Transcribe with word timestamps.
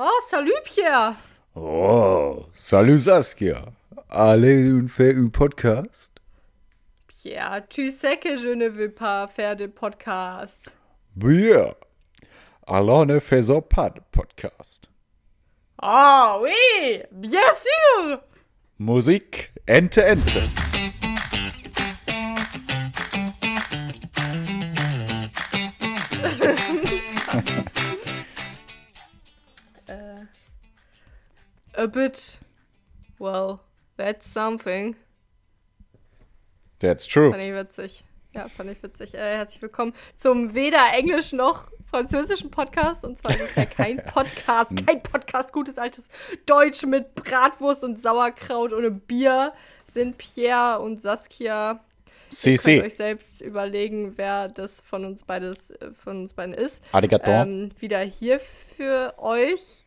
Oh, 0.00 0.20
salut 0.30 0.52
Pierre. 0.64 1.14
Oh, 1.56 2.46
salut 2.54 3.00
Saskia. 3.00 3.64
Allez 4.08 4.70
un 4.70 4.86
fait 4.86 5.16
un 5.16 5.26
podcast? 5.26 6.12
Pierre, 7.08 7.62
tu 7.68 7.90
sais 7.90 8.16
que 8.16 8.36
je 8.36 8.46
ne 8.46 8.68
veux 8.68 8.92
pas 8.92 9.26
faire 9.26 9.56
de 9.56 9.66
podcast. 9.66 10.72
Bien. 11.16 11.74
Alors 12.68 13.06
ne 13.06 13.18
faisons 13.18 13.60
pas 13.60 13.90
de 13.90 14.00
podcast. 14.12 14.88
Ah 15.82 16.38
oui, 16.40 17.02
bien 17.10 17.40
sûr. 17.52 18.20
Musik, 18.78 19.52
Ente, 19.68 19.98
Ente. 19.98 20.67
A 31.78 31.86
bit. 31.86 32.40
Well, 33.20 33.60
that's 33.96 34.26
something. 34.26 34.96
That's 36.80 37.06
true. 37.06 37.30
Fand 37.30 37.40
ich 37.40 37.54
witzig. 37.54 38.04
Ja, 38.34 38.48
fand 38.48 38.72
ich 38.72 38.82
witzig. 38.82 39.14
Äh, 39.14 39.36
herzlich 39.36 39.62
willkommen 39.62 39.94
zum 40.16 40.56
weder 40.56 40.92
Englisch 40.92 41.32
noch 41.32 41.68
französischen 41.88 42.50
Podcast. 42.50 43.04
Und 43.04 43.16
zwar 43.16 43.30
ist 43.36 43.42
es 43.50 43.54
ja 43.54 43.64
kein 43.64 43.98
Podcast, 44.12 44.72
kein 44.84 45.04
Podcast, 45.04 45.52
gutes 45.52 45.78
altes 45.78 46.08
Deutsch 46.46 46.82
mit 46.82 47.14
Bratwurst 47.14 47.84
und 47.84 47.96
Sauerkraut 47.96 48.72
und 48.72 49.06
Bier 49.06 49.52
sind 49.86 50.18
Pierre 50.18 50.80
und 50.80 51.00
Saskia. 51.00 51.78
Si, 52.28 52.54
Ihr 52.54 52.58
könnt 52.58 52.82
euch 52.86 52.96
selbst 52.96 53.40
überlegen, 53.40 54.18
wer 54.18 54.48
das 54.48 54.80
von 54.80 55.04
uns 55.04 55.22
beides, 55.22 55.70
äh, 55.70 55.92
von 55.92 56.22
uns 56.22 56.32
beiden 56.32 56.54
ist. 56.54 56.82
Arigato. 56.90 57.30
Ähm, 57.30 57.70
wieder 57.78 58.00
hier 58.00 58.40
für 58.40 59.14
euch. 59.18 59.84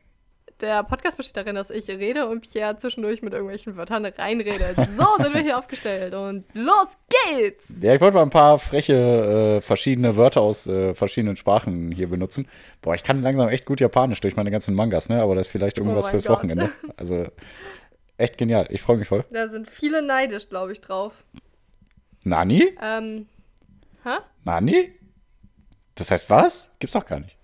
Der 0.62 0.84
Podcast 0.84 1.18
besteht 1.18 1.38
darin, 1.38 1.56
dass 1.56 1.72
ich 1.72 1.90
rede 1.90 2.28
und 2.28 2.42
Pierre 2.42 2.78
zwischendurch 2.78 3.24
mit 3.24 3.34
irgendwelchen 3.34 3.78
Wörtern 3.78 4.06
reinredet. 4.06 4.78
So 4.96 5.08
sind 5.24 5.34
wir 5.34 5.42
hier 5.42 5.58
aufgestellt 5.58 6.14
und 6.14 6.46
los 6.54 6.98
geht's! 7.10 7.82
Ja, 7.82 7.96
ich 7.96 8.02
wollte 8.02 8.18
mal 8.18 8.22
ein 8.22 8.30
paar 8.30 8.60
freche 8.60 8.94
äh, 9.58 9.62
verschiedene 9.62 10.16
Wörter 10.18 10.42
aus 10.42 10.68
äh, 10.68 10.94
verschiedenen 10.94 11.36
Sprachen 11.36 11.92
hier 11.92 12.08
benutzen. 12.08 12.48
Boah, 12.82 12.94
ich 12.94 13.04
kann 13.04 13.24
langsam 13.24 13.50
echt 13.50 13.66
gut 13.66 13.80
Japanisch 13.82 14.22
durch 14.22 14.36
meine 14.36 14.52
ganzen 14.52 14.76
Mangas, 14.76 15.10
ne? 15.10 15.22
Aber 15.24 15.34
das 15.34 15.48
ist 15.48 15.52
vielleicht 15.52 15.80
irgendwas 15.80 16.08
Oh 16.08 16.10
fürs 16.12 16.26
Gott. 16.26 16.38
Wochenende. 16.38 16.70
Also 16.96 17.26
echt 18.18 18.38
genial. 18.38 18.68
Ich 18.70 18.84
freue 18.84 18.98
mich 18.98 19.08
voll. 19.08 19.26
Da 19.32 19.48
sind 19.48 19.68
viele 19.68 20.04
neidisch, 20.04 20.48
glaube 20.48 20.74
ich, 20.74 20.82
drauf. 20.82 21.24
Nani? 22.24 22.78
Ähm, 22.80 23.26
hä? 24.04 24.18
Nani? 24.44 24.94
Das 25.96 26.12
heißt 26.12 26.30
was? 26.30 26.70
Gibt's 26.78 26.94
doch 26.94 27.06
gar 27.06 27.20
nicht. 27.20 27.36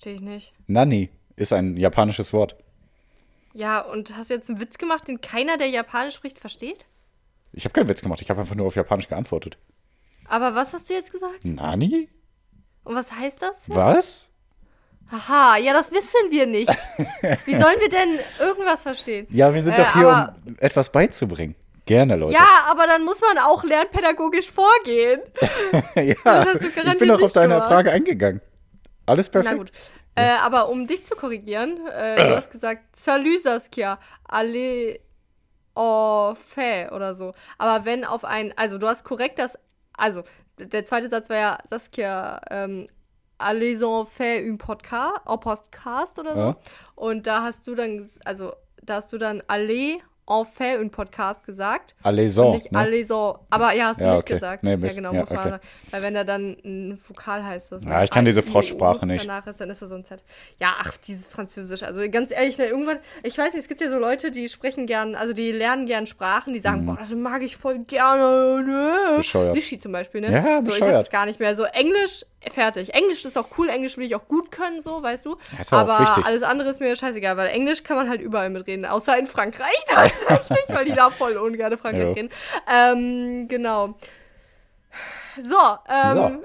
Verstehe 0.00 0.14
ich 0.14 0.22
nicht. 0.22 0.54
Nani 0.66 1.10
ist 1.36 1.52
ein 1.52 1.76
japanisches 1.76 2.32
Wort. 2.32 2.56
Ja, 3.52 3.80
und 3.82 4.16
hast 4.16 4.30
du 4.30 4.34
jetzt 4.34 4.48
einen 4.48 4.58
Witz 4.58 4.78
gemacht, 4.78 5.06
den 5.08 5.20
keiner, 5.20 5.58
der 5.58 5.68
Japanisch 5.68 6.14
spricht, 6.14 6.38
versteht? 6.38 6.86
Ich 7.52 7.64
habe 7.66 7.74
keinen 7.74 7.86
Witz 7.90 8.00
gemacht, 8.00 8.22
ich 8.22 8.30
habe 8.30 8.40
einfach 8.40 8.54
nur 8.54 8.66
auf 8.66 8.76
Japanisch 8.76 9.08
geantwortet. 9.08 9.58
Aber 10.26 10.54
was 10.54 10.72
hast 10.72 10.88
du 10.88 10.94
jetzt 10.94 11.12
gesagt? 11.12 11.44
Nani? 11.44 12.08
Und 12.84 12.94
was 12.94 13.12
heißt 13.12 13.42
das? 13.42 13.56
Was? 13.66 14.30
Haha, 15.12 15.58
ja, 15.58 15.74
das 15.74 15.90
wissen 15.90 16.30
wir 16.30 16.46
nicht. 16.46 16.70
Wie 17.44 17.58
sollen 17.58 17.78
wir 17.80 17.90
denn 17.90 18.18
irgendwas 18.38 18.82
verstehen? 18.84 19.26
Ja, 19.28 19.52
wir 19.52 19.62
sind 19.62 19.74
Äh, 19.74 19.82
doch 19.84 19.92
hier, 19.92 20.08
aber- 20.08 20.36
um 20.46 20.56
etwas 20.60 20.90
beizubringen. 20.90 21.56
Gerne, 21.84 22.16
Leute. 22.16 22.32
Ja, 22.34 22.64
aber 22.70 22.86
dann 22.86 23.04
muss 23.04 23.20
man 23.20 23.36
auch 23.36 23.64
lernpädagogisch 23.64 24.50
vorgehen. 24.50 25.20
ja 25.96 26.14
ich 26.54 26.98
bin 26.98 27.10
auch 27.10 27.20
auf 27.20 27.32
deine 27.32 27.54
gemacht. 27.54 27.68
Frage 27.68 27.90
eingegangen. 27.90 28.40
Alles 29.06 29.28
perfekt. 29.28 29.54
Na 29.54 29.58
gut. 29.58 29.72
Äh, 30.16 30.38
aber 30.42 30.68
um 30.68 30.86
dich 30.86 31.04
zu 31.04 31.14
korrigieren, 31.14 31.86
äh, 31.86 32.16
du 32.16 32.36
hast 32.36 32.50
gesagt, 32.50 32.96
Salut 32.96 33.42
Saskia, 33.42 33.98
allez 34.24 35.00
au 35.74 36.34
fait 36.34 36.90
oder 36.92 37.14
so. 37.14 37.32
Aber 37.58 37.84
wenn 37.84 38.04
auf 38.04 38.24
ein, 38.24 38.52
also 38.56 38.78
du 38.78 38.86
hast 38.86 39.04
korrekt 39.04 39.38
das, 39.38 39.58
also 39.96 40.24
der 40.58 40.84
zweite 40.84 41.08
Satz 41.08 41.30
war 41.30 41.36
ja 41.36 41.58
Saskia, 41.68 42.40
ähm, 42.50 42.86
allez 43.38 43.82
en 43.82 44.06
fait 44.06 44.44
un 44.44 44.58
podcast, 44.58 45.26
un 45.26 45.40
podcast 45.40 46.18
oder 46.18 46.34
so. 46.34 46.40
Ja. 46.40 46.56
Und 46.96 47.26
da 47.26 47.42
hast 47.42 47.66
du 47.66 47.74
dann, 47.74 48.10
also 48.24 48.52
da 48.82 48.96
hast 48.96 49.12
du 49.12 49.18
dann 49.18 49.42
allez 49.46 50.00
en 50.30 50.44
fait 50.44 50.78
un 50.78 50.88
podcast 50.90 51.44
gesagt. 51.44 51.94
Alaison, 52.04 52.52
nicht 52.52 52.70
ne? 52.70 53.04
so. 53.04 53.38
Aber 53.50 53.72
ja, 53.74 53.86
hast 53.88 54.00
du 54.00 54.04
Ja, 54.04 54.12
nicht 54.12 54.20
okay. 54.20 54.34
gesagt. 54.34 54.62
Nee, 54.62 54.70
ja, 54.70 54.76
Mist. 54.76 54.96
genau, 54.96 55.12
Ja, 55.12 55.20
muss 55.20 55.30
man 55.30 55.38
okay. 55.40 55.50
sagen. 55.50 55.62
Weil 55.90 56.02
wenn 56.02 56.14
er 56.16 56.24
dann 56.24 56.56
ein 56.64 57.00
Vokal 57.06 57.44
heißt, 57.44 57.72
das 57.72 57.84
Ja, 57.84 58.02
ich 58.04 58.10
kann 58.10 58.24
diese 58.24 58.40
Froschsprache 58.42 59.06
nicht. 59.06 59.24
Danach 59.24 59.44
ist, 59.48 59.60
dann 59.60 59.68
ist 59.70 59.82
er 59.82 59.88
so 59.88 59.96
ein 59.96 60.04
Z. 60.04 60.22
Ja, 60.60 60.74
ach, 60.78 60.96
dieses 60.98 61.28
Französisch. 61.28 61.82
Also 61.82 62.00
ganz 62.10 62.30
ehrlich, 62.30 62.58
ne, 62.58 62.66
irgendwann, 62.66 62.98
ich 63.24 63.36
weiß 63.36 63.54
nicht, 63.54 63.62
es 63.62 63.68
gibt 63.68 63.80
ja 63.80 63.90
so 63.90 63.98
Leute, 63.98 64.30
die 64.30 64.48
sprechen 64.48 64.86
gern, 64.86 65.16
also 65.16 65.32
die 65.32 65.50
lernen 65.50 65.86
gern 65.86 66.06
Sprachen, 66.06 66.52
die 66.52 66.60
sagen, 66.60 66.86
boah, 66.86 66.96
das 66.98 67.10
mag 67.10 67.42
ich 67.42 67.56
voll 67.56 67.80
gerne. 67.80 68.62
Ne? 68.64 68.92
Mhm. 69.12 69.16
Bescheuert. 69.16 69.56
Vichy 69.56 69.80
zum 69.80 69.90
Beispiel, 69.92 70.20
ne? 70.20 70.30
Ja, 70.32 70.62
so, 70.62 70.70
ich 70.70 70.76
bescheuert. 70.76 70.92
hab 70.94 71.00
das 71.00 71.10
gar 71.10 71.26
nicht 71.26 71.40
mehr. 71.40 71.56
So, 71.56 71.64
Englisch, 71.64 72.24
fertig. 72.50 72.94
Englisch 72.94 73.24
ist 73.24 73.36
auch 73.36 73.48
cool, 73.58 73.68
Englisch 73.68 73.96
will 73.98 74.06
ich 74.06 74.14
auch 74.14 74.26
gut 74.26 74.50
können, 74.50 74.80
so, 74.80 75.02
weißt 75.02 75.26
du. 75.26 75.36
Ja, 75.52 75.60
ist 75.60 75.72
aber 75.72 75.96
auch 75.96 76.00
wichtig. 76.00 76.24
alles 76.24 76.42
andere 76.42 76.70
ist 76.70 76.80
mir 76.80 76.94
scheißegal, 76.96 77.36
weil 77.36 77.48
Englisch 77.48 77.82
kann 77.82 77.96
man 77.96 78.08
halt 78.08 78.20
überall 78.20 78.48
mitreden, 78.50 78.86
außer 78.86 79.18
in 79.18 79.26
Frankreich 79.26 79.76
tatsächlich, 79.88 80.64
weil 80.68 80.84
die 80.84 80.92
da 80.92 81.10
voll 81.10 81.36
ungern 81.36 81.76
Frankreich 81.76 82.16
reden. 82.16 82.30
Ähm, 82.72 83.48
genau. 83.48 83.94
So, 85.42 85.58
ähm, 85.88 86.44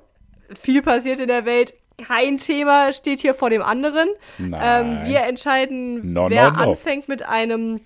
viel 0.61 0.81
passiert 0.81 1.19
in 1.19 1.27
der 1.27 1.45
Welt. 1.45 1.73
Kein 2.05 2.37
Thema 2.39 2.91
steht 2.91 3.21
hier 3.21 3.33
vor 3.33 3.49
dem 3.49 3.61
anderen. 3.61 4.09
Ähm, 4.37 5.05
wir 5.05 5.21
entscheiden, 5.21 6.11
No, 6.13 6.29
wer 6.29 6.51
no, 6.51 6.57
no. 6.57 6.71
anfängt 6.71 7.07
mit 7.07 7.23
einem 7.23 7.79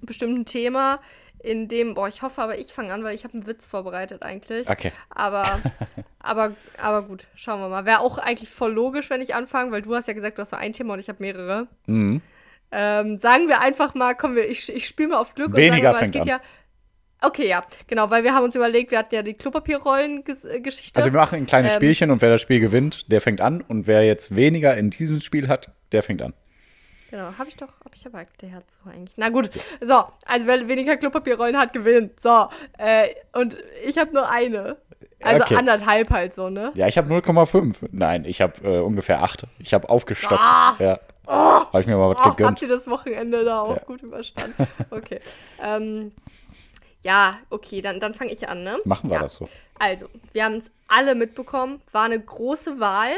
bestimmten 0.00 0.46
Thema, 0.46 0.98
in 1.42 1.68
dem, 1.68 1.94
boah, 1.94 2.08
ich 2.08 2.22
hoffe 2.22 2.42
aber, 2.42 2.58
ich 2.58 2.68
fange 2.68 2.92
an, 2.92 3.02
weil 3.02 3.14
ich 3.14 3.24
habe 3.24 3.34
einen 3.34 3.46
Witz 3.46 3.66
vorbereitet 3.66 4.22
eigentlich. 4.22 4.68
Okay. 4.68 4.92
Aber, 5.08 5.60
aber, 6.18 6.54
aber 6.78 7.02
gut, 7.02 7.26
schauen 7.34 7.60
wir 7.60 7.68
mal. 7.68 7.84
Wäre 7.84 8.00
auch 8.00 8.18
eigentlich 8.18 8.50
voll 8.50 8.72
logisch, 8.72 9.10
wenn 9.10 9.20
ich 9.20 9.34
anfange, 9.34 9.72
weil 9.72 9.82
du 9.82 9.94
hast 9.94 10.08
ja 10.08 10.14
gesagt, 10.14 10.38
du 10.38 10.42
hast 10.42 10.52
nur 10.52 10.60
ein 10.60 10.72
Thema 10.72 10.94
und 10.94 11.00
ich 11.00 11.08
habe 11.08 11.22
mehrere. 11.22 11.66
Mhm. 11.86 12.20
Ähm, 12.72 13.16
sagen 13.16 13.48
wir 13.48 13.60
einfach 13.60 13.94
mal, 13.94 14.14
komm, 14.14 14.36
wir, 14.36 14.48
ich, 14.48 14.74
ich 14.74 14.86
spiele 14.86 15.08
mal 15.10 15.18
auf 15.18 15.34
Glück 15.34 15.56
Weniger 15.56 15.74
und 15.74 15.82
sagen 15.82 15.82
wir 15.82 15.92
mal, 15.92 15.98
fängt 15.98 16.16
es 16.16 16.22
geht 16.22 16.32
an. 16.32 16.40
ja. 16.40 16.46
Okay, 17.22 17.48
ja, 17.48 17.64
genau, 17.86 18.10
weil 18.10 18.24
wir 18.24 18.34
haben 18.34 18.44
uns 18.44 18.54
überlegt, 18.54 18.92
wir 18.92 18.98
hatten 18.98 19.14
ja 19.14 19.22
die 19.22 19.34
Klopapierrollen-Geschichte. 19.34 20.96
Also 20.96 21.12
wir 21.12 21.18
machen 21.18 21.36
ein 21.36 21.46
kleines 21.46 21.72
Ähm, 21.72 21.76
Spielchen 21.76 22.10
und 22.10 22.22
wer 22.22 22.30
das 22.30 22.40
Spiel 22.40 22.60
gewinnt, 22.60 23.12
der 23.12 23.20
fängt 23.20 23.42
an. 23.42 23.60
Und 23.60 23.86
wer 23.86 24.04
jetzt 24.04 24.36
weniger 24.36 24.74
in 24.76 24.88
diesem 24.88 25.20
Spiel 25.20 25.48
hat, 25.48 25.70
der 25.92 26.02
fängt 26.02 26.22
an. 26.22 26.32
Genau, 27.10 27.32
habe 27.36 27.48
ich 27.48 27.56
doch, 27.56 27.68
habe 27.84 27.94
ich 27.94 28.06
aber 28.06 28.18
erklärt 28.20 28.64
so 28.70 28.88
eigentlich. 28.88 29.16
Na 29.16 29.30
gut, 29.30 29.50
so, 29.80 30.04
also 30.26 30.46
wer 30.46 30.68
weniger 30.68 30.96
Klopapierrollen 30.96 31.58
hat, 31.58 31.72
gewinnt. 31.72 32.20
So, 32.20 32.48
äh, 32.78 33.08
und 33.32 33.56
ich 33.84 33.98
habe 33.98 34.12
nur 34.12 34.28
eine. 34.28 34.76
Also 35.22 35.42
Okay. 35.44 35.56
anderthalb 35.56 36.10
halt 36.10 36.34
so, 36.34 36.48
ne? 36.48 36.72
Ja, 36.76 36.86
ich 36.86 36.96
habe 36.96 37.12
0,5. 37.12 37.88
Nein, 37.90 38.24
ich 38.24 38.40
habe 38.40 38.54
äh, 38.66 38.78
ungefähr 38.80 39.22
8. 39.22 39.44
Ich 39.58 39.74
habe 39.74 39.88
aufgestockt. 39.90 40.40
Ah! 40.40 40.76
Ja. 40.78 41.00
Habe 41.26 41.80
ich 41.80 41.86
mir 41.86 41.96
mal 41.96 42.08
was 42.10 42.16
Oh, 42.18 42.24
habt 42.24 42.36
gegönnt. 42.38 42.62
ihr 42.62 42.68
das 42.68 42.88
Wochenende 42.88 43.44
da 43.44 43.60
auch 43.60 43.76
Ja. 43.76 43.82
gut 43.84 44.02
überstanden? 44.02 44.66
Okay. 44.90 45.20
ähm, 45.62 46.12
ja, 47.02 47.38
okay, 47.50 47.82
dann, 47.82 48.00
dann 48.00 48.14
fange 48.14 48.32
ich 48.32 48.48
an, 48.48 48.62
ne? 48.62 48.78
Machen 48.84 49.10
wir 49.10 49.16
ja. 49.16 49.22
das 49.22 49.36
so. 49.36 49.48
Also, 49.78 50.06
wir 50.32 50.44
haben 50.44 50.54
es 50.56 50.70
alle 50.88 51.14
mitbekommen, 51.14 51.80
war 51.92 52.04
eine 52.04 52.18
große 52.20 52.80
Wahl. 52.80 53.10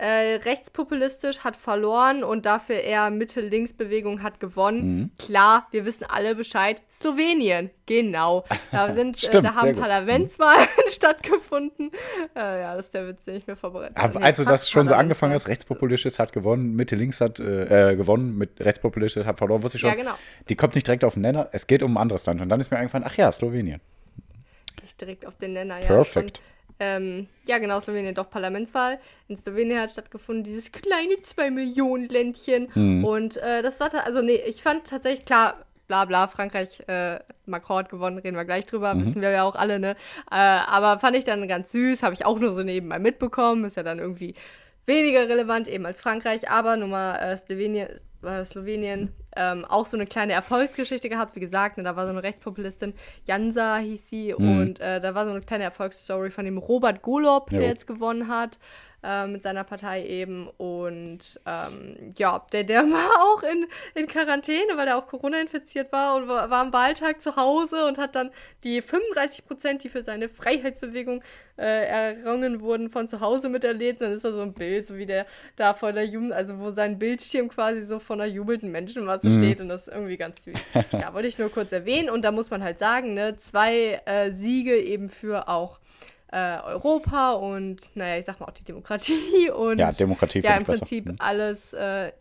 Äh, 0.00 0.36
rechtspopulistisch 0.46 1.40
hat 1.40 1.58
verloren 1.58 2.24
und 2.24 2.46
dafür 2.46 2.76
eher 2.76 3.10
Mitte-Links-Bewegung 3.10 4.22
hat 4.22 4.40
gewonnen. 4.40 4.96
Mhm. 4.96 5.10
Klar, 5.18 5.66
wir 5.72 5.84
wissen 5.84 6.06
alle 6.08 6.34
Bescheid. 6.34 6.80
Slowenien, 6.90 7.68
genau. 7.84 8.44
Da, 8.72 8.94
sind, 8.94 9.18
äh, 9.18 9.26
Stimmt, 9.26 9.44
da 9.44 9.56
haben. 9.56 9.76
Parlamentswahlen 9.76 10.66
stattgefunden. 10.88 11.90
Äh, 12.34 12.62
ja, 12.62 12.76
das 12.76 12.86
ist 12.86 12.94
der 12.94 13.08
Witz, 13.08 13.24
den 13.24 13.34
ich 13.34 13.46
mir 13.46 13.56
vorbereitet 13.56 13.98
Aber 13.98 14.20
Nee, 14.20 14.24
als 14.24 14.38
du 14.38 14.46
das 14.46 14.70
schon 14.70 14.86
so 14.86 14.94
angefangen 14.94 15.34
hast, 15.34 15.48
rechtspopulistisch 15.48 16.18
hat 16.18 16.32
gewonnen, 16.32 16.76
Mitte 16.76 16.96
links 16.96 17.20
hat 17.20 17.38
äh, 17.38 17.90
äh, 17.90 17.96
gewonnen, 17.96 18.38
mit 18.38 18.58
rechtspopulistisch 18.58 19.26
hat 19.26 19.36
verloren, 19.36 19.62
wusste 19.62 19.76
ich 19.76 19.82
schon. 19.82 19.90
Ja, 19.90 19.96
genau. 19.96 20.14
Die 20.48 20.56
kommt 20.56 20.76
nicht 20.76 20.86
direkt 20.86 21.04
auf 21.04 21.12
den 21.12 21.20
Nenner, 21.20 21.50
es 21.52 21.66
geht 21.66 21.82
um 21.82 21.98
ein 21.98 22.00
anderes 22.00 22.24
Land. 22.24 22.40
Und 22.40 22.48
dann 22.48 22.58
ist 22.58 22.70
mir 22.70 22.78
eingefallen, 22.78 23.04
ach 23.06 23.18
ja, 23.18 23.30
Slowenien. 23.30 23.82
Nicht 24.80 24.98
direkt 24.98 25.26
auf 25.26 25.34
den 25.34 25.52
Nenner, 25.52 25.78
ja. 25.78 25.88
Perfekt. 25.88 26.40
Ähm, 26.80 27.28
ja, 27.46 27.58
genau, 27.58 27.78
Slowenien, 27.78 28.14
doch 28.14 28.30
Parlamentswahl. 28.30 28.98
In 29.28 29.36
Slowenien 29.36 29.78
hat 29.78 29.90
stattgefunden 29.90 30.44
dieses 30.44 30.72
kleine 30.72 31.14
2-Millionen-Ländchen. 31.14 32.68
Mhm. 32.74 33.04
Und 33.04 33.36
äh, 33.36 33.62
das 33.62 33.78
war, 33.80 33.90
also 34.04 34.22
nee, 34.22 34.40
ich 34.46 34.62
fand 34.62 34.88
tatsächlich, 34.88 35.26
klar, 35.26 35.64
bla 35.88 36.04
bla, 36.06 36.26
Frankreich, 36.28 36.80
äh, 36.88 37.18
Macron 37.46 37.78
hat 37.78 37.90
gewonnen, 37.90 38.18
reden 38.18 38.36
wir 38.36 38.44
gleich 38.44 38.64
drüber, 38.64 38.94
Mhm. 38.94 39.02
wissen 39.06 39.22
wir 39.22 39.30
ja 39.30 39.42
auch 39.44 39.56
alle, 39.56 39.78
ne? 39.78 39.90
Äh, 40.30 40.36
aber 40.36 40.98
fand 41.00 41.16
ich 41.16 41.24
dann 41.24 41.46
ganz 41.48 41.72
süß, 41.72 42.02
habe 42.02 42.14
ich 42.14 42.24
auch 42.24 42.38
nur 42.38 42.52
so 42.52 42.62
nebenbei 42.62 42.98
mitbekommen, 42.98 43.64
ist 43.64 43.76
ja 43.76 43.82
dann 43.82 43.98
irgendwie 43.98 44.34
weniger 44.86 45.28
relevant 45.28 45.68
eben 45.68 45.84
als 45.86 46.00
Frankreich, 46.00 46.48
aber 46.48 46.76
nun 46.76 46.90
mal 46.90 47.16
äh, 47.16 47.36
Slowenien, 47.36 47.88
äh, 48.22 48.44
Slowenien 48.44 49.12
ähm, 49.36 49.64
auch 49.64 49.86
so 49.86 49.96
eine 49.96 50.06
kleine 50.06 50.32
Erfolgsgeschichte 50.32 51.08
gehabt, 51.08 51.36
wie 51.36 51.40
gesagt, 51.40 51.76
ne, 51.78 51.84
da 51.84 51.94
war 51.96 52.04
so 52.04 52.10
eine 52.10 52.22
Rechtspopulistin, 52.22 52.94
Jansa 53.26 53.76
hieß 53.78 54.08
sie, 54.10 54.34
Mhm. 54.36 54.58
und 54.60 54.80
äh, 54.80 55.00
da 55.00 55.14
war 55.14 55.24
so 55.24 55.30
eine 55.30 55.40
kleine 55.40 55.64
Erfolgsstory 55.64 56.30
von 56.30 56.44
dem 56.44 56.58
Robert 56.58 57.02
Golob, 57.02 57.50
der 57.50 57.60
Jo. 57.62 57.66
jetzt 57.68 57.86
gewonnen 57.86 58.28
hat. 58.28 58.58
Äh, 59.02 59.26
mit 59.26 59.42
seiner 59.42 59.64
Partei 59.64 60.06
eben. 60.06 60.48
Und 60.58 61.40
ähm, 61.46 62.12
ja, 62.16 62.44
der, 62.52 62.64
der 62.64 62.82
war 62.90 63.22
auch 63.22 63.42
in, 63.42 63.66
in 63.94 64.06
Quarantäne, 64.06 64.76
weil 64.76 64.88
er 64.88 64.98
auch 64.98 65.06
Corona 65.06 65.40
infiziert 65.40 65.92
war 65.92 66.16
und 66.16 66.28
war, 66.28 66.50
war 66.50 66.60
am 66.60 66.72
Wahltag 66.72 67.20
zu 67.20 67.36
Hause 67.36 67.86
und 67.86 67.98
hat 67.98 68.14
dann 68.14 68.30
die 68.64 68.82
35 68.82 69.46
Prozent, 69.46 69.84
die 69.84 69.88
für 69.88 70.02
seine 70.02 70.28
Freiheitsbewegung 70.28 71.22
äh, 71.56 72.14
errungen 72.14 72.60
wurden, 72.60 72.90
von 72.90 73.08
zu 73.08 73.20
Hause 73.20 73.48
miterlebt. 73.48 74.00
Dann 74.00 74.12
ist 74.12 74.24
da 74.24 74.32
so 74.32 74.42
ein 74.42 74.52
Bild, 74.52 74.86
so 74.86 74.96
wie 74.96 75.06
der 75.06 75.26
da 75.56 75.74
vor 75.74 75.92
der 75.92 76.06
Jugend, 76.06 76.32
also 76.32 76.58
wo 76.58 76.70
sein 76.70 76.98
Bildschirm 76.98 77.48
quasi 77.48 77.84
so 77.84 77.98
von 77.98 78.20
einer 78.20 78.30
jubelnden 78.30 78.70
Menschenmasse 78.70 79.28
mhm. 79.28 79.38
steht 79.38 79.60
und 79.60 79.68
das 79.68 79.88
ist 79.88 79.94
irgendwie 79.94 80.16
ganz 80.16 80.44
süß. 80.44 80.58
ja, 80.92 81.12
wollte 81.14 81.28
ich 81.28 81.38
nur 81.38 81.50
kurz 81.50 81.72
erwähnen 81.72 82.10
und 82.10 82.24
da 82.24 82.32
muss 82.32 82.50
man 82.50 82.62
halt 82.62 82.78
sagen, 82.78 83.14
ne, 83.14 83.36
zwei 83.36 84.00
äh, 84.04 84.32
Siege 84.32 84.76
eben 84.76 85.08
für 85.08 85.48
auch 85.48 85.78
äh, 86.32 86.58
Europa 86.64 87.32
und, 87.32 87.94
naja, 87.94 88.18
ich 88.18 88.26
sag 88.26 88.40
mal 88.40 88.46
auch 88.46 88.52
die 88.52 88.64
Demokratie 88.64 89.50
und. 89.54 89.78
Ja, 89.78 89.92
Demokratie 89.92 90.40
Ja, 90.40 90.56
im 90.56 90.64
Prinzip 90.64 91.04
besser. 91.04 91.14
Mhm. 91.14 91.20
alles. 91.20 91.72
Äh, 91.72 92.12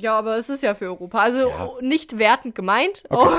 ja, 0.00 0.16
aber 0.16 0.36
es 0.36 0.48
ist 0.48 0.62
ja 0.62 0.74
für 0.74 0.86
Europa. 0.86 1.18
Also 1.18 1.48
ja. 1.48 1.70
nicht 1.80 2.18
wertend 2.18 2.54
gemeint, 2.54 3.02
okay. 3.08 3.34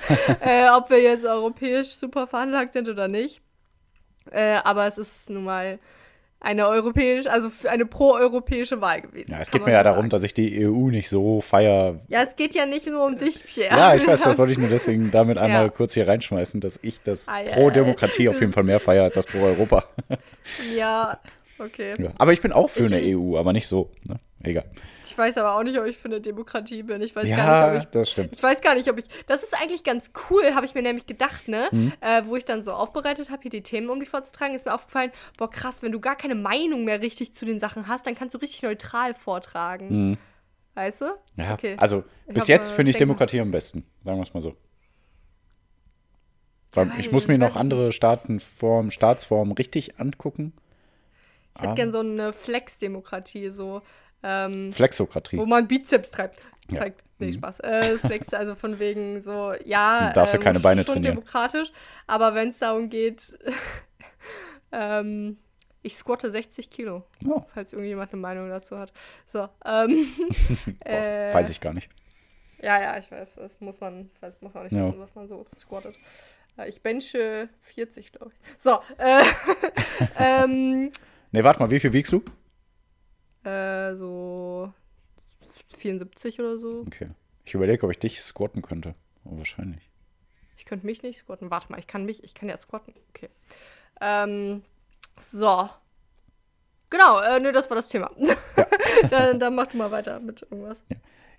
äh, 0.40 0.68
ob 0.70 0.90
wir 0.90 1.02
jetzt 1.02 1.24
europäisch 1.24 1.88
super 1.88 2.26
veranlagt 2.26 2.72
sind 2.72 2.88
oder 2.88 3.08
nicht. 3.08 3.42
Äh, 4.30 4.60
aber 4.64 4.86
es 4.86 4.96
ist 4.96 5.28
nun 5.28 5.44
mal 5.44 5.78
eine 6.44 6.68
europäische, 6.68 7.30
also 7.30 7.50
eine 7.68 7.86
proeuropäische 7.86 8.80
Wahl 8.80 9.00
gewesen. 9.00 9.32
Ja, 9.32 9.40
es 9.40 9.50
geht 9.50 9.64
mir 9.64 9.72
ja 9.72 9.82
darum, 9.82 10.10
dass 10.10 10.22
ich 10.22 10.34
die 10.34 10.66
EU 10.66 10.90
nicht 10.90 11.08
so 11.08 11.40
feier. 11.40 12.00
Ja, 12.08 12.22
es 12.22 12.36
geht 12.36 12.54
ja 12.54 12.66
nicht 12.66 12.86
nur 12.86 13.04
um 13.04 13.16
dich, 13.18 13.42
Pierre. 13.44 13.76
Ja, 13.76 13.94
ich 13.94 14.06
weiß, 14.06 14.20
das 14.20 14.36
wollte 14.36 14.52
ich 14.52 14.58
nur 14.58 14.68
deswegen 14.68 15.10
damit 15.10 15.38
einmal 15.38 15.64
ja. 15.64 15.68
kurz 15.70 15.94
hier 15.94 16.06
reinschmeißen, 16.06 16.60
dass 16.60 16.78
ich 16.82 17.02
das 17.02 17.28
ah, 17.28 17.40
ja, 17.40 17.52
Pro-Demokratie 17.52 18.28
auf 18.28 18.40
jeden 18.40 18.52
Fall 18.52 18.62
mehr 18.62 18.78
feiere 18.78 19.04
als 19.04 19.14
das 19.14 19.26
Pro-Europa. 19.26 19.84
Ja, 20.76 21.18
okay. 21.58 21.94
Ja. 21.98 22.10
Aber 22.18 22.32
ich 22.32 22.42
bin 22.42 22.52
auch 22.52 22.68
für 22.68 22.84
ich, 22.86 22.92
eine 22.92 23.16
EU, 23.16 23.38
aber 23.38 23.52
nicht 23.52 23.66
so. 23.66 23.90
Ne? 24.06 24.16
Egal. 24.42 24.64
Ich 25.04 25.16
weiß 25.16 25.38
aber 25.38 25.54
auch 25.54 25.62
nicht, 25.62 25.78
ob 25.78 25.86
ich 25.86 25.96
für 25.96 26.06
eine 26.06 26.20
Demokratie 26.20 26.82
bin. 26.82 27.02
Ich 27.02 27.14
weiß 27.14 27.28
ja, 27.28 27.36
gar 27.36 27.72
nicht, 27.72 27.76
ob 27.76 27.82
ich. 27.82 27.90
Das 27.90 28.10
stimmt. 28.10 28.32
Ich 28.32 28.42
weiß 28.42 28.60
gar 28.60 28.74
nicht, 28.74 28.90
ob 28.90 28.98
ich. 28.98 29.06
Das 29.26 29.42
ist 29.42 29.54
eigentlich 29.60 29.84
ganz 29.84 30.10
cool, 30.30 30.54
habe 30.54 30.66
ich 30.66 30.74
mir 30.74 30.82
nämlich 30.82 31.06
gedacht, 31.06 31.48
ne? 31.48 31.68
Mhm. 31.70 31.92
Äh, 32.00 32.22
wo 32.24 32.36
ich 32.36 32.44
dann 32.44 32.64
so 32.64 32.72
aufbereitet 32.72 33.30
habe, 33.30 33.42
hier 33.42 33.50
die 33.50 33.62
Themen 33.62 33.90
um 33.90 34.00
die 34.00 34.06
vorzutragen, 34.06 34.54
ist 34.54 34.66
mir 34.66 34.74
aufgefallen, 34.74 35.12
boah, 35.38 35.50
krass, 35.50 35.82
wenn 35.82 35.92
du 35.92 36.00
gar 36.00 36.16
keine 36.16 36.34
Meinung 36.34 36.84
mehr 36.84 37.02
richtig 37.02 37.34
zu 37.34 37.44
den 37.44 37.60
Sachen 37.60 37.88
hast, 37.88 38.06
dann 38.06 38.14
kannst 38.14 38.34
du 38.34 38.38
richtig 38.38 38.62
neutral 38.62 39.14
vortragen. 39.14 40.10
Mhm. 40.10 40.16
Weißt 40.74 41.02
du? 41.02 41.06
Ja, 41.36 41.54
okay. 41.54 41.76
Also 41.78 42.04
bis 42.26 42.48
jetzt 42.48 42.72
finde 42.72 42.90
ich 42.90 42.96
Demokratie 42.96 43.40
am 43.40 43.50
besten, 43.50 43.84
sagen 44.04 44.18
wir 44.18 44.22
es 44.22 44.34
mal 44.34 44.42
so. 44.42 44.56
Ja, 46.74 46.88
ich 46.98 47.12
muss 47.12 47.28
mir 47.28 47.38
noch 47.38 47.54
andere 47.54 47.92
Staatenformen, 47.92 48.90
Staatsformen 48.90 49.52
richtig 49.52 50.00
angucken. 50.00 50.52
Ich 51.54 51.62
hätte 51.62 51.72
ah. 51.72 51.74
gern 51.76 51.92
so 51.92 52.00
eine 52.00 52.32
Flex-Demokratie, 52.32 53.50
so 53.50 53.82
ähm, 54.24 54.72
Flexokratie. 54.72 55.36
Wo 55.36 55.46
man 55.46 55.68
Bizeps 55.68 56.10
treibt. 56.10 56.40
Zeigt. 56.72 57.00
Ja. 57.00 57.04
Nee, 57.18 57.26
mhm. 57.28 57.32
Spaß. 57.34 57.60
Äh, 57.60 57.98
Flex, 57.98 58.34
also 58.34 58.54
von 58.54 58.78
wegen 58.78 59.22
so, 59.22 59.52
ja, 59.64 60.08
du 60.14 60.14
darfst 60.14 60.34
ähm, 60.34 60.40
ja 60.40 60.44
keine 60.44 60.60
Beine 60.60 60.82
schon 60.82 60.94
trainieren. 60.94 61.16
demokratisch, 61.16 61.70
aber 62.06 62.34
wenn 62.34 62.48
es 62.48 62.58
darum 62.58 62.88
geht, 62.88 63.38
ähm, 64.72 65.36
ich 65.82 65.94
squatte 65.96 66.30
60 66.30 66.70
Kilo, 66.70 67.04
oh. 67.28 67.42
falls 67.52 67.72
irgendjemand 67.72 68.12
eine 68.12 68.20
Meinung 68.20 68.48
dazu 68.48 68.78
hat. 68.78 68.92
So, 69.32 69.48
ähm, 69.64 70.06
äh, 70.80 71.32
weiß 71.32 71.50
ich 71.50 71.60
gar 71.60 71.74
nicht. 71.74 71.88
Ja, 72.60 72.80
ja, 72.80 72.98
ich 72.98 73.10
weiß, 73.10 73.34
das 73.36 73.60
muss 73.60 73.80
man, 73.80 74.10
das 74.22 74.40
muss 74.40 74.54
man 74.54 74.64
nicht 74.64 74.72
ja. 74.72 74.88
wissen, 74.88 74.98
was 74.98 75.14
man 75.14 75.28
so 75.28 75.46
squattet. 75.54 75.98
Äh, 76.56 76.70
ich 76.70 76.82
benche 76.82 77.50
40, 77.60 78.12
glaube 78.12 78.32
ich. 78.32 78.62
So, 78.62 78.80
äh, 78.96 79.22
ähm, 80.18 80.90
Ne, 81.34 81.42
warte 81.42 81.58
mal, 81.58 81.70
wie 81.70 81.80
viel 81.80 81.92
wiegst 81.92 82.12
du? 82.12 82.22
Äh, 83.44 83.94
so 83.94 84.72
74 85.76 86.40
oder 86.40 86.58
so. 86.58 86.82
Okay. 86.86 87.10
Ich 87.44 87.54
überlege, 87.54 87.84
ob 87.84 87.90
ich 87.90 87.98
dich 87.98 88.20
squatten 88.20 88.62
könnte. 88.62 88.94
Oh, 89.24 89.36
wahrscheinlich. 89.36 89.90
Ich 90.56 90.64
könnte 90.64 90.86
mich 90.86 91.02
nicht 91.02 91.20
squatten. 91.20 91.50
Warte 91.50 91.70
mal, 91.70 91.78
ich 91.78 91.86
kann 91.86 92.04
mich, 92.06 92.24
ich 92.24 92.34
kann 92.34 92.48
ja 92.48 92.56
squatten. 92.56 92.94
Okay. 93.10 93.28
Ähm, 94.00 94.62
so. 95.20 95.68
Genau, 96.90 97.20
äh, 97.20 97.40
nö, 97.40 97.52
das 97.52 97.68
war 97.70 97.76
das 97.76 97.88
Thema. 97.88 98.10
Ja. 98.16 98.34
dann, 99.10 99.38
dann 99.38 99.54
mach 99.54 99.66
du 99.66 99.76
mal 99.76 99.90
weiter 99.90 100.20
mit 100.20 100.42
irgendwas. 100.42 100.82
Ja. 100.88 100.96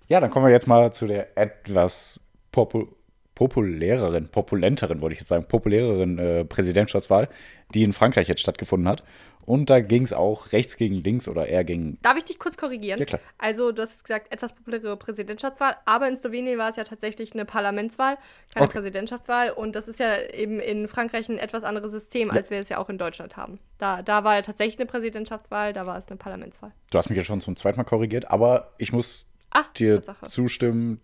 ja, 0.07 0.19
dann 0.19 0.29
kommen 0.29 0.45
wir 0.45 0.51
jetzt 0.51 0.67
mal 0.67 0.93
zu 0.93 1.07
der 1.07 1.37
etwas 1.37 2.21
popu 2.51 2.87
populäreren, 3.35 4.29
populenteren, 4.29 5.01
wollte 5.01 5.13
ich 5.13 5.19
jetzt 5.19 5.27
sagen, 5.27 5.45
populäreren 5.45 6.17
äh, 6.17 6.45
Präsidentschaftswahl, 6.45 7.27
die 7.73 7.83
in 7.83 7.91
Frankreich 7.91 8.29
jetzt 8.29 8.39
stattgefunden 8.39 8.87
hat. 8.87 9.03
Und 9.45 9.69
da 9.69 9.79
ging 9.79 10.03
es 10.03 10.13
auch 10.13 10.51
rechts 10.51 10.75
gegen 10.77 10.95
links 10.95 11.27
oder 11.27 11.47
eher 11.47 11.63
gegen. 11.63 11.99
Darf 12.01 12.17
ich 12.17 12.23
dich 12.23 12.39
kurz 12.39 12.57
korrigieren? 12.57 12.99
Ja, 12.99 13.05
klar. 13.05 13.21
Also, 13.37 13.71
du 13.71 13.83
hast 13.83 14.03
gesagt, 14.03 14.31
etwas 14.31 14.53
populäre 14.53 14.97
Präsidentschaftswahl, 14.97 15.75
aber 15.85 16.07
in 16.07 16.17
Slowenien 16.17 16.57
war 16.57 16.69
es 16.69 16.75
ja 16.75 16.83
tatsächlich 16.83 17.33
eine 17.33 17.45
Parlamentswahl, 17.45 18.17
keine 18.53 18.65
okay. 18.65 18.79
Präsidentschaftswahl. 18.79 19.51
Und 19.51 19.75
das 19.75 19.87
ist 19.87 19.99
ja 19.99 20.19
eben 20.21 20.59
in 20.59 20.87
Frankreich 20.87 21.29
ein 21.29 21.37
etwas 21.37 21.63
anderes 21.63 21.91
System, 21.91 22.29
ja. 22.29 22.33
als 22.33 22.49
wir 22.49 22.59
es 22.59 22.69
ja 22.69 22.77
auch 22.79 22.89
in 22.89 22.97
Deutschland 22.97 23.37
haben. 23.37 23.59
Da, 23.77 24.01
da 24.01 24.23
war 24.23 24.35
ja 24.35 24.41
tatsächlich 24.41 24.79
eine 24.79 24.87
Präsidentschaftswahl, 24.87 25.73
da 25.73 25.85
war 25.85 25.97
es 25.97 26.07
eine 26.07 26.17
Parlamentswahl. 26.17 26.71
Du 26.91 26.97
hast 26.97 27.09
mich 27.09 27.17
ja 27.17 27.23
schon 27.23 27.41
zum 27.41 27.55
zweiten 27.55 27.77
Mal 27.77 27.83
korrigiert, 27.83 28.31
aber 28.31 28.73
ich 28.77 28.91
muss 28.91 29.27
Ach, 29.51 29.71
dir 29.73 29.95
Tatsache. 29.95 30.25
zustimmen. 30.25 30.99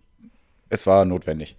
Es 0.70 0.88
war 0.88 1.04
notwendig. 1.04 1.58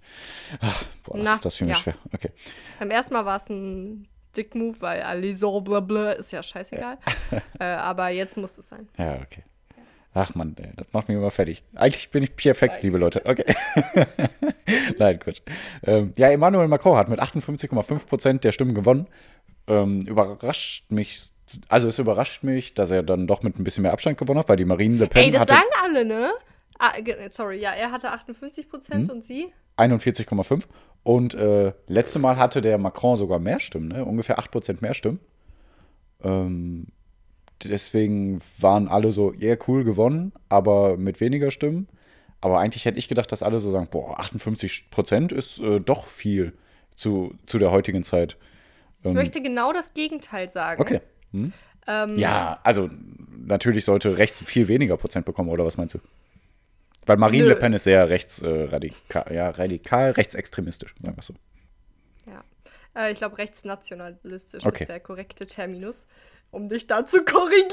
Ach, 0.59 0.83
boah, 1.03 1.17
Na, 1.17 1.37
das 1.37 1.55
fiel 1.55 1.67
mir 1.67 1.73
ja. 1.73 1.79
schwer. 1.79 1.95
Okay. 2.11 2.31
Beim 2.79 2.89
ersten 2.89 3.13
Mal 3.13 3.25
war 3.25 3.37
es 3.37 3.47
ein 3.47 4.07
Dick-Move, 4.35 4.81
weil 4.81 5.01
Alison 5.01 5.63
blablabla 5.63 6.13
ist 6.13 6.31
ja 6.31 6.43
scheißegal. 6.43 6.97
äh, 7.59 7.63
aber 7.63 8.09
jetzt 8.09 8.37
muss 8.37 8.57
es 8.57 8.69
sein. 8.69 8.87
Ja, 8.97 9.15
okay. 9.15 9.43
Ach 10.15 10.35
man, 10.35 10.55
das 10.75 10.93
macht 10.93 11.07
mich 11.07 11.17
immer 11.17 11.31
fertig. 11.31 11.63
Eigentlich 11.73 12.11
bin 12.11 12.21
ich 12.21 12.35
perfekt, 12.35 12.73
Nein. 12.75 12.81
liebe 12.83 12.97
Leute. 12.99 13.25
Okay. 13.25 13.55
Nein, 14.99 15.19
gut. 15.23 15.41
Ähm, 15.83 16.13
ja, 16.17 16.29
Emmanuel 16.29 16.67
Macron 16.67 16.97
hat 16.97 17.09
mit 17.09 17.19
58,5 17.19 18.07
Prozent 18.07 18.43
der 18.43 18.51
Stimmen 18.51 18.75
gewonnen. 18.75 19.07
Ähm, 19.65 20.01
überrascht 20.01 20.91
mich, 20.91 21.31
also 21.67 21.87
es 21.87 21.97
überrascht 21.97 22.43
mich, 22.43 22.75
dass 22.75 22.91
er 22.91 23.01
dann 23.01 23.25
doch 23.25 23.41
mit 23.41 23.57
ein 23.57 23.63
bisschen 23.63 23.81
mehr 23.81 23.93
Abstand 23.93 24.19
gewonnen 24.19 24.39
hat, 24.39 24.49
weil 24.49 24.57
die 24.57 24.65
Marine 24.65 24.97
Le 24.97 25.07
Pen. 25.07 25.23
Ey, 25.23 25.31
das 25.31 25.41
hatte, 25.41 25.53
sagen 25.55 25.69
alle, 25.83 26.05
ne? 26.05 26.31
Ah, 26.77 26.93
sorry, 27.31 27.59
ja, 27.59 27.71
er 27.71 27.91
hatte 27.91 28.11
58 28.11 28.69
Prozent 28.69 29.07
hm? 29.07 29.15
und 29.15 29.23
sie? 29.23 29.51
41,5. 29.77 30.65
Und 31.03 31.33
äh, 31.35 31.73
letzte 31.87 32.19
Mal 32.19 32.37
hatte 32.37 32.61
der 32.61 32.77
Macron 32.77 33.17
sogar 33.17 33.39
mehr 33.39 33.59
Stimmen, 33.59 33.89
ne? 33.89 34.05
ungefähr 34.05 34.39
8% 34.39 34.77
mehr 34.81 34.93
Stimmen. 34.93 35.19
Ähm, 36.23 36.87
deswegen 37.63 38.39
waren 38.59 38.87
alle 38.87 39.11
so, 39.11 39.33
ja, 39.33 39.49
yeah, 39.49 39.57
cool 39.67 39.83
gewonnen, 39.83 40.31
aber 40.47 40.97
mit 40.97 41.19
weniger 41.19 41.51
Stimmen. 41.51 41.87
Aber 42.39 42.59
eigentlich 42.59 42.85
hätte 42.85 42.99
ich 42.99 43.07
gedacht, 43.07 43.31
dass 43.31 43.43
alle 43.43 43.59
so 43.59 43.71
sagen, 43.71 43.87
boah, 43.89 44.19
58% 44.19 45.33
ist 45.33 45.59
äh, 45.59 45.79
doch 45.79 46.07
viel 46.07 46.53
zu, 46.95 47.33
zu 47.45 47.57
der 47.57 47.71
heutigen 47.71 48.03
Zeit. 48.03 48.37
Ähm, 49.03 49.11
ich 49.11 49.15
möchte 49.15 49.41
genau 49.41 49.73
das 49.73 49.93
Gegenteil 49.93 50.49
sagen. 50.49 50.81
Okay. 50.81 51.01
Hm? 51.31 51.53
Ähm, 51.87 52.17
ja, 52.17 52.59
also 52.63 52.89
natürlich 53.37 53.85
sollte 53.85 54.17
rechts 54.17 54.43
viel 54.43 54.67
weniger 54.67 54.97
Prozent 54.97 55.25
bekommen, 55.25 55.49
oder 55.49 55.65
was 55.65 55.77
meinst 55.77 55.95
du? 55.95 55.99
Weil 57.05 57.17
Marine 57.17 57.43
Nö. 57.43 57.49
Le 57.49 57.55
Pen 57.55 57.73
ist 57.73 57.83
sehr 57.83 58.09
rechtsradikal, 58.09 59.25
äh, 59.29 59.35
ja, 59.35 59.49
radikal, 59.49 60.11
rechtsextremistisch, 60.11 60.95
sagen 61.01 61.17
wir 61.17 61.23
so. 61.23 61.33
Ja. 62.25 62.43
Äh, 62.95 63.11
ich 63.11 63.17
glaube, 63.17 63.37
rechtsnationalistisch 63.37 64.65
okay. 64.65 64.83
ist 64.83 64.89
der 64.89 64.99
korrekte 64.99 65.45
Terminus, 65.47 66.05
um 66.51 66.69
dich 66.69 66.87
da 66.87 67.05
zu 67.05 67.23
korrigieren. 67.23 67.71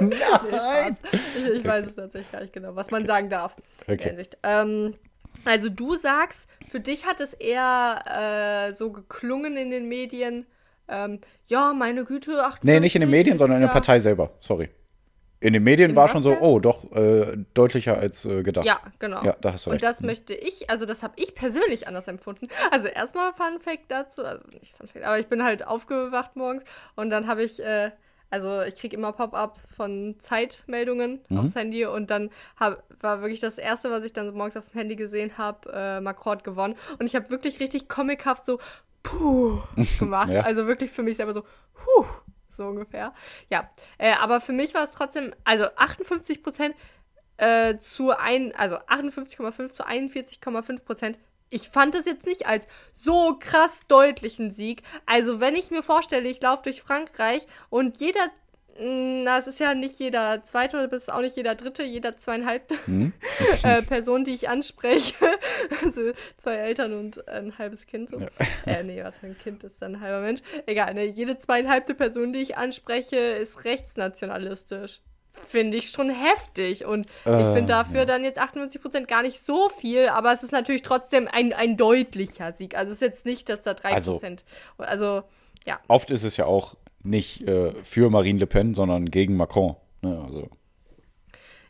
Nein. 0.20 0.96
Nee, 1.12 1.50
ich, 1.50 1.58
ich 1.58 1.64
weiß 1.64 1.86
es 1.86 1.94
tatsächlich 1.94 2.32
gar 2.32 2.40
nicht 2.40 2.52
genau, 2.52 2.74
was 2.74 2.90
man 2.90 3.06
sagen 3.06 3.28
darf. 3.28 3.56
Okay. 3.86 4.22
Ähm, 4.42 4.94
also 5.44 5.68
du 5.68 5.94
sagst, 5.94 6.48
für 6.68 6.80
dich 6.80 7.06
hat 7.06 7.20
es 7.20 7.34
eher 7.34 8.70
äh, 8.70 8.74
so 8.74 8.90
geklungen 8.90 9.56
in 9.56 9.70
den 9.70 9.88
Medien, 9.88 10.46
ähm, 10.88 11.20
ja, 11.46 11.74
meine 11.74 12.04
Güte, 12.04 12.32
58 12.44 12.64
Nee, 12.64 12.80
nicht 12.80 12.94
in 12.94 13.00
den 13.00 13.10
Medien, 13.10 13.38
sondern 13.38 13.58
in 13.58 13.66
der 13.66 13.72
Partei 13.72 13.98
selber. 13.98 14.32
Sorry. 14.40 14.70
In 15.38 15.52
den 15.52 15.64
Medien 15.64 15.90
Im 15.90 15.96
war 15.96 16.08
schon 16.08 16.22
so, 16.22 16.38
oh, 16.40 16.58
doch 16.60 16.90
äh, 16.92 17.36
deutlicher 17.52 17.98
als 17.98 18.24
äh, 18.24 18.42
gedacht. 18.42 18.64
Ja, 18.64 18.80
genau. 18.98 19.22
Ja, 19.22 19.36
da 19.40 19.52
hast 19.52 19.66
du 19.66 19.70
recht. 19.70 19.82
Und 19.82 19.88
das 19.88 20.00
mhm. 20.00 20.06
möchte 20.06 20.34
ich, 20.34 20.70
also 20.70 20.86
das 20.86 21.02
habe 21.02 21.14
ich 21.16 21.34
persönlich 21.34 21.86
anders 21.86 22.08
empfunden. 22.08 22.48
Also 22.70 22.88
erstmal 22.88 23.32
Fun 23.32 23.60
Fact 23.60 23.84
dazu, 23.88 24.24
also 24.24 24.42
nicht 24.60 24.76
Fun 24.76 24.88
Fact, 24.88 25.04
aber 25.04 25.18
ich 25.18 25.28
bin 25.28 25.44
halt 25.44 25.66
aufgewacht 25.66 26.36
morgens 26.36 26.64
und 26.94 27.10
dann 27.10 27.26
habe 27.26 27.44
ich, 27.44 27.62
äh, 27.62 27.90
also 28.30 28.62
ich 28.62 28.74
kriege 28.74 28.96
immer 28.96 29.12
Pop-ups 29.12 29.68
von 29.76 30.16
Zeitmeldungen 30.18 31.20
mhm. 31.28 31.38
aufs 31.38 31.54
Handy 31.54 31.84
und 31.86 32.10
dann 32.10 32.30
hab, 32.58 32.82
war 33.00 33.20
wirklich 33.20 33.40
das 33.40 33.58
erste, 33.58 33.90
was 33.90 34.04
ich 34.04 34.12
dann 34.12 34.32
morgens 34.34 34.56
auf 34.56 34.68
dem 34.70 34.78
Handy 34.78 34.96
gesehen 34.96 35.38
habe, 35.38 35.70
äh, 35.72 36.00
Macron 36.00 36.38
gewonnen 36.42 36.76
und 36.98 37.06
ich 37.06 37.14
habe 37.14 37.30
wirklich 37.30 37.60
richtig 37.60 37.88
comichaft 37.88 38.46
so 38.46 38.58
puh 39.02 39.60
gemacht. 39.98 40.30
ja. 40.30 40.40
Also 40.40 40.66
wirklich 40.66 40.90
für 40.90 41.02
mich 41.02 41.18
selber 41.18 41.34
so 41.34 41.42
puh 41.74 42.06
so 42.56 42.66
ungefähr. 42.66 43.12
Ja, 43.50 43.70
äh, 43.98 44.12
aber 44.12 44.40
für 44.40 44.52
mich 44.52 44.74
war 44.74 44.84
es 44.84 44.92
trotzdem, 44.92 45.34
also 45.44 45.66
58 45.76 46.42
Prozent 46.42 46.74
äh, 47.36 47.76
zu 47.78 48.16
ein, 48.16 48.54
also 48.56 48.76
58,5 48.76 49.68
zu 49.68 49.86
41,5 49.86 50.80
Prozent. 50.80 51.18
Ich 51.48 51.68
fand 51.68 51.94
das 51.94 52.06
jetzt 52.06 52.26
nicht 52.26 52.46
als 52.46 52.66
so 52.96 53.36
krass 53.38 53.86
deutlichen 53.86 54.52
Sieg. 54.52 54.82
Also 55.06 55.40
wenn 55.40 55.54
ich 55.54 55.70
mir 55.70 55.82
vorstelle, 55.82 56.28
ich 56.28 56.40
laufe 56.42 56.64
durch 56.64 56.82
Frankreich 56.82 57.46
und 57.70 57.98
jeder 57.98 58.30
Na, 58.78 59.38
es 59.38 59.46
ist 59.46 59.60
ja 59.60 59.74
nicht 59.74 59.98
jeder 59.98 60.42
zweite 60.44 60.76
oder 60.76 60.88
bis 60.88 61.08
auch 61.08 61.20
nicht 61.20 61.36
jeder 61.36 61.54
dritte, 61.54 61.82
jeder 61.82 62.16
zweieinhalb 62.16 62.62
Hm? 62.86 63.12
äh, 63.62 63.82
Person, 63.82 64.24
die 64.24 64.34
ich 64.34 64.48
anspreche. 64.48 65.14
also 65.84 66.12
zwei 66.36 66.54
Eltern 66.56 66.92
und 66.92 67.26
ein 67.28 67.56
halbes 67.58 67.86
Kind. 67.86 68.10
So. 68.10 68.18
Ja. 68.18 68.28
Äh, 68.66 68.82
nee, 68.84 69.02
warte, 69.02 69.26
ein 69.26 69.38
Kind 69.38 69.64
ist 69.64 69.80
dann 69.80 69.96
ein 69.96 70.00
halber 70.00 70.20
Mensch. 70.20 70.40
Egal, 70.66 70.94
ne? 70.94 71.04
Jede 71.04 71.38
zweieinhalbte 71.38 71.94
Person, 71.94 72.32
die 72.32 72.40
ich 72.40 72.56
anspreche, 72.56 73.16
ist 73.16 73.64
rechtsnationalistisch. 73.64 75.00
Finde 75.48 75.76
ich 75.76 75.90
schon 75.90 76.08
heftig. 76.08 76.86
Und 76.86 77.06
ich 77.06 77.26
Äh, 77.26 77.52
finde 77.52 77.66
dafür 77.66 78.00
ja. 78.00 78.04
dann 78.06 78.24
jetzt 78.24 78.40
58% 78.40 79.04
gar 79.06 79.22
nicht 79.22 79.44
so 79.44 79.68
viel, 79.68 80.08
aber 80.08 80.32
es 80.32 80.42
ist 80.42 80.52
natürlich 80.52 80.80
trotzdem 80.82 81.28
ein, 81.30 81.52
ein 81.52 81.76
deutlicher 81.76 82.52
Sieg. 82.52 82.74
Also 82.76 82.92
es 82.92 83.02
ist 83.02 83.06
jetzt 83.06 83.24
nicht, 83.26 83.48
dass 83.50 83.60
da 83.62 83.72
3%. 83.72 83.92
Also- 83.92 84.20
also 84.78 85.22
ja. 85.66 85.78
Oft 85.88 86.10
ist 86.10 86.22
es 86.24 86.36
ja 86.38 86.46
auch 86.46 86.74
nicht 87.06 87.42
äh, 87.48 87.72
für 87.82 88.10
Marine 88.10 88.38
Le 88.40 88.46
Pen, 88.46 88.74
sondern 88.74 89.06
gegen 89.10 89.36
Macron. 89.36 89.76
Ne? 90.02 90.22
Also 90.24 90.48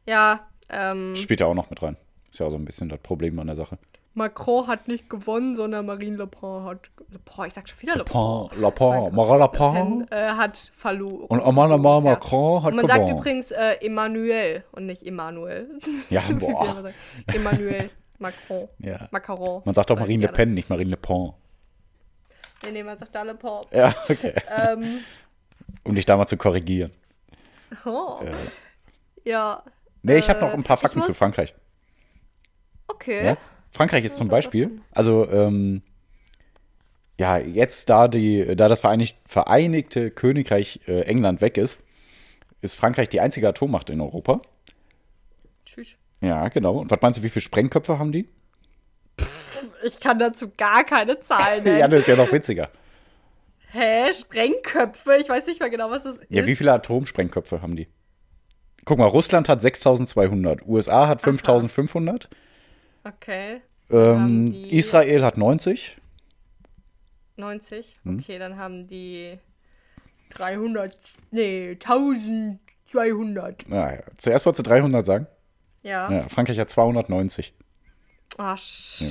Ja, 0.07 0.41
ähm, 0.69 1.15
spielt 1.17 1.41
ja 1.41 1.47
auch 1.47 1.55
noch 1.55 1.71
mit 1.71 1.83
rein. 1.83 1.97
Ist 2.31 2.41
ja 2.41 2.47
auch 2.47 2.51
so 2.51 2.57
ein 2.57 2.65
bisschen 2.65 2.89
das 2.89 2.99
Problem 3.01 3.39
an 3.39 3.47
der 3.47 3.57
Sache. 3.57 3.79
Macron 4.15 4.67
hat 4.67 4.89
nicht 4.89 5.11
gewonnen, 5.11 5.57
sondern 5.57 5.85
Marine 5.85 6.17
Le 6.17 6.27
Pen 6.27 6.65
hat. 6.65 6.91
Le 7.11 7.19
Pen, 7.19 7.45
ich 7.47 7.53
sag 7.53 7.69
schon 7.69 7.81
wieder 7.83 7.97
Le 7.97 8.05
Pen. 8.05 8.49
Le 8.61 8.71
Pen, 8.71 9.15
Marin 9.15 9.39
Le 9.39 9.49
Pen. 9.49 9.73
Pen 9.75 10.09
äh, 10.11 10.29
hat 10.31 10.57
verloren. 10.57 11.27
Und 11.29 11.41
Emmanuel. 11.41 12.01
Macron 12.01 12.63
hat 12.63 12.71
Und 12.73 12.77
man 12.77 12.87
sagt 12.89 13.01
gewonnen. 13.01 13.19
übrigens 13.19 13.51
äh, 13.51 13.75
Emmanuel 13.83 14.65
und 14.73 14.87
nicht 14.87 15.03
Emmanuel. 15.07 15.69
Ja, 16.11 16.23
boah. 16.39 16.91
Emmanuel 17.27 17.91
Macron. 18.19 18.69
Ja. 18.79 19.07
Macron. 19.11 19.63
Man 19.67 19.75
sagt 19.75 19.91
auch 19.91 19.99
Marine 19.99 20.23
Le 20.23 20.29
gerne. 20.29 20.37
Pen, 20.37 20.55
nicht 20.55 20.71
Marine 20.71 20.91
Le 20.91 20.97
Pen. 20.97 21.33
Nee, 22.65 22.71
nee, 22.73 22.83
man 22.83 22.97
sagt 22.97 23.15
da 23.15 23.23
Le 23.23 23.35
Pen. 23.35 23.51
Ja, 23.73 23.95
okay. 24.09 24.33
ähm, 24.57 25.01
Um 25.87 25.95
dich 25.95 26.07
da 26.07 26.17
mal 26.17 26.27
zu 26.27 26.37
korrigieren. 26.37 26.93
oh. 27.85 28.21
Ja, 29.25 29.63
Nee, 30.03 30.19
ich 30.19 30.29
habe 30.29 30.39
Äh, 30.39 30.43
noch 30.45 30.55
ein 30.55 30.63
paar 30.63 30.77
Fakten 30.77 31.03
zu 31.03 31.09
muss- 31.11 31.19
Frankreich. 31.19 31.55
okay. 32.87 33.25
Ja? 33.27 33.37
Frankreich 33.73 34.05
ist 34.05 34.17
zum 34.17 34.29
Beispiel, 34.29 34.81
also 34.93 35.29
ähm, 35.29 35.83
ja, 37.19 37.39
jetzt 37.39 37.91
da 37.91 38.07
die, 38.09 38.55
da 38.57 38.69
das 38.69 38.81
Vereinigt, 38.83 39.17
Vereinigte 39.27 40.11
Königreich 40.11 40.81
äh, 40.87 41.01
England 41.03 41.41
weg 41.41 41.59
ist, 41.59 41.81
ist 42.63 42.75
Frankreich 42.75 43.09
die 43.09 43.21
einzige 43.21 43.49
Atommacht 43.49 43.91
in 43.91 44.01
Europa. 44.01 44.41
Tschüss. 45.67 45.97
Ja, 46.21 46.49
genau. 46.49 46.79
Und 46.79 46.91
was 46.91 47.01
meinst 47.03 47.19
du, 47.19 47.23
wie 47.23 47.29
viele 47.29 47.43
Sprengköpfe 47.43 47.99
haben 47.99 48.13
die? 48.13 48.29
Ich 49.85 49.99
kann 50.01 50.19
dazu 50.19 50.49
gar 50.57 50.85
keine 50.85 51.19
Zahlen 51.21 51.65
nennen. 51.65 51.79
Ja, 51.79 51.89
das 51.89 52.01
ist 52.01 52.09
ja 52.09 52.17
noch 52.17 52.31
witziger. 52.33 52.71
Hä? 53.77 54.13
Sprengköpfe? 54.13 55.17
Ich 55.21 55.29
weiß 55.29 55.47
nicht 55.47 55.61
mal 55.61 55.69
genau, 55.71 55.91
was 55.91 56.05
das 56.05 56.19
ist. 56.19 56.27
Ja, 56.31 56.47
wie 56.47 56.57
viele 56.57 56.73
Atomsprengköpfe 56.73 57.61
haben 57.61 57.77
die? 57.77 57.89
Guck 58.87 58.99
mal, 58.99 59.07
Russland 59.07 59.49
hat 59.49 59.61
6200, 59.61 60.67
USA 60.67 61.09
hat 61.09 61.21
5500, 61.21 62.31
Okay. 63.05 63.61
ähm, 63.91 64.47
Israel 64.71 65.25
hat 65.25 65.37
90. 65.37 65.97
90. 67.37 67.99
Hm? 68.05 68.19
Okay, 68.21 68.39
dann 68.39 68.57
haben 68.57 68.87
die 68.87 69.39
300. 70.31 70.97
Nee, 71.33 71.73
1200. 71.73 73.69
Naja, 73.69 74.03
zuerst 74.17 74.47
wolltest 74.47 74.67
du 74.67 74.71
300 74.71 75.05
sagen. 75.05 75.27
Ja. 75.83 76.11
Ja, 76.11 76.29
Frankreich 76.29 76.59
hat 76.59 76.71
290. 76.71 77.53
Ah, 78.39 78.57
sch 78.57 79.03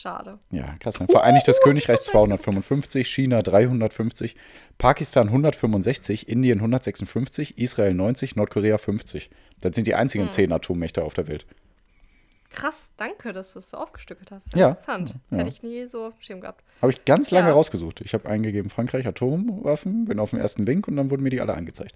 schade. 0.00 0.38
Ja, 0.50 0.74
krass. 0.80 0.98
Ne? 1.00 1.06
Vereinigtes 1.06 1.60
Königreich 1.64 2.00
255, 2.00 3.06
China 3.08 3.42
350, 3.42 4.34
Pakistan 4.78 5.28
165, 5.28 6.28
Indien 6.28 6.58
156, 6.58 7.58
Israel 7.58 7.94
90, 7.94 8.36
Nordkorea 8.36 8.78
50. 8.78 9.30
Das 9.60 9.74
sind 9.74 9.86
die 9.86 9.94
einzigen 9.94 10.24
Hm. 10.24 10.30
zehn 10.30 10.52
Atommächte 10.52 11.02
auf 11.04 11.14
der 11.14 11.28
Welt. 11.28 11.46
Krass, 12.52 12.88
danke, 12.96 13.32
dass 13.32 13.52
du 13.52 13.60
es 13.60 13.70
so 13.70 13.76
aufgestückelt 13.76 14.32
hast. 14.32 14.56
Ja. 14.56 14.70
Interessant. 14.70 15.14
Ja. 15.30 15.38
Hätte 15.38 15.50
ich 15.50 15.62
nie 15.62 15.86
so 15.86 16.06
auf 16.06 16.14
dem 16.14 16.20
Schirm 16.22 16.40
gehabt. 16.40 16.64
Habe 16.82 16.90
ich 16.90 17.04
ganz 17.04 17.30
lange 17.30 17.48
Ja. 17.48 17.54
rausgesucht. 17.54 18.00
Ich 18.00 18.12
habe 18.12 18.28
eingegeben 18.28 18.70
Frankreich 18.70 19.06
Atomwaffen, 19.06 20.06
bin 20.06 20.18
auf 20.18 20.30
dem 20.30 20.40
ersten 20.40 20.66
Link 20.66 20.88
und 20.88 20.96
dann 20.96 21.10
wurden 21.10 21.22
mir 21.22 21.30
die 21.30 21.40
alle 21.40 21.54
angezeigt. 21.54 21.94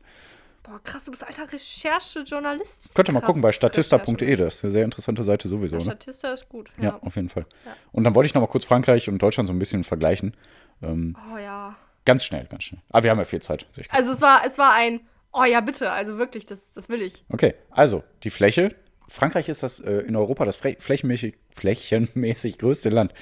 Boah, 0.65 0.81
krass, 0.83 1.05
du 1.05 1.11
bist 1.11 1.23
alter 1.27 1.53
Recherchejournalist. 1.53 2.95
Könnt 2.95 3.09
ihr 3.09 3.13
mal 3.13 3.21
gucken 3.21 3.43
bei 3.43 3.53
statista.de, 3.53 4.37
das 4.37 4.57
ist 4.57 4.65
eine 4.65 4.71
sehr 4.73 4.85
interessante 4.85 5.23
Seite 5.23 5.47
sowieso. 5.49 5.77
Ja, 5.77 5.79
Ne? 5.81 5.85
Statista 5.85 6.33
ist 6.33 6.49
gut. 6.49 6.73
Ja, 6.79 6.85
Ja. 6.85 6.99
auf 7.03 7.17
jeden 7.17 7.29
Fall. 7.29 7.45
Ja. 7.67 7.77
Und 7.93 8.05
dann 8.05 8.15
wollte 8.15 8.27
ich 8.29 8.35
noch 8.35 8.41
mal 8.41 8.49
kurz 8.49 8.65
Frankreich 8.65 9.09
und 9.09 9.19
Deutschland 9.19 9.47
so 9.47 9.53
ein 9.53 9.59
bisschen 9.59 9.85
vergleichen. 9.85 10.35
Ähm, 10.83 11.17
Oh 11.33 11.37
ja. 11.39 11.77
ganz 12.07 12.25
schnell, 12.25 12.47
ganz 12.47 12.65
schnell. 12.65 12.81
Aber 12.91 13.05
wir 13.05 13.11
haben 13.11 13.19
ja 13.19 13.25
viel 13.25 13.43
Zeit. 13.43 13.67
Also 13.91 14.13
es 14.13 14.21
war, 14.23 14.43
es 14.47 14.57
war 14.59 14.73
ein. 14.73 15.01
Oh 15.33 15.45
ja, 15.45 15.61
bitte, 15.61 15.91
also 15.91 16.17
wirklich, 16.17 16.47
das, 16.47 16.63
das 16.75 16.89
will 16.89 17.03
ich. 17.03 17.25
Okay, 17.29 17.55
also 17.71 18.03
die 18.23 18.31
Fläche. 18.31 18.75
Frankreich 19.07 19.49
ist 19.51 19.63
das 19.63 19.81
äh, 19.81 19.91
in 19.99 20.17
Europa 20.17 20.45
das 20.47 20.57
fläch- 20.59 20.81
flächenmäßig, 20.81 21.35
flächenmäßig 21.55 22.57
größte 22.59 22.89
Land. 22.89 23.13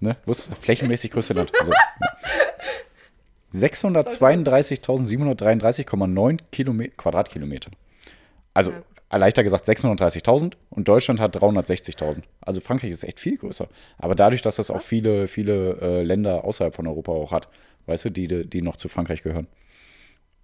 Ne? 0.00 0.16
Wo 0.26 0.32
ist 0.32 0.50
das? 0.50 0.58
Flächenmäßig 0.58 1.12
größte 1.12 1.32
Land. 1.32 1.50
Also. 1.58 1.72
632.733,9 3.52 6.38
Kilome- 6.52 6.88
Quadratkilometer. 6.96 7.70
Also 8.54 8.72
Ja, 9.10 9.16
leichter 9.16 9.42
gesagt 9.42 9.64
630.000 9.66 10.54
und 10.70 10.86
Deutschland 10.88 11.18
hat 11.20 11.34
360.000. 11.36 12.22
Also 12.42 12.60
Frankreich 12.60 12.90
ist 12.90 13.04
echt 13.04 13.20
viel 13.20 13.38
größer. 13.38 13.66
Aber 13.96 14.14
dadurch, 14.14 14.42
dass 14.42 14.56
das 14.56 14.70
auch 14.70 14.82
viele, 14.82 15.28
viele 15.28 15.78
äh, 15.80 16.02
Länder 16.02 16.44
außerhalb 16.44 16.74
von 16.74 16.86
Europa 16.86 17.12
auch 17.12 17.32
hat, 17.32 17.48
weißt 17.86 18.04
du, 18.06 18.10
die, 18.10 18.46
die 18.48 18.60
noch 18.62 18.76
zu 18.76 18.88
Frankreich 18.88 19.22
gehören. 19.22 19.46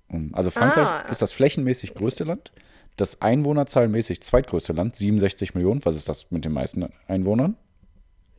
Um, 0.09 0.35
Also 0.35 0.51
Frankreich 0.51 0.87
Ah. 0.89 1.01
ist 1.11 1.21
das 1.23 1.33
flächenmäßig 1.33 1.95
größte 1.95 2.25
Land, 2.25 2.53
das 2.97 3.21
einwohnerzahlmäßig 3.21 4.23
zweitgrößte 4.23 4.73
Land, 4.73 4.97
67 4.97 5.55
Millionen. 5.55 5.85
Was 5.85 5.97
ist 5.97 6.09
das 6.09 6.31
mit 6.31 6.45
den 6.47 6.53
meisten 6.53 6.89
Einwohnern? 7.09 7.57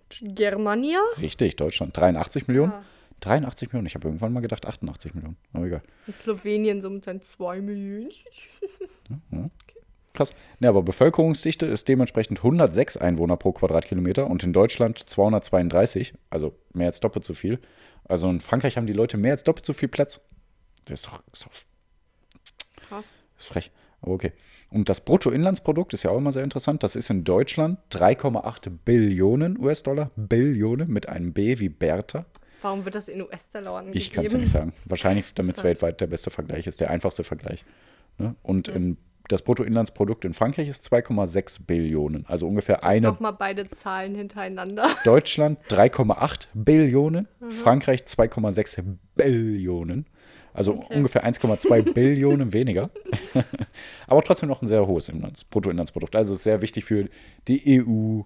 Germania? 0.09 0.99
Richtig, 1.19 1.55
Deutschland, 1.55 1.95
83 1.97 2.47
Millionen. 2.47 2.71
Ah. 2.71 2.83
83 3.25 3.69
Millionen. 3.69 3.87
Ich 3.87 3.95
habe 3.95 4.07
irgendwann 4.07 4.33
mal 4.33 4.41
gedacht 4.41 4.65
88 4.65 5.13
Millionen. 5.15 5.37
Aber 5.53 5.65
egal. 5.65 5.81
Und 6.07 6.15
Slowenien 6.15 6.81
mit 6.93 7.05
seinen 7.05 7.21
2 7.21 7.61
Millionen. 7.61 8.11
Krass. 10.13 10.31
Ne, 10.59 10.69
aber 10.69 10.81
Bevölkerungsdichte 10.81 11.65
ist 11.65 11.87
dementsprechend 11.89 12.39
106 12.39 12.97
Einwohner 12.97 13.35
pro 13.35 13.51
Quadratkilometer 13.51 14.27
und 14.27 14.43
in 14.43 14.53
Deutschland 14.53 14.97
232, 14.97 16.13
also 16.29 16.55
mehr 16.73 16.87
als 16.87 17.01
doppelt 17.01 17.25
so 17.25 17.33
viel. 17.33 17.59
Also 18.05 18.29
in 18.29 18.39
Frankreich 18.39 18.77
haben 18.77 18.87
die 18.87 18.93
Leute 18.93 19.17
mehr 19.17 19.33
als 19.33 19.43
doppelt 19.43 19.65
so 19.65 19.73
viel 19.73 19.89
Platz. 19.89 20.21
Das 20.85 21.01
ist 21.01 21.07
doch, 21.07 21.23
ist 21.33 21.45
doch 21.45 21.51
Krass. 22.87 23.13
ist 23.37 23.47
frech. 23.47 23.71
Aber 24.01 24.13
okay. 24.13 24.31
Und 24.69 24.89
das 24.89 25.01
Bruttoinlandsprodukt 25.01 25.93
ist 25.93 26.03
ja 26.03 26.11
auch 26.11 26.17
immer 26.17 26.31
sehr 26.31 26.43
interessant. 26.43 26.83
Das 26.83 26.95
ist 26.95 27.09
in 27.09 27.23
Deutschland 27.23 27.79
3,8 27.91 28.69
Billionen 28.83 29.59
US-Dollar. 29.59 30.11
Billionen 30.15 30.89
mit 30.89 31.09
einem 31.09 31.33
B 31.33 31.59
wie 31.59 31.69
Bertha. 31.69 32.25
Warum 32.65 32.83
wird 32.83 32.95
das 32.95 33.07
in 33.07 33.21
US-Dollar? 33.21 33.83
Ich 33.93 34.11
kann 34.11 34.25
es 34.25 34.31
ja 34.31 34.39
nicht 34.39 34.51
sagen. 34.51 34.73
Wahrscheinlich, 34.85 35.31
damit 35.35 35.55
es 35.55 35.63
weltweit 35.63 36.01
der 36.01 36.07
beste 36.07 36.31
Vergleich 36.31 36.65
ist, 36.65 36.81
der 36.81 36.89
einfachste 36.89 37.23
Vergleich. 37.23 37.63
Ne? 38.17 38.33
Und 38.41 38.69
in, 38.69 38.97
das 39.27 39.43
Bruttoinlandsprodukt 39.43 40.25
in 40.25 40.33
Frankreich 40.33 40.67
ist 40.67 40.83
2,6 40.91 41.59
Billionen. 41.67 42.25
Also 42.27 42.47
ungefähr 42.47 42.83
eine. 42.83 43.05
Nochmal 43.05 43.33
beide 43.33 43.69
Zahlen 43.69 44.15
hintereinander. 44.15 44.87
Deutschland 45.03 45.59
3,8 45.69 46.47
Billionen, 46.55 47.27
Mhm. 47.39 47.51
Frankreich 47.51 48.01
2,6 48.01 48.97
Billionen. 49.15 50.07
Also 50.51 50.73
ungefähr 50.73 51.23
1,2 51.23 51.93
Billionen 51.93 52.51
weniger. 52.51 52.89
Aber 54.07 54.23
trotzdem 54.23 54.49
noch 54.49 54.63
ein 54.63 54.67
sehr 54.67 54.87
hohes 54.87 55.07
Inlands 55.07 55.43
Bruttoinlandsprodukt. 55.43 56.15
Also 56.15 56.31
es 56.33 56.39
ist 56.39 56.45
sehr 56.45 56.63
wichtig 56.63 56.85
für 56.85 57.09
die 57.47 57.83
EU. 57.85 58.21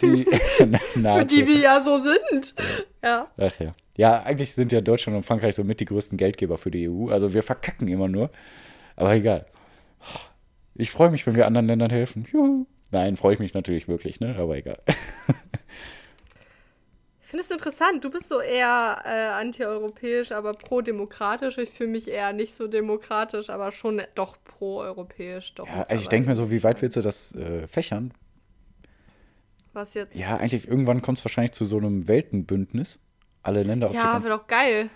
Die. 0.00 0.24
Für 0.54 1.24
die 1.24 1.46
wir 1.46 1.58
ja 1.58 1.82
so 1.84 1.98
sind. 1.98 2.54
Ja. 3.02 3.28
Ach 3.36 3.60
ja. 3.60 3.74
Ja, 3.96 4.22
eigentlich 4.22 4.52
sind 4.54 4.72
ja 4.72 4.80
Deutschland 4.80 5.16
und 5.16 5.22
Frankreich 5.22 5.54
somit 5.54 5.80
die 5.80 5.84
größten 5.84 6.18
Geldgeber 6.18 6.58
für 6.58 6.70
die 6.70 6.88
EU. 6.88 7.10
Also 7.10 7.32
wir 7.32 7.42
verkacken 7.42 7.88
immer 7.88 8.08
nur. 8.08 8.30
Aber 8.96 9.14
egal. 9.14 9.46
Ich 10.74 10.90
freue 10.90 11.10
mich, 11.10 11.26
wenn 11.26 11.36
wir 11.36 11.46
anderen 11.46 11.66
Ländern 11.66 11.90
helfen. 11.90 12.26
Juhu. 12.32 12.66
Nein, 12.90 13.16
freue 13.16 13.34
ich 13.34 13.40
mich 13.40 13.54
natürlich 13.54 13.88
wirklich, 13.88 14.20
ne? 14.20 14.36
Aber 14.38 14.56
egal. 14.56 14.78
Ich 17.20 17.30
finde 17.30 17.44
es 17.44 17.50
interessant. 17.50 18.04
Du 18.04 18.10
bist 18.10 18.28
so 18.28 18.40
eher 18.40 19.02
äh, 19.04 19.40
antieuropäisch, 19.40 20.30
aber 20.30 20.54
pro-demokratisch. 20.54 21.58
Ich 21.58 21.70
fühle 21.70 21.90
mich 21.90 22.06
eher 22.06 22.32
nicht 22.32 22.54
so 22.54 22.68
demokratisch, 22.68 23.50
aber 23.50 23.72
schon 23.72 24.00
doch 24.14 24.36
pro-europäisch. 24.44 25.54
Doch 25.54 25.66
Ja, 25.66 25.82
also 25.88 26.02
ich 26.02 26.08
denke 26.08 26.28
mir 26.28 26.36
so, 26.36 26.52
wie 26.52 26.62
weit 26.62 26.80
willst 26.80 26.96
du 26.96 27.00
das 27.00 27.34
äh, 27.34 27.66
fächern? 27.66 28.12
Was 29.74 29.94
jetzt? 29.94 30.14
Ja, 30.16 30.36
eigentlich 30.36 30.66
irgendwann 30.68 31.02
kommt 31.02 31.18
es 31.18 31.24
wahrscheinlich 31.24 31.52
zu 31.52 31.64
so 31.64 31.76
einem 31.76 32.08
Weltenbündnis. 32.08 32.98
Alle 33.42 33.62
Länder 33.62 33.88
auf 33.88 33.92
Ja, 33.94 34.00
der 34.00 34.06
wäre 34.08 34.20
ganzen 34.20 34.30
doch 34.30 34.46
geil. 34.46 34.88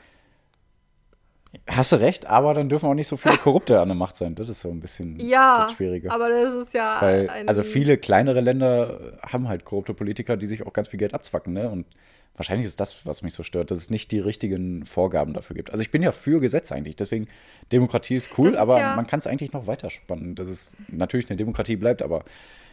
Hast 1.66 1.92
du 1.92 1.96
recht, 1.96 2.26
aber 2.26 2.52
dann 2.52 2.68
dürfen 2.68 2.86
auch 2.90 2.94
nicht 2.94 3.08
so 3.08 3.16
viele 3.16 3.36
Korrupte 3.38 3.80
an 3.80 3.88
der 3.88 3.96
Macht 3.96 4.16
sein. 4.16 4.34
Das 4.34 4.48
ist 4.50 4.60
so 4.60 4.68
ein 4.70 4.80
bisschen 4.80 5.18
Ja, 5.18 5.64
das 5.64 5.72
Schwierige. 5.72 6.10
aber 6.10 6.28
das 6.28 6.54
ist 6.54 6.74
ja 6.74 6.98
Weil, 7.00 7.28
also 7.46 7.62
viele 7.62 7.96
kleinere 7.96 8.40
Länder 8.40 9.18
haben 9.22 9.48
halt 9.48 9.64
korrupte 9.64 9.94
Politiker, 9.94 10.36
die 10.36 10.46
sich 10.46 10.66
auch 10.66 10.72
ganz 10.74 10.88
viel 10.88 10.98
Geld 10.98 11.14
abzwacken, 11.14 11.54
ne? 11.54 11.70
Und 11.70 11.86
wahrscheinlich 12.36 12.66
ist 12.66 12.78
das, 12.80 13.06
was 13.06 13.22
mich 13.22 13.32
so 13.32 13.42
stört, 13.42 13.70
dass 13.70 13.78
es 13.78 13.88
nicht 13.88 14.12
die 14.12 14.18
richtigen 14.20 14.84
Vorgaben 14.84 15.32
dafür 15.32 15.56
gibt. 15.56 15.70
Also 15.70 15.80
ich 15.80 15.90
bin 15.90 16.02
ja 16.02 16.12
für 16.12 16.38
Gesetze 16.38 16.74
eigentlich, 16.74 16.96
deswegen 16.96 17.28
Demokratie 17.72 18.16
ist 18.16 18.38
cool, 18.38 18.50
ist 18.50 18.56
aber 18.56 18.78
ja- 18.78 18.94
man 18.96 19.06
kann 19.06 19.18
es 19.18 19.26
eigentlich 19.26 19.52
noch 19.52 19.66
weiterspannen, 19.66 20.34
dass 20.34 20.48
es 20.48 20.76
natürlich 20.88 21.30
eine 21.30 21.38
Demokratie 21.38 21.76
bleibt, 21.76 22.02
aber 22.02 22.24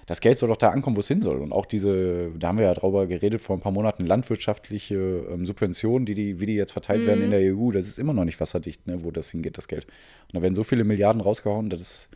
das 0.08 0.22
Geld 0.22 0.38
soll 0.38 0.50
doch 0.50 0.58
da 0.58 0.70
ankommen, 0.70 0.96
wo 0.96 1.00
es 1.00 1.08
hin 1.08 1.22
soll. 1.22 1.38
Und 1.38 1.52
auch 1.52 1.66
diese, 1.66 2.30
da 2.38 2.50
haben 2.50 2.58
wir 2.60 2.66
ja 2.66 2.74
drüber 2.74 3.08
geredet 3.08 3.42
vor 3.42 3.58
ein 3.58 3.60
paar 3.60 3.72
Monaten, 3.72 4.06
landwirtschaftliche 4.06 4.96
ähm, 4.96 5.46
Subventionen, 5.46 6.06
die, 6.06 6.14
die, 6.14 6.40
wie 6.40 6.46
die 6.46 6.56
jetzt 6.56 6.74
verteilt 6.74 7.06
werden 7.08 7.24
in 7.24 7.32
der 7.32 7.56
EU, 7.56 7.72
das 7.72 7.88
ist 7.88 7.98
immer 8.00 8.14
noch 8.14 8.26
nicht 8.26 8.40
wasserdicht, 8.40 8.86
ne, 8.88 9.04
wo 9.04 9.12
das 9.12 9.32
hingeht, 9.32 9.58
das 9.58 9.68
Geld. 9.68 9.86
Und 9.86 10.36
da 10.36 10.42
werden 10.42 10.56
so 10.56 10.64
viele 10.64 10.84
Milliarden 10.84 11.22
rausgehauen, 11.22 11.70
das 11.70 11.82
ist, 11.82 12.10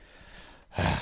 ah, 0.76 1.00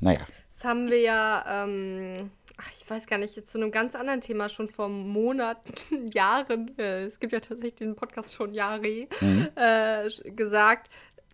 naja. 0.00 0.20
Das 0.54 0.64
haben 0.64 0.90
wir 0.90 1.00
ja, 1.00 1.64
ähm, 1.64 2.30
ach, 2.58 2.70
ich 2.78 2.88
weiß 2.88 3.06
gar 3.06 3.16
nicht, 3.18 3.46
zu 3.46 3.56
einem 3.58 3.70
ganz 3.70 3.94
anderen 3.94 4.20
Thema 4.20 4.48
schon 4.50 4.68
vor 4.68 4.88
Monaten, 4.90 5.72
Jahren, 6.12 6.76
äh, 6.78 7.04
es 7.04 7.18
gibt 7.18 7.32
ja 7.32 7.40
tatsächlich 7.40 7.76
diesen 7.76 7.96
Podcast 7.96 8.34
schon 8.34 8.52
Jahre, 8.52 8.86
äh, 8.86 9.08
sch- 9.56 10.30
gesagt, 10.32 10.90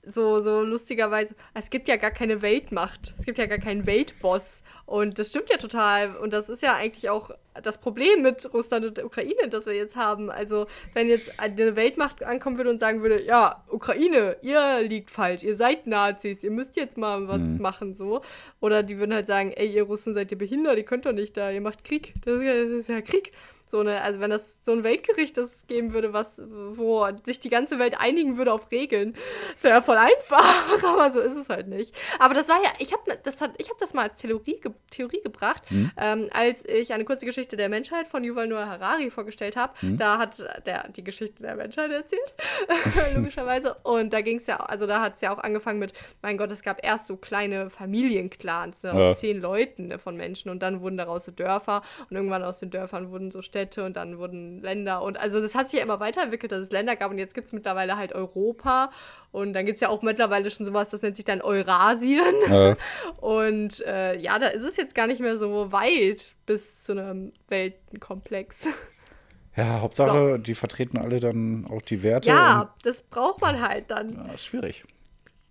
so, 0.06 0.40
so 0.40 0.62
lustigerweise, 0.62 1.34
es 1.54 1.70
gibt 1.70 1.88
ja 1.88 1.96
gar 1.96 2.10
keine 2.10 2.42
Weltmacht, 2.42 3.14
es 3.18 3.24
gibt 3.26 3.38
ja 3.38 3.46
gar 3.46 3.58
keinen 3.58 3.86
Weltboss. 3.86 4.62
Und 4.86 5.18
das 5.18 5.30
stimmt 5.30 5.50
ja 5.50 5.56
total. 5.56 6.16
Und 6.16 6.32
das 6.32 6.48
ist 6.48 6.62
ja 6.62 6.74
eigentlich 6.74 7.10
auch 7.10 7.32
das 7.62 7.78
Problem 7.78 8.22
mit 8.22 8.48
Russland 8.54 8.86
und 8.86 8.96
der 8.96 9.04
Ukraine, 9.04 9.48
das 9.50 9.66
wir 9.66 9.74
jetzt 9.74 9.96
haben. 9.96 10.30
Also, 10.30 10.68
wenn 10.94 11.08
jetzt 11.08 11.40
eine 11.40 11.74
Weltmacht 11.74 12.22
ankommen 12.22 12.56
würde 12.56 12.70
und 12.70 12.78
sagen 12.78 13.02
würde, 13.02 13.20
ja, 13.24 13.64
Ukraine, 13.68 14.36
ihr 14.42 14.82
liegt 14.82 15.10
falsch, 15.10 15.42
ihr 15.42 15.56
seid 15.56 15.88
Nazis, 15.88 16.44
ihr 16.44 16.52
müsst 16.52 16.76
jetzt 16.76 16.96
mal 16.96 17.26
was 17.26 17.58
machen, 17.58 17.94
so. 17.94 18.20
Oder 18.60 18.84
die 18.84 18.98
würden 18.98 19.12
halt 19.12 19.26
sagen, 19.26 19.50
ey, 19.50 19.66
ihr 19.66 19.82
Russen 19.82 20.14
seid 20.14 20.30
ihr 20.30 20.38
behindert, 20.38 20.76
ihr 20.76 20.84
könnt 20.84 21.04
doch 21.04 21.12
nicht 21.12 21.36
da, 21.36 21.50
ihr 21.50 21.60
macht 21.60 21.82
Krieg. 21.82 22.14
Das 22.24 22.36
ist 22.36 22.42
ja, 22.42 22.54
das 22.54 22.70
ist 22.70 22.88
ja 22.88 23.00
Krieg. 23.00 23.32
So 23.76 23.80
eine, 23.82 24.00
also 24.00 24.20
wenn 24.20 24.30
das 24.30 24.56
so 24.62 24.72
ein 24.72 24.84
Weltgericht 24.84 25.36
das 25.36 25.66
geben 25.66 25.92
würde, 25.92 26.14
was, 26.14 26.40
wo 26.46 27.06
sich 27.26 27.40
die 27.40 27.50
ganze 27.50 27.78
Welt 27.78 28.00
einigen 28.00 28.38
würde 28.38 28.52
auf 28.54 28.70
Regeln, 28.70 29.14
das 29.52 29.64
wäre 29.64 29.74
ja 29.74 29.80
voll 29.82 29.98
einfach, 29.98 30.82
aber 30.82 31.12
so 31.12 31.20
ist 31.20 31.36
es 31.36 31.48
halt 31.50 31.68
nicht. 31.68 31.94
Aber 32.18 32.32
das 32.32 32.48
war 32.48 32.56
ja, 32.62 32.70
ich 32.78 32.94
habe 32.94 33.18
das, 33.22 33.42
hat- 33.42 33.52
ich 33.58 33.68
hab 33.68 33.76
das 33.76 33.92
mal 33.92 34.08
als 34.08 34.18
Theorie, 34.18 34.58
Theorie 34.90 35.20
gebracht, 35.22 35.62
ähm, 35.98 36.28
als 36.32 36.64
ich 36.64 36.94
eine 36.94 37.04
kurze 37.04 37.26
Geschichte 37.26 37.58
der 37.58 37.68
Menschheit 37.68 38.06
von 38.08 38.24
Yuval 38.24 38.46
Noah 38.48 38.66
Harari 38.66 39.10
vorgestellt 39.10 39.56
habe. 39.56 39.74
Da 39.82 40.16
hat 40.18 40.38
der 40.64 40.88
die 40.88 41.04
Geschichte 41.04 41.42
der 41.42 41.54
Menschheit 41.56 41.90
erzählt, 41.90 42.34
logischerweise. 43.14 43.76
Und 43.82 44.12
da 44.12 44.22
ging 44.22 44.38
es 44.38 44.46
ja, 44.46 44.56
also 44.56 44.86
da 44.86 45.00
hat 45.02 45.16
es 45.16 45.20
ja 45.20 45.34
auch 45.34 45.38
angefangen 45.38 45.78
mit, 45.80 45.92
mein 46.22 46.38
Gott, 46.38 46.50
es 46.50 46.62
gab 46.62 46.82
erst 46.82 47.08
so 47.08 47.16
kleine 47.16 47.68
Familienclans 47.70 48.82
ne, 48.84 48.92
aus 48.92 48.98
Ja. 49.00 49.14
zehn 49.16 49.40
Leuten 49.40 49.88
ne, 49.88 49.98
von 49.98 50.16
Menschen 50.16 50.50
und 50.50 50.60
dann 50.62 50.80
wurden 50.80 50.96
daraus 50.96 51.24
so 51.26 51.32
Dörfer 51.32 51.82
und 52.08 52.16
irgendwann 52.16 52.42
aus 52.42 52.60
den 52.60 52.70
Dörfern 52.70 53.10
wurden 53.10 53.30
so 53.30 53.42
Städte 53.42 53.65
und 53.76 53.96
dann 53.96 54.18
wurden 54.18 54.62
Länder 54.62 55.02
und 55.02 55.18
also 55.18 55.40
das 55.40 55.54
hat 55.54 55.70
sich 55.70 55.78
ja 55.78 55.84
immer 55.84 56.00
weiterentwickelt, 56.00 56.52
dass 56.52 56.60
es 56.60 56.70
Länder 56.70 56.96
gab 56.96 57.10
und 57.10 57.18
jetzt 57.18 57.34
gibt 57.34 57.46
es 57.46 57.52
mittlerweile 57.52 57.96
halt 57.96 58.12
Europa 58.12 58.90
und 59.32 59.52
dann 59.52 59.66
gibt 59.66 59.76
es 59.76 59.80
ja 59.80 59.88
auch 59.88 60.02
mittlerweile 60.02 60.50
schon 60.50 60.66
sowas, 60.66 60.90
das 60.90 61.02
nennt 61.02 61.16
sich 61.16 61.24
dann 61.24 61.40
Eurasien 61.42 62.22
Äh, 62.48 62.76
und 63.20 63.80
äh, 63.86 64.18
ja, 64.18 64.38
da 64.38 64.48
ist 64.48 64.62
es 64.62 64.76
jetzt 64.76 64.94
gar 64.94 65.06
nicht 65.06 65.20
mehr 65.20 65.38
so 65.38 65.72
weit 65.72 66.24
bis 66.46 66.84
zu 66.84 66.92
einem 66.92 67.32
Weltenkomplex. 67.48 68.68
ja, 69.56 69.80
Hauptsache, 69.80 70.38
die 70.38 70.54
vertreten 70.54 70.98
alle 70.98 71.20
dann 71.20 71.66
auch 71.66 71.82
die 71.82 72.02
Werte. 72.02 72.28
Ja, 72.28 72.74
das 72.82 73.02
braucht 73.02 73.40
man 73.40 73.60
halt 73.60 73.90
dann. 73.90 74.14
Ja, 74.14 74.32
ist 74.34 74.46
schwierig. 74.46 74.84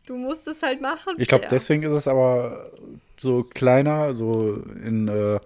Du 0.05 0.15
musst 0.15 0.47
es 0.47 0.61
halt 0.61 0.81
machen. 0.81 1.15
Ich 1.17 1.27
glaube, 1.27 1.45
ja. 1.45 1.49
deswegen 1.49 1.83
ist 1.83 1.93
es 1.93 2.07
aber 2.07 2.71
so 3.17 3.43
kleiner, 3.43 4.13
so 4.13 4.61
in, 4.83 5.07
äh, 5.07 5.39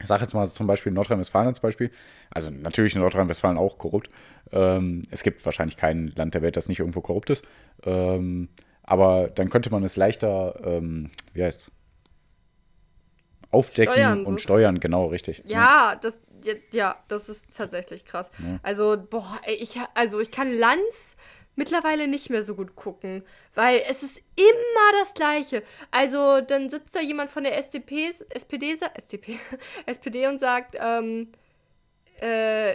ich 0.00 0.08
sage 0.08 0.22
jetzt 0.22 0.34
mal 0.34 0.46
zum 0.46 0.66
Beispiel 0.66 0.92
Nordrhein-Westfalen 0.92 1.48
als 1.48 1.60
Beispiel. 1.60 1.90
Also 2.30 2.50
natürlich 2.50 2.94
in 2.94 3.00
Nordrhein-Westfalen 3.00 3.58
auch 3.58 3.78
korrupt. 3.78 4.10
Ähm, 4.52 5.02
es 5.10 5.22
gibt 5.22 5.44
wahrscheinlich 5.44 5.76
kein 5.76 6.08
Land 6.16 6.34
der 6.34 6.42
Welt, 6.42 6.56
das 6.56 6.68
nicht 6.68 6.80
irgendwo 6.80 7.00
korrupt 7.00 7.30
ist. 7.30 7.44
Ähm, 7.84 8.48
aber 8.82 9.28
dann 9.28 9.50
könnte 9.50 9.70
man 9.70 9.82
es 9.84 9.96
leichter, 9.96 10.60
ähm, 10.64 11.10
wie 11.32 11.44
heißt 11.44 11.70
aufdecken 13.50 13.94
Steuern, 13.94 14.24
so. 14.24 14.28
und 14.28 14.40
steuern, 14.40 14.80
genau, 14.80 15.06
richtig. 15.06 15.42
Ja, 15.46 15.96
das, 16.00 16.14
ja, 16.44 16.54
ja, 16.72 16.96
das 17.08 17.28
ist 17.28 17.44
tatsächlich 17.56 18.04
krass. 18.04 18.30
Also, 18.62 18.96
boah, 19.08 19.40
ich, 19.46 19.78
also 19.94 20.20
ich 20.20 20.32
kann 20.32 20.52
Lanz 20.52 21.16
mittlerweile 21.56 22.08
nicht 22.08 22.30
mehr 22.30 22.42
so 22.42 22.54
gut 22.54 22.76
gucken, 22.76 23.22
weil 23.54 23.82
es 23.88 24.02
ist 24.02 24.18
immer 24.36 25.00
das 25.00 25.14
Gleiche. 25.14 25.62
Also, 25.90 26.40
dann 26.40 26.70
sitzt 26.70 26.94
da 26.94 27.00
jemand 27.00 27.30
von 27.30 27.44
der 27.44 27.56
SDP, 27.58 28.12
SPD, 28.30 28.78
SDP, 28.94 29.38
SPD 29.86 30.26
und 30.28 30.38
sagt, 30.38 30.76
ähm, 30.78 31.32
äh, 32.20 32.74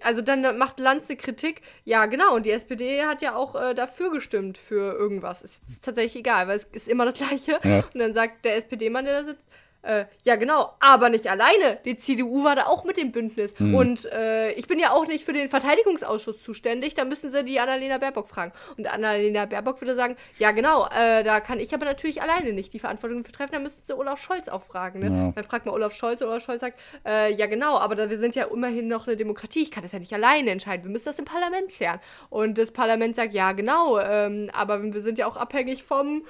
also 0.00 0.22
dann 0.22 0.58
macht 0.58 0.78
Lanz 0.78 1.08
eine 1.08 1.16
Kritik. 1.16 1.62
Ja, 1.84 2.06
genau. 2.06 2.36
Und 2.36 2.46
die 2.46 2.50
SPD 2.50 3.02
hat 3.04 3.22
ja 3.22 3.34
auch 3.34 3.54
äh, 3.54 3.74
dafür 3.74 4.10
gestimmt 4.10 4.58
für 4.58 4.92
irgendwas. 4.92 5.42
Ist, 5.42 5.62
ist 5.68 5.84
tatsächlich 5.84 6.20
egal, 6.20 6.48
weil 6.48 6.56
es 6.56 6.64
ist 6.64 6.88
immer 6.88 7.04
das 7.04 7.14
Gleiche. 7.14 7.58
Ja. 7.64 7.84
Und 7.92 7.98
dann 7.98 8.14
sagt 8.14 8.44
der 8.44 8.56
SPD-Mann, 8.56 9.04
der 9.04 9.22
da 9.22 9.24
sitzt, 9.24 9.46
äh, 9.82 10.04
ja, 10.22 10.36
genau, 10.36 10.74
aber 10.80 11.08
nicht 11.08 11.28
alleine. 11.28 11.78
Die 11.84 11.96
CDU 11.96 12.44
war 12.44 12.54
da 12.54 12.66
auch 12.66 12.84
mit 12.84 12.96
dem 12.96 13.10
Bündnis. 13.10 13.54
Und 13.58 14.10
äh, 14.12 14.52
ich 14.52 14.68
bin 14.68 14.78
ja 14.78 14.92
auch 14.92 15.06
nicht 15.06 15.24
für 15.24 15.32
den 15.32 15.48
Verteidigungsausschuss 15.48 16.42
zuständig. 16.42 16.94
Da 16.94 17.04
müssen 17.04 17.32
sie 17.32 17.44
die 17.44 17.58
Annalena 17.58 17.98
Baerbock 17.98 18.28
fragen. 18.28 18.52
Und 18.76 18.86
Annalena 18.86 19.46
Baerbock 19.46 19.80
würde 19.80 19.96
sagen, 19.96 20.16
ja, 20.38 20.52
genau, 20.52 20.86
äh, 20.86 21.24
da 21.24 21.40
kann 21.40 21.58
ich 21.58 21.74
aber 21.74 21.84
natürlich 21.84 22.22
alleine 22.22 22.52
nicht 22.52 22.72
die 22.72 22.78
Verantwortung 22.78 23.24
für 23.24 23.32
treffen. 23.32 23.52
Da 23.52 23.58
müssten 23.58 23.82
sie 23.84 23.96
Olaf 23.96 24.20
Scholz 24.20 24.48
auch 24.48 24.62
fragen. 24.62 25.00
Ne? 25.00 25.06
Ja. 25.06 25.32
Dann 25.32 25.44
fragt 25.44 25.66
man 25.66 25.74
Olaf 25.74 25.92
Scholz 25.94 26.20
und 26.22 26.28
Olaf 26.28 26.44
Scholz 26.44 26.60
sagt, 26.60 26.78
äh, 27.04 27.32
ja, 27.32 27.46
genau, 27.46 27.76
aber 27.78 27.96
da, 27.96 28.08
wir 28.08 28.18
sind 28.18 28.36
ja 28.36 28.44
immerhin 28.44 28.86
noch 28.86 29.08
eine 29.08 29.16
Demokratie. 29.16 29.62
Ich 29.62 29.70
kann 29.72 29.82
das 29.82 29.92
ja 29.92 29.98
nicht 29.98 30.12
alleine 30.12 30.50
entscheiden. 30.50 30.84
Wir 30.84 30.92
müssen 30.92 31.06
das 31.06 31.18
im 31.18 31.24
Parlament 31.24 31.70
klären. 31.70 31.98
Und 32.30 32.56
das 32.58 32.70
Parlament 32.70 33.16
sagt, 33.16 33.34
ja, 33.34 33.52
genau, 33.52 33.98
ähm, 33.98 34.48
aber 34.52 34.82
wir 34.82 35.00
sind 35.00 35.18
ja 35.18 35.26
auch 35.26 35.36
abhängig 35.36 35.82
vom 35.82 36.24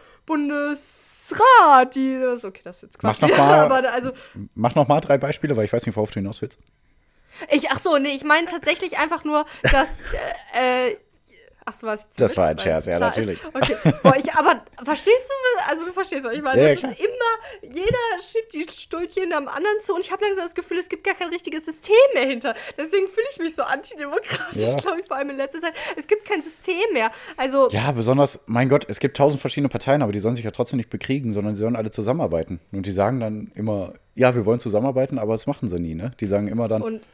Bundesrat. 1.38 1.94
Die, 1.94 2.18
das, 2.20 2.44
okay, 2.44 2.60
das 2.64 2.76
ist 2.76 2.82
jetzt 2.82 2.98
Quatsch. 2.98 3.20
Mach 3.22 3.28
noch 3.28 3.36
mal- 3.38 3.58
aber 3.72 3.92
also, 3.92 4.12
Mach 4.54 4.74
noch 4.74 4.88
mal 4.88 5.00
drei 5.00 5.18
Beispiele, 5.18 5.56
weil 5.56 5.64
ich 5.64 5.72
weiß 5.72 5.86
nicht, 5.86 5.96
worauf 5.96 6.10
du 6.10 6.14
hinaus 6.20 6.42
willst. 6.42 6.58
ich, 7.50 7.70
ach 7.70 7.78
so, 7.78 7.96
nee, 7.98 8.10
ich 8.14 8.24
meine 8.24 8.46
tatsächlich 8.46 8.98
einfach 8.98 9.24
nur, 9.24 9.44
dass, 9.62 9.88
äh, 10.54 10.90
äh, 10.90 10.96
ach 11.64 11.74
so, 11.78 11.86
was 11.86 12.08
Das 12.16 12.36
war 12.36 12.48
ein 12.48 12.58
Scherz, 12.58 12.86
ja, 12.86 12.98
natürlich. 12.98 13.38
Okay, 13.54 13.76
boah, 14.02 14.16
ich, 14.16 14.32
aber 14.34 14.62
verstehst 14.84 15.28
du, 15.28 15.70
also 15.70 15.84
du 15.84 15.92
verstehst, 15.92 16.24
was 16.24 16.34
ich 16.34 16.42
meine? 16.42 16.62
Ja, 16.62 16.68
das 16.74 16.82
ist 16.82 17.00
immer, 17.00 17.72
jeder 17.74 17.98
schiebt 18.20 18.52
die 18.54 18.66
Stuhlchen 18.72 19.32
am 19.32 19.48
anderen 19.48 19.80
zu 19.82 19.94
und 19.94 20.00
ich 20.00 20.10
habe 20.12 20.24
langsam 20.24 20.44
das 20.44 20.54
Gefühl, 20.54 20.78
es 20.78 20.88
gibt 20.88 21.04
gar 21.04 21.14
kein 21.14 21.28
richtiges 21.28 21.64
System 21.64 21.94
mehr 22.14 22.26
hinter. 22.26 22.54
Deswegen 22.76 23.06
fühle 23.08 23.26
ich 23.32 23.38
mich 23.38 23.54
so 23.54 23.62
antidemokratisch, 23.62 24.60
Ja. 24.62 24.76
glaube 24.76 25.00
ich, 25.00 25.06
vor 25.06 25.16
allem 25.16 25.30
in 25.30 25.36
letzter 25.36 25.60
Zeit. 25.60 25.74
Es 25.96 26.06
gibt 26.06 26.24
kein 26.28 26.42
System 26.42 26.92
mehr. 26.92 27.10
Also, 27.36 27.68
Ja, 27.70 27.92
besonders, 27.92 28.40
mein 28.46 28.68
Gott, 28.68 28.86
es 28.88 29.00
gibt 29.00 29.16
tausend 29.16 29.40
verschiedene 29.40 29.68
Parteien, 29.68 30.02
aber 30.02 30.12
die 30.12 30.20
sollen 30.20 30.34
sich 30.34 30.44
ja 30.44 30.50
trotzdem 30.50 30.76
nicht 30.78 30.90
bekriegen, 30.90 31.32
sondern 31.32 31.54
sie 31.54 31.60
sollen 31.60 31.76
alle 31.76 31.90
zusammenarbeiten. 31.90 32.60
Und 32.72 32.86
die 32.86 32.92
sagen 32.92 33.20
dann 33.20 33.50
immer, 33.54 33.94
ja, 34.14 34.34
wir 34.34 34.44
wollen 34.46 34.60
zusammenarbeiten, 34.60 35.18
aber 35.18 35.32
das 35.34 35.46
machen 35.46 35.68
sie 35.68 35.76
nie, 35.78 35.94
ne? 35.94 36.12
Die 36.20 36.26
sagen 36.26 36.48
immer 36.48 36.68
dann, 36.68 36.82
und 36.82 37.06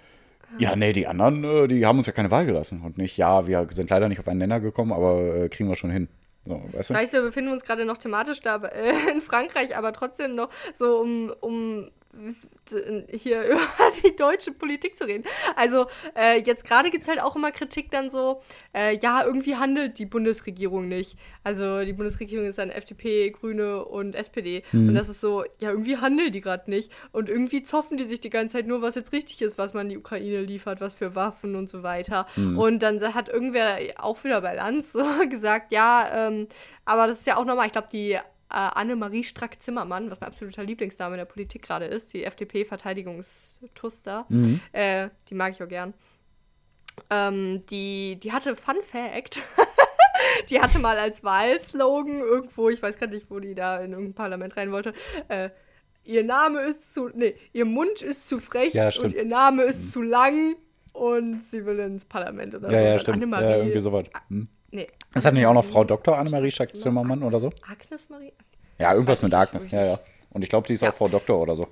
ja, 0.58 0.74
nee, 0.76 0.92
die 0.92 1.06
anderen, 1.06 1.44
äh, 1.44 1.68
die 1.68 1.84
haben 1.84 1.98
uns 1.98 2.06
ja 2.06 2.12
keine 2.12 2.30
Wahl 2.30 2.46
gelassen. 2.46 2.80
Und 2.82 2.96
nicht, 2.98 3.16
ja, 3.16 3.46
wir 3.46 3.66
sind 3.72 3.90
leider 3.90 4.08
nicht 4.08 4.20
auf 4.20 4.28
einen 4.28 4.38
Nenner 4.38 4.60
gekommen, 4.60 4.92
aber 4.92 5.34
äh, 5.34 5.48
kriegen 5.48 5.68
wir 5.68 5.76
schon 5.76 5.90
hin. 5.90 6.08
So, 6.46 6.62
weißt 6.72 6.90
du? 6.90 6.94
Weißt 6.94 7.12
du, 7.12 7.18
wir 7.18 7.24
befinden 7.24 7.52
uns 7.52 7.62
gerade 7.62 7.84
noch 7.84 7.98
thematisch 7.98 8.40
da 8.40 8.56
äh, 8.56 8.92
in 9.12 9.20
Frankreich, 9.20 9.76
aber 9.76 9.92
trotzdem 9.92 10.34
noch 10.34 10.48
so 10.74 10.98
um, 11.00 11.32
um 11.40 11.90
hier 13.10 13.42
über 13.48 13.60
die 14.02 14.14
deutsche 14.14 14.52
Politik 14.52 14.96
zu 14.96 15.04
reden. 15.04 15.24
Also 15.56 15.86
äh, 16.16 16.40
jetzt 16.40 16.64
gerade 16.64 16.90
gibt 16.90 17.04
es 17.04 17.08
halt 17.08 17.20
auch 17.20 17.36
immer 17.36 17.50
Kritik 17.50 17.90
dann 17.90 18.10
so, 18.10 18.40
äh, 18.74 18.98
ja, 18.98 19.24
irgendwie 19.24 19.56
handelt 19.56 19.98
die 19.98 20.06
Bundesregierung 20.06 20.88
nicht. 20.88 21.18
Also 21.44 21.84
die 21.84 21.92
Bundesregierung 21.92 22.46
ist 22.46 22.58
dann 22.58 22.70
FDP, 22.70 23.30
Grüne 23.30 23.84
und 23.84 24.14
SPD. 24.14 24.62
Und 24.88 24.94
das 24.94 25.08
ist 25.08 25.20
so, 25.20 25.44
ja, 25.60 25.70
irgendwie 25.70 25.96
handeln 25.96 26.32
die 26.32 26.40
gerade 26.40 26.70
nicht. 26.70 26.90
Und 27.12 27.28
irgendwie 27.28 27.62
zoffen 27.62 27.96
die 27.96 28.04
sich 28.04 28.20
die 28.20 28.30
ganze 28.30 28.58
Zeit 28.58 28.66
nur, 28.66 28.82
was 28.82 28.94
jetzt 28.94 29.12
richtig 29.12 29.40
ist, 29.42 29.58
was 29.58 29.72
man 29.74 29.88
die 29.88 29.96
Ukraine 29.96 30.40
liefert, 30.42 30.80
was 30.80 30.94
für 30.94 31.14
Waffen 31.14 31.56
und 31.56 31.70
so 31.70 31.82
weiter. 31.82 32.26
Und 32.36 32.82
dann 32.82 32.98
hat 33.14 33.28
irgendwer 33.28 33.78
auch 33.96 34.22
wieder 34.24 34.40
bei 34.40 34.54
Lanz 34.54 34.92
so 34.92 35.04
gesagt, 35.28 35.72
ja, 35.72 36.28
ähm, 36.28 36.48
aber 36.84 37.06
das 37.06 37.20
ist 37.20 37.26
ja 37.26 37.36
auch 37.36 37.44
normal. 37.44 37.66
Ich 37.66 37.72
glaube, 37.72 37.88
die 37.92 38.18
äh, 38.50 38.54
Annemarie 38.54 39.24
Strack-Zimmermann, 39.24 40.10
was 40.10 40.20
mein 40.20 40.30
absoluter 40.30 40.64
Lieblingsname 40.64 41.14
in 41.14 41.18
der 41.18 41.24
Politik 41.26 41.62
gerade 41.62 41.84
ist, 41.86 42.12
die 42.12 42.24
FDP-Verteidigungstuster, 42.24 44.26
äh, 44.72 45.08
die 45.28 45.34
mag 45.34 45.52
ich 45.52 45.62
auch 45.62 45.68
gern. 45.68 45.94
Ähm, 47.10 47.62
die, 47.70 48.18
die 48.22 48.32
hatte 48.32 48.56
Fun 48.56 48.82
Fact. 48.82 49.40
die 50.50 50.60
hatte 50.60 50.78
mal 50.78 50.98
als 50.98 51.22
Wahlslogan 51.24 52.20
irgendwo, 52.20 52.68
ich 52.70 52.82
weiß 52.82 52.98
gerade 52.98 53.14
nicht, 53.14 53.30
wo 53.30 53.38
die 53.38 53.54
da 53.54 53.78
in 53.78 53.92
irgendein 53.92 54.14
Parlament 54.14 54.56
rein 54.56 54.72
wollte, 54.72 54.92
äh, 55.28 55.50
ihr 56.04 56.24
Name 56.24 56.62
ist 56.62 56.94
zu, 56.94 57.10
nee, 57.14 57.34
ihr 57.52 57.66
Mund 57.66 58.02
ist 58.02 58.28
zu 58.28 58.38
frech 58.38 58.74
Ja, 58.74 58.90
und 59.02 59.12
ihr 59.12 59.24
Name 59.24 59.64
ist 59.64 59.92
zu 59.92 60.02
lang 60.02 60.56
und 60.92 61.44
sie 61.44 61.64
will 61.66 61.78
ins 61.78 62.04
Parlament 62.04 62.54
oder 62.54 62.70
ja, 62.70 62.78
so. 62.78 62.84
ja, 62.84 62.98
stimmt. 62.98 63.16
Annemarie, 63.16 63.44
Ja, 63.44 63.56
irgendwie 63.58 63.80
sowas. 63.80 64.06
Hm. 64.28 64.48
Nee. 64.70 64.86
Das 65.14 65.24
hat 65.24 65.34
nicht 65.34 65.46
auch 65.46 65.54
noch 65.54 65.64
Frau 65.64 65.84
Dr. 65.84 66.18
Annemarie 66.18 66.50
Schack-Zimmermann 66.50 67.22
oder 67.22 67.40
so? 67.40 67.50
Agnes 67.70 68.08
Marie? 68.10 68.32
Ja, 68.78 68.92
irgendwas 68.92 69.22
mit 69.22 69.32
Agnes. 69.34 69.70
Ja, 69.70 69.84
ja. 69.84 70.00
Und 70.30 70.42
ich 70.42 70.50
glaube, 70.50 70.66
die 70.66 70.74
ist 70.74 70.82
Ja. 70.82 70.90
auch 70.90 70.94
Frau 70.94 71.08
Doktor 71.08 71.38
oder 71.40 71.56
so. 71.56 71.66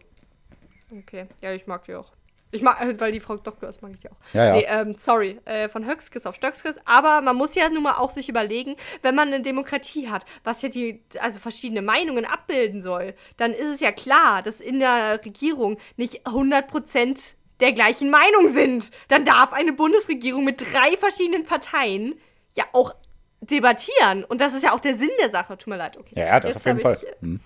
Okay, 0.91 1.27
ja, 1.43 1.53
ich 1.53 1.67
mag 1.67 1.85
die 1.85 1.95
auch. 1.95 2.13
Ich 2.53 2.63
mag, 2.63 2.79
weil 3.01 3.13
die 3.13 3.21
Frau 3.21 3.37
Doktor 3.37 3.69
ist, 3.69 3.83
mag 3.83 3.91
ich 3.93 3.99
die 4.01 4.09
auch. 4.09 4.17
Ja, 4.33 4.45
ja. 4.47 4.53
Nee, 4.55 4.65
ähm, 4.69 4.95
sorry, 4.95 5.39
äh, 5.45 5.69
von 5.69 5.85
Höchskes 5.85 6.25
auf 6.27 6.37
Stöckskes. 6.37 6.77
Aber 6.87 7.21
man 7.21 7.37
muss 7.37 7.55
ja 7.55 7.69
nun 7.69 7.83
mal 7.83 7.95
auch 7.99 8.13
sich 8.13 8.29
überlegen, 8.29 8.77
wenn 9.03 9.15
man 9.15 9.29
eine 9.29 9.43
Demokratie 9.43 10.09
hat, 10.09 10.25
was 10.45 10.63
ja 10.63 10.69
die, 10.69 11.03
also 11.21 11.39
verschiedene 11.41 11.83
Meinungen 11.83 12.25
abbilden 12.25 12.83
soll, 12.83 13.15
dann 13.37 13.53
ist 13.53 13.67
es 13.75 13.81
ja 13.81 13.93
klar, 13.93 14.43
dass 14.43 14.61
in 14.61 14.79
der 14.81 15.21
Regierung 15.25 15.77
nicht 15.97 16.27
100% 16.27 17.35
der 17.61 17.73
gleichen 17.73 18.11
Meinung 18.11 18.53
sind. 18.55 18.91
Dann 19.09 19.25
darf 19.25 19.53
eine 19.53 19.73
Bundesregierung 19.73 20.45
mit 20.45 20.61
drei 20.63 20.97
verschiedenen 20.97 21.45
Parteien 21.45 22.15
ja 22.57 22.65
auch 22.73 22.95
debattieren. 23.41 24.25
Und 24.25 24.41
das 24.41 24.55
ist 24.55 24.63
ja 24.65 24.73
auch 24.73 24.81
der 24.81 24.97
Sinn 24.97 25.11
der 25.21 25.31
Sache. 25.31 25.57
Tut 25.59 25.69
mir 25.69 25.77
leid, 25.77 25.97
okay. 25.97 26.13
Ja, 26.21 26.41
das 26.41 26.55
Jetzt 26.55 26.57
auf 26.57 26.67
jeden 26.67 26.81
Fall. 26.81 26.99
ich, 27.03 27.21
Hm. 27.23 27.41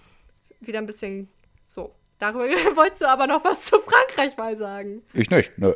wieder 0.61 0.79
ein 0.79 0.87
bisschen 0.87 1.29
so. 1.67 1.95
Darüber 2.19 2.45
wolltest 2.77 3.03
du 3.03 3.09
aber 3.09 3.27
noch 3.27 3.45
was 3.45 3.65
zu 3.67 3.79
Frankreich 3.81 4.37
mal 4.37 4.57
sagen. 4.57 5.03
Ich 5.13 5.31
nicht, 5.31 5.57
nö. 5.59 5.75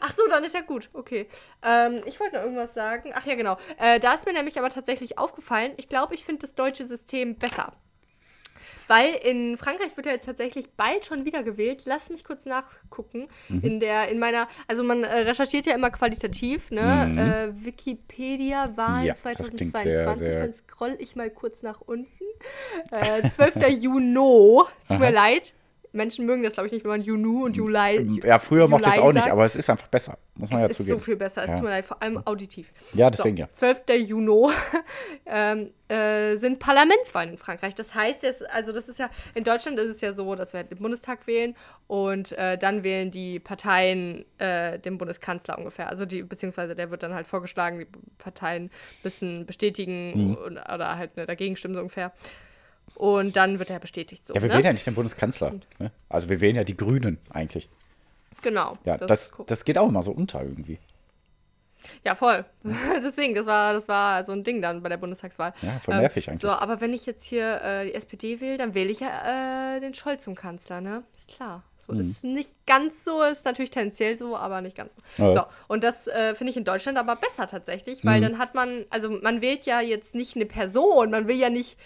Ach 0.00 0.12
so, 0.12 0.22
dann 0.28 0.42
ist 0.42 0.54
ja 0.54 0.62
gut. 0.62 0.88
Okay. 0.92 1.28
Ähm, 1.62 2.02
ich 2.06 2.18
wollte 2.18 2.36
noch 2.36 2.42
irgendwas 2.42 2.74
sagen. 2.74 3.12
Ach 3.14 3.24
ja, 3.26 3.34
genau. 3.36 3.56
Äh, 3.78 4.00
da 4.00 4.14
ist 4.14 4.26
mir 4.26 4.32
nämlich 4.32 4.58
aber 4.58 4.70
tatsächlich 4.70 5.18
aufgefallen, 5.18 5.72
ich 5.76 5.88
glaube, 5.88 6.14
ich 6.14 6.24
finde 6.24 6.46
das 6.46 6.54
deutsche 6.54 6.86
System 6.86 7.36
besser. 7.36 7.72
Weil 8.88 9.14
in 9.14 9.56
Frankreich 9.56 9.96
wird 9.96 10.06
ja 10.06 10.12
jetzt 10.12 10.26
tatsächlich 10.26 10.70
bald 10.76 11.04
schon 11.06 11.24
wieder 11.24 11.42
gewählt. 11.42 11.82
Lass 11.86 12.10
mich 12.10 12.24
kurz 12.24 12.44
nachgucken. 12.44 13.28
Mhm. 13.48 13.60
In 13.62 13.80
der, 13.80 14.08
in 14.08 14.18
meiner, 14.18 14.48
also 14.68 14.82
man 14.84 15.04
äh, 15.04 15.20
recherchiert 15.20 15.66
ja 15.66 15.74
immer 15.74 15.90
qualitativ, 15.90 16.70
ne? 16.70 17.50
Äh, 17.60 17.64
Wikipedia 17.64 18.76
Wahl 18.76 19.00
Mhm. 19.00 19.06
Ja, 19.06 19.14
das 19.14 19.22
klingt 19.50 19.72
2022. 19.72 19.82
sehr, 20.18 20.32
sehr- 20.34 20.42
Dann 20.42 20.52
scroll 20.52 20.96
ich 20.98 21.16
mal 21.16 21.30
kurz 21.30 21.62
nach 21.62 21.80
unten. 21.80 22.08
Äh, 22.90 23.30
12. 23.30 23.56
Juni. 23.80 24.14
Tut 24.88 24.98
mir 24.98 25.10
leid. 25.10 25.54
Menschen 25.94 26.26
mögen 26.26 26.42
das, 26.42 26.54
glaube 26.54 26.66
ich, 26.66 26.72
nicht, 26.72 26.84
wenn 26.84 26.90
man 26.90 27.02
Junu 27.02 27.44
und 27.44 27.56
Juli. 27.56 28.20
Ja, 28.24 28.38
früher 28.38 28.68
mochte 28.68 28.88
ich 28.88 28.96
es 28.96 29.00
auch 29.00 29.12
nicht, 29.12 29.28
aber 29.30 29.44
es 29.44 29.56
ist 29.56 29.70
einfach 29.70 29.86
besser. 29.88 30.18
Muss 30.36 30.50
man 30.50 30.60
ja 30.60 30.64
Es 30.66 30.72
ist 30.72 30.76
zugeben. 30.78 30.98
so 30.98 31.04
viel 31.04 31.16
besser. 31.16 31.42
Es 31.44 31.48
Ja. 31.50 31.54
tut 31.54 31.64
mir 31.64 31.70
leid, 31.70 31.84
vor 31.84 32.02
allem 32.02 32.20
auditiv. 32.26 32.72
Ja, 32.94 33.08
deswegen 33.10 33.36
so, 33.36 33.42
ja. 33.42 33.48
12. 33.52 33.82
Juni 34.08 34.52
ähm, 35.26 35.70
äh, 35.88 36.36
sind 36.36 36.58
Parlamentswahlen 36.58 37.30
in 37.30 37.38
Frankreich. 37.38 37.74
Das 37.74 37.94
heißt 37.94 38.22
jetzt, 38.22 38.48
also 38.50 38.72
das 38.72 38.88
ist 38.88 38.98
ja, 38.98 39.08
in 39.34 39.44
Deutschland 39.44 39.78
ist 39.78 39.88
es 39.90 40.00
ja 40.00 40.12
so, 40.12 40.34
dass 40.34 40.52
wir 40.52 40.58
halt 40.60 40.70
den 40.70 40.78
Bundestag 40.78 41.26
wählen 41.26 41.54
und 41.86 42.32
äh, 42.32 42.58
dann 42.58 42.82
wählen 42.84 43.10
die 43.10 43.38
Parteien 43.38 44.24
äh, 44.38 44.78
den 44.78 44.98
Bundeskanzler 44.98 45.58
ungefähr. 45.58 45.88
Also 45.88 46.06
die, 46.06 46.22
beziehungsweise 46.22 46.74
der 46.74 46.90
wird 46.90 47.02
dann 47.02 47.14
halt 47.14 47.26
vorgeschlagen, 47.26 47.78
die 47.78 47.86
Parteien 48.18 48.70
müssen 49.02 49.46
bestätigen 49.46 49.94
Mhm. 50.30 50.34
und, 50.34 50.58
oder 50.58 50.96
halt 50.96 51.16
ne, 51.16 51.26
dagegen 51.26 51.56
stimmen 51.56 51.74
so 51.74 51.80
ungefähr. 51.80 52.12
Und 52.94 53.36
dann 53.36 53.58
wird 53.58 53.70
er 53.70 53.80
bestätigt. 53.80 54.26
So, 54.26 54.34
Ja, 54.34 54.42
wir 54.42 54.48
ne? 54.48 54.54
wählen 54.54 54.64
ja 54.66 54.72
nicht 54.72 54.86
den 54.86 54.94
Bundeskanzler. 54.94 55.54
Ne? 55.78 55.90
Also 56.08 56.28
wir 56.28 56.40
wählen 56.40 56.56
ja 56.56 56.64
die 56.64 56.76
Grünen 56.76 57.18
eigentlich. 57.30 57.68
Genau. 58.42 58.72
Ja, 58.84 58.98
das 58.98 59.08
das, 59.08 59.46
das 59.46 59.64
geht 59.64 59.78
auch 59.78 59.88
immer 59.88 60.02
so 60.02 60.12
unter 60.12 60.42
irgendwie. 60.42 60.78
Ja, 62.04 62.14
voll. 62.14 62.44
Deswegen, 63.04 63.34
das 63.34 63.46
war, 63.46 63.72
das 63.72 63.88
war 63.88 64.24
so 64.24 64.32
ein 64.32 64.44
Ding 64.44 64.62
dann 64.62 64.82
bei 64.82 64.88
der 64.88 64.96
Bundestagswahl. 64.96 65.52
Ja, 65.62 65.80
voll 65.80 65.96
nervig 65.96 66.28
eigentlich. 66.28 66.40
So, 66.40 66.50
aber 66.50 66.80
wenn 66.80 66.92
ich 66.94 67.06
jetzt 67.06 67.24
hier 67.24 67.60
äh, 67.62 67.86
die 67.86 67.94
SPD 67.94 68.40
wähle, 68.40 68.58
dann 68.58 68.74
wähle 68.74 68.90
ich 68.90 69.00
ja 69.00 69.76
äh, 69.76 69.80
den 69.80 69.94
Scholz 69.94 70.24
zum 70.24 70.34
Kanzler, 70.34 70.80
ne? 70.80 71.02
Ist 71.16 71.36
klar. 71.36 71.62
So 71.86 71.92
ist 71.92 72.24
nicht 72.24 72.66
ganz 72.66 73.04
so, 73.04 73.22
ist 73.22 73.44
natürlich 73.44 73.70
tendenziell 73.70 74.16
so, 74.16 74.38
aber 74.38 74.62
nicht 74.62 74.74
ganz 74.74 74.94
so. 74.94 75.22
Ja. 75.22 75.34
So, 75.34 75.42
und 75.68 75.84
das 75.84 76.06
äh, 76.06 76.34
finde 76.34 76.50
ich 76.50 76.56
in 76.56 76.64
Deutschland 76.64 76.96
aber 76.96 77.16
besser 77.16 77.46
tatsächlich, 77.46 78.04
weil 78.06 78.22
dann 78.22 78.38
hat 78.38 78.54
man, 78.54 78.86
also 78.88 79.10
man 79.10 79.42
wählt 79.42 79.66
ja 79.66 79.82
jetzt 79.82 80.14
nicht 80.14 80.34
eine 80.34 80.46
Person, 80.46 81.10
man 81.10 81.28
will 81.28 81.36
ja 81.36 81.50
nicht, 81.50 81.76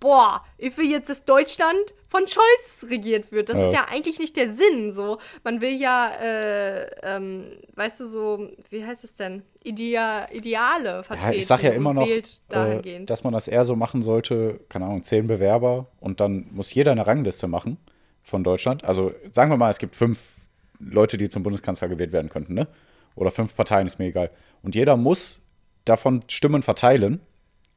boah, 0.00 0.42
ich 0.58 0.76
will 0.76 0.90
jetzt, 0.90 1.08
dass 1.10 1.24
Deutschland 1.24 1.78
von 2.08 2.26
Scholz 2.26 2.90
regiert 2.90 3.30
wird. 3.30 3.48
Das 3.50 3.56
Ja. 3.56 3.66
ist 3.66 3.72
ja 3.72 3.86
eigentlich 3.88 4.18
nicht 4.18 4.36
der 4.36 4.52
Sinn. 4.52 4.90
So, 4.92 5.18
man 5.44 5.60
will 5.60 5.80
ja, 5.80 6.10
äh, 6.20 6.86
ähm, 7.02 7.44
weißt 7.76 8.00
du, 8.00 8.06
so, 8.08 8.48
wie 8.70 8.84
heißt 8.84 9.04
es 9.04 9.14
denn? 9.14 9.42
Idea 9.62 10.28
Ideale 10.32 11.04
vertreten. 11.04 11.32
Ja, 11.32 11.38
ich 11.38 11.46
sag 11.46 11.62
ja 11.62 11.70
immer 11.70 11.94
noch, 11.94 12.08
äh, 12.08 13.04
dass 13.04 13.22
man 13.22 13.32
das 13.32 13.46
eher 13.46 13.64
so 13.64 13.76
machen 13.76 14.02
sollte, 14.02 14.58
keine 14.68 14.86
Ahnung, 14.86 15.02
zehn 15.02 15.26
Bewerber 15.28 15.86
und 16.00 16.20
dann 16.20 16.48
muss 16.50 16.74
jeder 16.74 16.92
eine 16.92 17.06
Rangliste 17.06 17.46
machen 17.46 17.76
von 18.22 18.42
Deutschland. 18.42 18.84
Also 18.84 19.12
sagen 19.30 19.50
wir 19.50 19.56
mal, 19.56 19.70
es 19.70 19.78
gibt 19.78 19.94
fünf 19.94 20.34
Leute, 20.80 21.16
die 21.18 21.28
zum 21.28 21.42
Bundeskanzler 21.42 21.88
gewählt 21.88 22.12
werden 22.12 22.30
könnten, 22.30 22.54
ne? 22.54 22.66
Oder 23.14 23.30
fünf 23.30 23.54
Parteien, 23.54 23.86
ist 23.86 23.98
mir 23.98 24.06
egal. 24.06 24.30
Und 24.62 24.74
jeder 24.74 24.96
muss 24.96 25.42
davon 25.84 26.20
Stimmen 26.28 26.62
verteilen, 26.62 27.20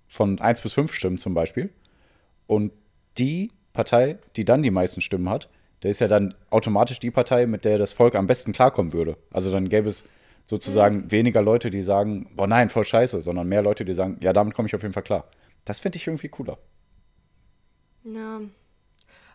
von 0.08 0.40
eins 0.40 0.62
bis 0.62 0.74
fünf 0.74 0.94
Stimmen 0.94 1.18
zum 1.18 1.34
Beispiel. 1.34 1.70
Und 2.48 2.72
die 3.18 3.52
Partei, 3.74 4.18
die 4.36 4.46
dann 4.46 4.64
die 4.64 4.72
meisten 4.72 5.02
Stimmen 5.02 5.30
hat, 5.30 5.50
der 5.84 5.92
ist 5.92 6.00
ja 6.00 6.08
dann 6.08 6.34
automatisch 6.50 7.00
die 7.00 7.12
Partei, 7.12 7.46
mit 7.46 7.66
der 7.66 7.78
das 7.78 7.92
Volk 7.92 8.16
am 8.16 8.28
besten 8.28 8.54
klarkommen 8.54 8.94
würde. 8.94 9.18
Also 9.32 9.52
dann 9.52 9.70
gäbe 9.70 9.90
es 9.90 10.04
sozusagen 10.46 11.12
weniger 11.12 11.42
Leute, 11.42 11.70
die 11.70 11.84
sagen, 11.84 12.30
boah 12.36 12.48
nein, 12.48 12.70
voll 12.70 12.86
scheiße, 12.86 13.22
sondern 13.22 13.48
mehr 13.48 13.62
Leute, 13.62 13.86
die 13.86 13.94
sagen, 13.94 14.18
ja, 14.22 14.34
damit 14.34 14.54
komme 14.54 14.68
ich 14.68 14.76
auf 14.76 14.82
jeden 14.82 14.94
Fall 14.94 15.04
klar. 15.04 15.26
Das 15.66 15.80
finde 15.80 15.98
ich 15.98 16.08
irgendwie 16.08 16.30
cooler. 16.30 16.58
Ja. 18.04 18.42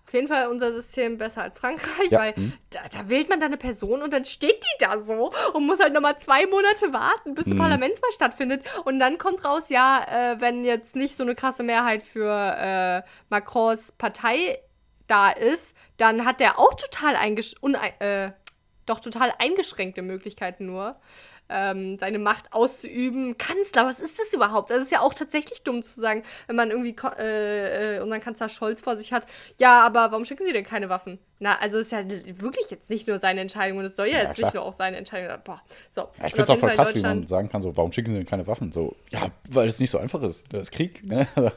Auf 0.09 0.15
jeden 0.15 0.27
Fall 0.27 0.47
unser 0.49 0.73
System 0.73 1.19
besser 1.19 1.43
als 1.43 1.59
Frankreich, 1.59 2.11
Ja, 2.11 2.19
weil 2.19 2.33
mhm. 2.35 2.55
da, 2.71 2.81
da 2.91 3.11
wählt 3.11 3.29
man 3.29 3.41
dann 3.41 3.49
eine 3.49 3.59
Person 3.59 4.01
und 4.01 4.11
dann 4.11 4.25
steht 4.25 4.63
die 4.65 4.85
da 4.85 4.99
so 5.03 5.33
und 5.53 5.67
muss 5.67 5.81
halt 5.81 5.93
nochmal 5.93 6.19
zwei 6.19 6.47
Monate 6.47 6.95
warten, 6.95 7.35
bis 7.35 7.45
die 7.45 7.53
Mhm. 7.53 7.59
Parlamentswahl 7.59 8.11
stattfindet. 8.13 8.65
Und 8.87 9.01
dann 9.01 9.19
kommt 9.19 9.45
raus, 9.45 9.69
ja, 9.69 10.01
äh, 10.11 10.41
wenn 10.41 10.65
jetzt 10.65 10.97
nicht 10.97 11.15
so 11.15 11.25
eine 11.25 11.35
krasse 11.35 11.63
Mehrheit 11.63 12.05
für 12.05 12.27
äh, 12.59 13.03
Macrons 13.29 13.93
Partei 13.93 14.59
da 15.09 15.31
ist, 15.31 15.75
dann 15.99 16.25
hat 16.25 16.41
der 16.41 16.59
auch 16.59 16.73
total 16.73 17.15
eingesch 17.15 17.55
äh, 17.99 18.31
doch 18.87 19.01
total 19.01 19.35
eingeschränkte 19.39 20.01
Möglichkeiten 20.01 20.65
nur, 20.65 20.97
ähm, 21.49 21.97
seine 21.97 22.19
Macht 22.19 22.53
auszuüben. 22.53 23.39
Kanzler, 23.39 23.87
was 23.87 24.01
ist 24.01 24.19
das 24.19 24.33
überhaupt? 24.33 24.71
Das 24.71 24.83
ist 24.83 24.93
ja 24.93 25.01
auch 25.01 25.15
tatsächlich 25.15 25.63
dumm 25.63 25.83
zu 25.83 26.01
sagen, 26.01 26.23
wenn 26.47 26.57
man 26.57 26.71
irgendwie 26.71 26.95
äh, 27.19 27.97
äh, 27.97 28.01
unseren 28.01 28.21
Kanzler 28.21 28.49
Scholz 28.49 28.81
vor 28.81 28.97
sich 28.97 29.13
hat. 29.13 29.27
Ja, 29.59 29.81
aber 29.81 30.11
warum 30.11 30.25
schicken 30.25 30.45
Sie 30.45 30.53
denn 30.53 30.65
keine 30.65 30.89
Waffen? 30.89 31.19
Na, 31.39 31.59
also 31.59 31.79
ist 31.79 31.93
ja 31.93 32.03
wirklich 32.09 32.71
jetzt 32.71 32.91
nicht 32.91 33.07
nur 33.09 33.21
seine 33.21 33.41
Entscheidung 33.41 33.79
und 33.79 33.85
es 33.85 33.97
soll 33.97 34.07
ja, 34.07 34.15
Ja, 34.19 34.23
jetzt 34.25 34.35
klar. 34.35 34.49
nicht 34.49 34.55
nur 34.55 34.65
auch 34.65 34.73
seine 34.77 34.97
Entscheidung 34.97 35.29
sein. 35.29 35.41
Boah, 35.45 35.63
so. 35.91 36.01
Ja, 36.19 36.27
ich 36.27 36.35
finde 36.35 36.43
es 36.43 36.51
auch 36.51 36.59
voll 36.59 36.71
krass, 36.73 36.95
wie 36.95 37.01
man 37.01 37.27
sagen 37.27 37.49
kann, 37.49 37.63
so, 37.63 37.77
warum 37.77 37.93
schicken 37.93 38.11
sie 38.11 38.17
denn 38.17 38.27
keine 38.27 38.47
Waffen? 38.47 38.73
So, 38.73 38.97
ja, 39.11 39.29
weil 39.51 39.69
es 39.69 39.79
nicht 39.79 39.91
so 39.91 39.99
einfach 39.99 40.23
ist. 40.23 40.45
Das 40.53 40.63
ist 40.63 40.73
Krieg, 40.73 41.05
ne? 41.05 41.27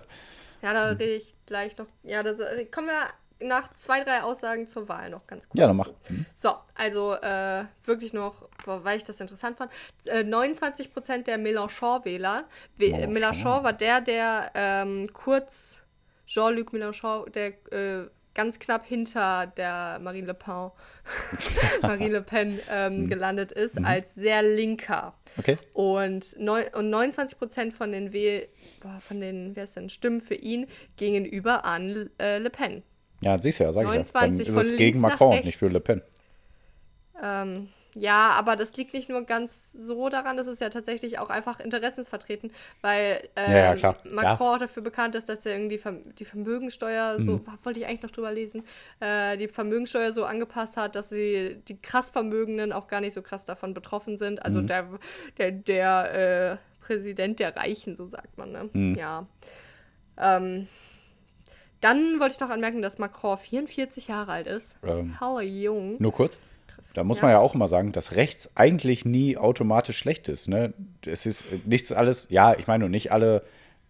Ja, 0.61 0.73
da 0.73 0.89
rede 0.89 1.15
ich 1.15 1.33
gleich 1.47 1.75
noch. 1.79 1.87
Ja, 2.03 2.21
das 2.21 2.37
äh, 2.39 2.65
kommen 2.65 2.87
wir 2.87 3.07
nach 3.41 3.73
zwei, 3.73 4.03
drei 4.03 4.21
Aussagen 4.23 4.67
zur 4.67 4.87
Wahl 4.89 5.09
noch 5.09 5.27
ganz 5.27 5.47
kurz. 5.47 5.59
Ja, 5.59 5.67
dann 5.67 5.77
mach. 5.77 5.89
Hm. 6.07 6.25
So, 6.35 6.53
also 6.75 7.13
äh, 7.13 7.65
wirklich 7.85 8.13
noch, 8.13 8.47
weil 8.65 8.97
ich 8.97 9.03
das 9.03 9.19
interessant 9.19 9.57
fand, 9.57 9.71
äh, 10.05 10.23
29% 10.23 11.23
der 11.23 11.37
Mélenchon-Wähler. 11.37 12.45
Mélenchon. 12.79 13.63
War 13.63 13.73
der, 13.73 14.01
der 14.01 14.51
ähm, 14.53 15.07
kurz 15.13 15.79
Jean-Luc 16.25 16.73
Mélenchon, 16.73 17.29
der 17.31 17.53
äh, 17.71 18.07
ganz 18.33 18.59
knapp 18.59 18.85
hinter 18.85 19.47
der 19.47 19.99
Marine 19.99 20.27
Le 20.27 20.33
Pen, 20.33 20.71
Marine 21.81 22.09
Le 22.09 22.21
Pen 22.21 22.59
ähm, 22.69 23.09
gelandet 23.09 23.51
ist, 23.51 23.83
als 23.83 24.15
sehr 24.15 24.41
linker. 24.41 25.13
Okay. 25.37 25.57
Und, 25.73 26.35
neun, 26.39 26.65
und 26.73 26.93
29% 26.93 27.71
von 27.71 27.91
den 27.91 28.13
Wähl 28.13 28.47
boah, 28.81 28.99
von 28.99 29.21
den, 29.21 29.55
wer 29.55 29.63
ist 29.63 29.75
denn, 29.75 29.89
Stimmen 29.89 30.21
für 30.21 30.35
ihn 30.35 30.67
gingen 30.97 31.25
über 31.25 31.65
an 31.65 32.09
äh, 32.19 32.37
Le 32.39 32.49
Pen. 32.49 32.83
Ja, 33.21 33.39
siehst 33.39 33.59
du 33.59 33.63
ja, 33.65 33.71
sag 33.71 33.83
ich 33.83 33.87
ja. 33.87 33.93
Dann 33.93 34.31
29 34.31 34.47
ist 34.47 34.55
es 34.55 34.75
gegen 34.75 34.99
Macron, 34.99 35.39
nicht 35.43 35.57
für 35.57 35.67
Le 35.67 35.79
Pen. 35.79 36.01
Ähm, 37.21 37.69
ja, 37.93 38.29
aber 38.31 38.55
das 38.55 38.75
liegt 38.77 38.93
nicht 38.93 39.09
nur 39.09 39.23
ganz 39.23 39.73
so 39.73 40.07
daran, 40.09 40.37
das 40.37 40.47
ist 40.47 40.61
ja 40.61 40.69
tatsächlich 40.69 41.19
auch 41.19 41.29
einfach 41.29 41.59
Interessensvertreten, 41.59 42.51
weil 42.81 43.27
ähm, 43.35 43.51
Ja, 43.51 43.73
ja. 43.75 43.95
Macron 44.11 44.47
Ja. 44.47 44.53
auch 44.55 44.57
dafür 44.57 44.81
bekannt 44.81 45.13
ist, 45.15 45.27
dass 45.27 45.45
er 45.45 45.53
irgendwie 45.57 45.79
die 46.17 46.25
Vermögensteuer, 46.25 47.19
Mhm. 47.19 47.23
so 47.25 47.41
wollte 47.63 47.79
ich 47.81 47.85
eigentlich 47.85 48.01
noch 48.03 48.11
drüber 48.11 48.31
lesen, 48.31 48.63
äh, 49.01 49.37
die 49.37 49.49
Vermögensteuer 49.49 50.13
so 50.13 50.23
angepasst 50.23 50.77
hat, 50.77 50.95
dass 50.95 51.09
sie 51.09 51.61
die 51.67 51.79
krass 51.81 52.09
Vermögenden 52.11 52.71
auch 52.71 52.87
gar 52.87 53.01
nicht 53.01 53.13
so 53.13 53.21
krass 53.21 53.43
davon 53.45 53.73
betroffen 53.73 54.17
sind. 54.17 54.41
Also 54.43 54.61
Mhm. 54.61 54.67
der, 54.67 54.87
der, 55.37 55.51
der 55.51 56.51
äh, 56.53 56.57
Präsident 56.85 57.39
der 57.39 57.55
Reichen, 57.57 57.95
so 57.97 58.07
sagt 58.07 58.37
man, 58.37 58.51
ne? 58.53 58.69
Mhm. 58.71 58.95
Ja. 58.95 59.27
Ähm, 60.17 60.67
dann 61.81 62.19
wollte 62.19 62.35
ich 62.35 62.39
noch 62.39 62.49
anmerken, 62.49 62.81
dass 62.81 62.97
Macron 62.99 63.37
44 63.37 64.07
Jahre 64.07 64.31
alt 64.31 64.47
ist. 64.47 64.75
Ähm, 64.83 65.15
jung. 65.43 65.95
Nur 65.99 66.13
kurz. 66.13 66.39
Da 66.93 67.03
muss 67.03 67.17
Ja. 67.19 67.23
man 67.25 67.31
ja 67.31 67.39
auch 67.39 67.55
immer 67.55 67.67
sagen, 67.67 67.91
dass 67.91 68.15
rechts 68.15 68.49
eigentlich 68.55 69.05
nie 69.05 69.37
automatisch 69.37 69.97
schlecht 69.97 70.27
ist. 70.29 70.49
Ne? 70.49 70.73
Es 71.05 71.25
ist 71.25 71.43
äh, 71.51 71.59
nichts 71.65 71.91
alles, 71.91 72.27
ja, 72.29 72.53
ich 72.57 72.67
meine, 72.67 72.89
nicht 72.89 73.11
alle, 73.11 73.43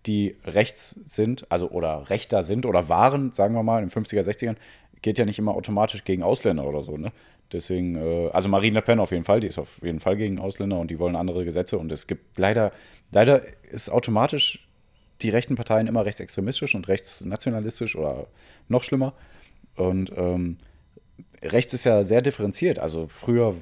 die 0.06 0.36
rechts 0.46 1.00
sind, 1.06 1.46
also 1.52 1.70
oder 1.70 2.10
rechter 2.10 2.42
sind 2.44 2.66
oder 2.66 2.90
waren, 2.90 3.34
sagen 3.34 3.54
wir 3.54 3.64
mal, 3.64 3.82
in 3.84 3.90
den 3.90 4.04
50er, 4.04 4.22
60ern, 4.24 4.56
geht 5.02 5.18
ja 5.18 5.26
nicht 5.26 5.40
immer 5.40 5.56
automatisch 5.56 6.04
gegen 6.04 6.24
Ausländer 6.24 6.66
oder 6.66 6.82
so. 6.82 6.98
Ne? 6.98 7.12
Deswegen, 7.52 7.96
äh, 7.96 8.30
also 8.32 8.50
Marine 8.50 8.76
Le 8.76 8.82
Pen 8.82 9.00
auf 9.00 9.12
jeden 9.12 9.24
Fall, 9.24 9.40
die 9.40 9.48
ist 9.48 9.58
auf 9.60 9.82
jeden 9.84 10.00
Fall 10.00 10.16
gegen 10.16 10.40
Ausländer 10.40 10.80
und 10.80 10.90
die 10.92 11.00
wollen 11.00 11.16
andere 11.16 11.44
Gesetze. 11.44 11.78
Und 11.78 11.92
es 11.92 12.08
gibt 12.08 12.38
leider, 12.40 12.72
leider 13.12 13.42
ist 13.72 13.90
automatisch 13.92 14.68
die 15.22 15.30
rechten 15.30 15.56
Parteien 15.56 15.88
immer 15.88 16.06
rechtsextremistisch 16.06 16.76
und 16.76 16.88
rechtsnationalistisch 16.88 17.96
oder 17.96 18.28
noch 18.68 18.84
schlimmer. 18.84 19.14
Und 19.76 20.12
ähm, 20.16 20.58
rechts 21.42 21.74
ist 21.74 21.84
ja 21.84 22.04
sehr 22.04 22.22
differenziert. 22.22 22.80
Also 22.80 23.08
früher 23.08 23.56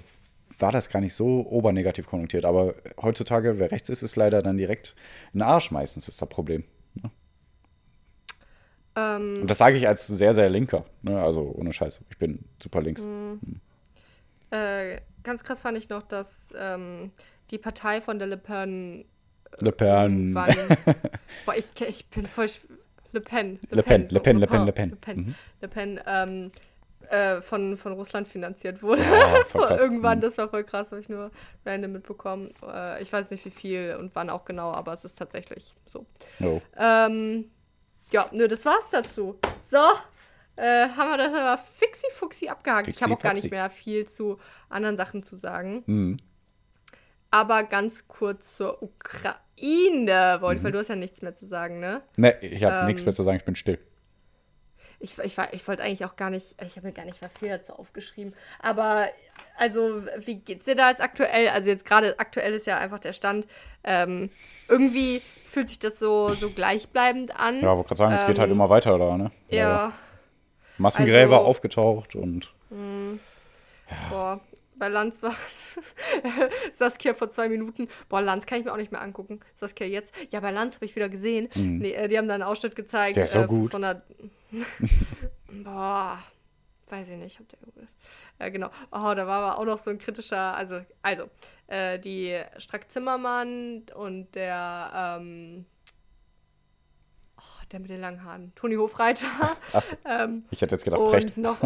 war 0.57 0.71
das 0.71 0.89
gar 0.89 0.99
nicht 0.99 1.13
so 1.13 1.45
obernegativ 1.47 2.07
konnotiert, 2.07 2.45
aber 2.45 2.75
heutzutage, 3.01 3.59
wer 3.59 3.71
rechts 3.71 3.89
ist, 3.89 4.01
ist 4.03 4.15
leider 4.15 4.41
dann 4.41 4.57
direkt 4.57 4.95
ein 5.33 5.41
Arsch 5.41 5.71
meistens, 5.71 6.07
ist 6.07 6.21
das 6.21 6.29
Problem. 6.29 6.63
Ne? 6.95 7.11
Ähm, 8.95 9.37
Und 9.41 9.49
das 9.49 9.59
sage 9.59 9.77
ich 9.77 9.87
als 9.87 10.07
sehr, 10.07 10.33
sehr 10.33 10.49
linker. 10.49 10.85
Ne? 11.01 11.21
Also 11.21 11.53
ohne 11.55 11.71
Scheiß. 11.71 12.01
Ich 12.09 12.17
bin 12.17 12.43
super 12.61 12.81
links. 12.81 13.05
äh, 14.51 14.99
ganz 15.23 15.43
krass 15.43 15.61
fand 15.61 15.77
ich 15.77 15.89
noch, 15.89 16.03
dass 16.03 16.29
ähm, 16.57 17.11
die 17.51 17.57
Partei 17.57 18.01
von 18.01 18.19
der 18.19 18.27
Le 18.27 18.37
Pen 18.37 19.05
Le 19.61 19.71
Pen. 19.71 20.33
Wann, 20.35 20.55
boah, 21.45 21.55
ich, 21.55 21.71
ich 21.87 22.05
bin 22.07 22.25
voll. 22.25 22.47
Le 23.11 23.21
Pen. 23.21 23.59
Le 23.71 23.81
Pen, 23.81 24.07
Le 24.11 24.19
Pen, 24.19 24.37
Le 24.39 24.47
Pen, 24.47 24.61
oh, 24.61 24.65
Le 24.65 24.71
Pen. 24.71 24.89
Le 24.91 24.95
Pen, 24.95 25.17
Mhm. 25.17 25.35
Le 25.61 25.67
Pen 25.67 25.99
ähm, 26.05 26.51
äh, 27.09 27.41
von, 27.41 27.75
von 27.75 27.93
Russland 27.93 28.27
finanziert 28.27 28.83
wurde. 28.83 29.01
Ja. 29.01 29.77
Irgendwann, 29.77 30.19
Mhm. 30.19 30.21
das 30.21 30.37
war 30.37 30.47
voll 30.47 30.63
krass, 30.63 30.91
habe 30.91 31.01
ich 31.01 31.09
nur 31.09 31.31
random 31.65 31.93
mitbekommen. 31.93 32.51
Äh, 32.71 33.01
ich 33.01 33.11
weiß 33.11 33.31
nicht 33.31 33.43
wie 33.45 33.49
viel 33.49 33.97
und 33.99 34.13
wann 34.15 34.29
auch 34.29 34.45
genau, 34.45 34.71
aber 34.71 34.93
es 34.93 35.05
ist 35.05 35.17
tatsächlich 35.17 35.73
so. 35.91 36.05
Jo. 36.39 36.61
Ähm, 36.77 37.45
ja, 38.11 38.27
nö, 38.31 38.47
das 38.47 38.63
war's 38.65 38.87
dazu. 38.91 39.39
So, 39.67 39.77
äh, 40.55 40.87
haben 40.89 41.09
wir 41.09 41.17
das 41.17 41.33
aber 41.33 41.57
fixi-fuxi 41.77 42.47
abgehakt. 42.47 42.87
ich 42.89 43.01
habe 43.01 43.13
auch 43.13 43.19
gar 43.19 43.33
nicht 43.33 43.49
mehr 43.49 43.69
viel 43.71 44.05
zu 44.07 44.37
anderen 44.69 44.97
Sachen 44.97 45.23
zu 45.23 45.35
sagen. 45.35 45.83
Mhm. 45.87 46.17
Aber 47.31 47.63
ganz 47.63 48.07
kurz 48.07 48.55
zur 48.55 48.81
Ukraine, 48.81 50.37
Mhm. 50.37 50.41
wollte, 50.41 50.63
weil 50.63 50.71
du 50.71 50.79
hast 50.79 50.87
ja 50.87 50.95
nichts 50.95 51.21
mehr 51.21 51.35
zu 51.35 51.45
sagen, 51.45 51.79
ne? 51.79 52.01
Ne, 52.17 52.37
ich 52.41 52.63
habe 52.63 52.75
Ähm, 52.81 52.85
nichts 52.87 53.03
mehr 53.05 53.13
zu 53.13 53.23
sagen, 53.23 53.37
ich 53.37 53.45
bin 53.45 53.55
still. 53.55 53.77
Ich, 55.01 55.17
ich, 55.19 55.37
ich 55.51 55.67
wollte 55.67 55.83
eigentlich 55.83 56.03
auch 56.05 56.17
gar 56.17 56.29
nicht, 56.29 56.61
ich 56.61 56.75
habe 56.75 56.87
mir 56.87 56.93
gar 56.93 57.05
nicht 57.05 57.21
mal 57.21 57.29
viel 57.29 57.47
dazu 57.49 57.73
aufgeschrieben. 57.73 58.33
Aber, 58.61 59.07
also, 59.57 60.03
wie 60.25 60.35
geht's 60.35 60.65
dir 60.65 60.75
da 60.75 60.89
jetzt 60.89 61.01
aktuell? 61.01 61.49
Also, 61.49 61.69
jetzt 61.69 61.85
gerade 61.85 62.19
aktuell 62.19 62.53
ist 62.53 62.67
ja 62.67 62.77
einfach 62.77 62.99
der 62.99 63.13
Stand. 63.13 63.47
Ähm, 63.85 64.29
irgendwie 64.67 65.21
fühlt 65.45 65.69
sich 65.69 65.79
das 65.79 65.99
so, 65.99 66.29
so 66.33 66.49
gleichbleibend 66.49 67.33
an. 67.39 67.61
Ja, 67.61 67.75
wollte 67.77 67.87
gerade 67.89 67.97
sagen, 67.97 68.13
es 68.13 68.25
geht 68.25 68.39
halt 68.39 68.49
ähm, 68.49 68.55
immer 68.55 68.69
weiter 68.69 68.97
da, 68.97 69.17
ne? 69.17 69.31
Ja, 69.47 69.93
Massengräber 70.77 71.37
also- 71.37 71.47
aufgetaucht 71.47 72.15
und 72.15 72.53
boah. 74.09 74.39
Bei 74.79 74.87
Lanz 74.87 75.21
war 75.21 75.35
Saskia 76.73 77.13
vor 77.13 77.29
zwei 77.29 77.49
Minuten. 77.49 77.87
Boah, 78.07 78.21
Lanz 78.21 78.45
kann 78.45 78.59
ich 78.59 78.65
mir 78.65 78.71
auch 78.71 78.77
nicht 78.77 78.91
mehr 78.91 79.01
angucken. 79.01 79.41
Saskia 79.55 79.85
jetzt. 79.85 80.13
Ja, 80.31 80.39
bei 80.39 80.51
Lanz 80.51 80.75
habe 80.75 80.85
ich 80.85 80.95
wieder 80.95 81.09
gesehen. 81.09 81.49
Nee, 81.55 81.91
äh, 81.91 82.07
die 82.07 82.17
haben 82.17 82.27
da 82.27 82.33
einen 82.33 82.43
Ausschnitt 82.43 82.75
gezeigt. 82.75 83.15
Mhm. 83.15 83.19
Der 83.19 83.25
ist 83.25 83.33
so 83.33 83.41
äh, 83.41 83.47
gut. 83.47 83.71
Von 83.71 83.81
der 83.81 84.03
Boah, 85.63 86.19
weiß 86.87 87.09
ich 87.09 87.17
nicht, 87.17 87.37
gut 87.37 87.53
ist. 87.53 87.87
Ja, 88.39 88.49
genau. 88.49 88.69
Oh, 88.91 89.13
da 89.13 89.27
war 89.27 89.43
aber 89.43 89.59
auch 89.59 89.65
noch 89.65 89.79
so 89.79 89.89
ein 89.89 89.97
kritischer, 89.97 90.55
also, 90.55 90.81
also, 91.01 91.29
äh, 91.67 91.99
die 91.99 92.39
Strack-Zimmermann 92.57 93.83
und 93.95 94.33
der, 94.33 95.17
ähm, 95.19 95.65
oh, 97.37 97.65
der 97.71 97.79
mit 97.81 97.89
den 97.89 97.99
langen 97.99 98.23
Haaren, 98.23 98.53
Toni 98.55 98.75
Hofreiter. 98.75 99.27
Achso, 99.73 99.95
ähm, 100.05 100.45
ich 100.51 100.61
hätte 100.61 100.75
jetzt 100.75 100.85
gedacht, 100.85 101.01
Precht. 101.03 101.35
und 101.35 101.43
noch, 101.43 101.59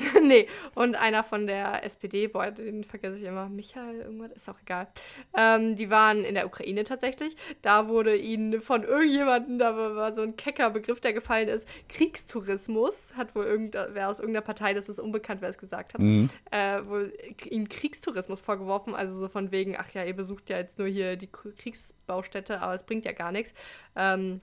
nee, 0.22 0.48
und 0.74 0.94
einer 0.96 1.22
von 1.24 1.46
der 1.46 1.84
SPD, 1.84 2.26
boah, 2.28 2.50
den 2.50 2.84
vergesse 2.84 3.18
ich 3.18 3.24
immer, 3.24 3.48
Michael, 3.48 4.00
irgendwas, 4.00 4.32
ist 4.32 4.48
auch 4.48 4.60
egal. 4.62 4.88
Ähm, 5.36 5.76
die 5.76 5.90
waren 5.90 6.24
in 6.24 6.34
der 6.34 6.46
Ukraine 6.46 6.84
tatsächlich. 6.84 7.36
Da 7.62 7.88
wurde 7.88 8.16
ihnen 8.16 8.60
von 8.60 8.84
irgendjemandem, 8.84 9.58
da 9.58 9.76
war, 9.76 10.14
so 10.14 10.22
ein 10.22 10.36
kecker 10.36 10.70
Begriff, 10.70 11.00
der 11.00 11.12
gefallen 11.12 11.48
ist, 11.48 11.68
Kriegstourismus, 11.88 13.12
hat 13.16 13.34
wohl 13.34 13.44
irgendwer 13.44 14.08
aus 14.08 14.18
irgendeiner 14.18 14.44
Partei, 14.44 14.74
das 14.74 14.88
ist 14.88 14.98
unbekannt, 14.98 15.40
wer 15.42 15.48
es 15.48 15.58
gesagt 15.58 15.94
hat, 15.94 16.00
Mhm. 16.00 16.30
äh, 16.50 16.84
wohl 16.86 17.12
ihnen 17.48 17.68
Kriegstourismus 17.68 18.40
vorgeworfen, 18.40 18.94
also 18.94 19.18
so 19.18 19.28
von 19.28 19.50
wegen, 19.52 19.76
ach 19.76 19.90
ja, 19.92 20.04
ihr 20.04 20.14
besucht 20.14 20.50
ja 20.50 20.58
jetzt 20.58 20.78
nur 20.78 20.88
hier 20.88 21.16
die 21.16 21.28
Kriegsbaustätte, 21.28 22.60
aber 22.60 22.74
es 22.74 22.82
bringt 22.82 23.04
ja 23.04 23.12
gar 23.12 23.32
nichts. 23.32 23.52
Ähm, 23.96 24.40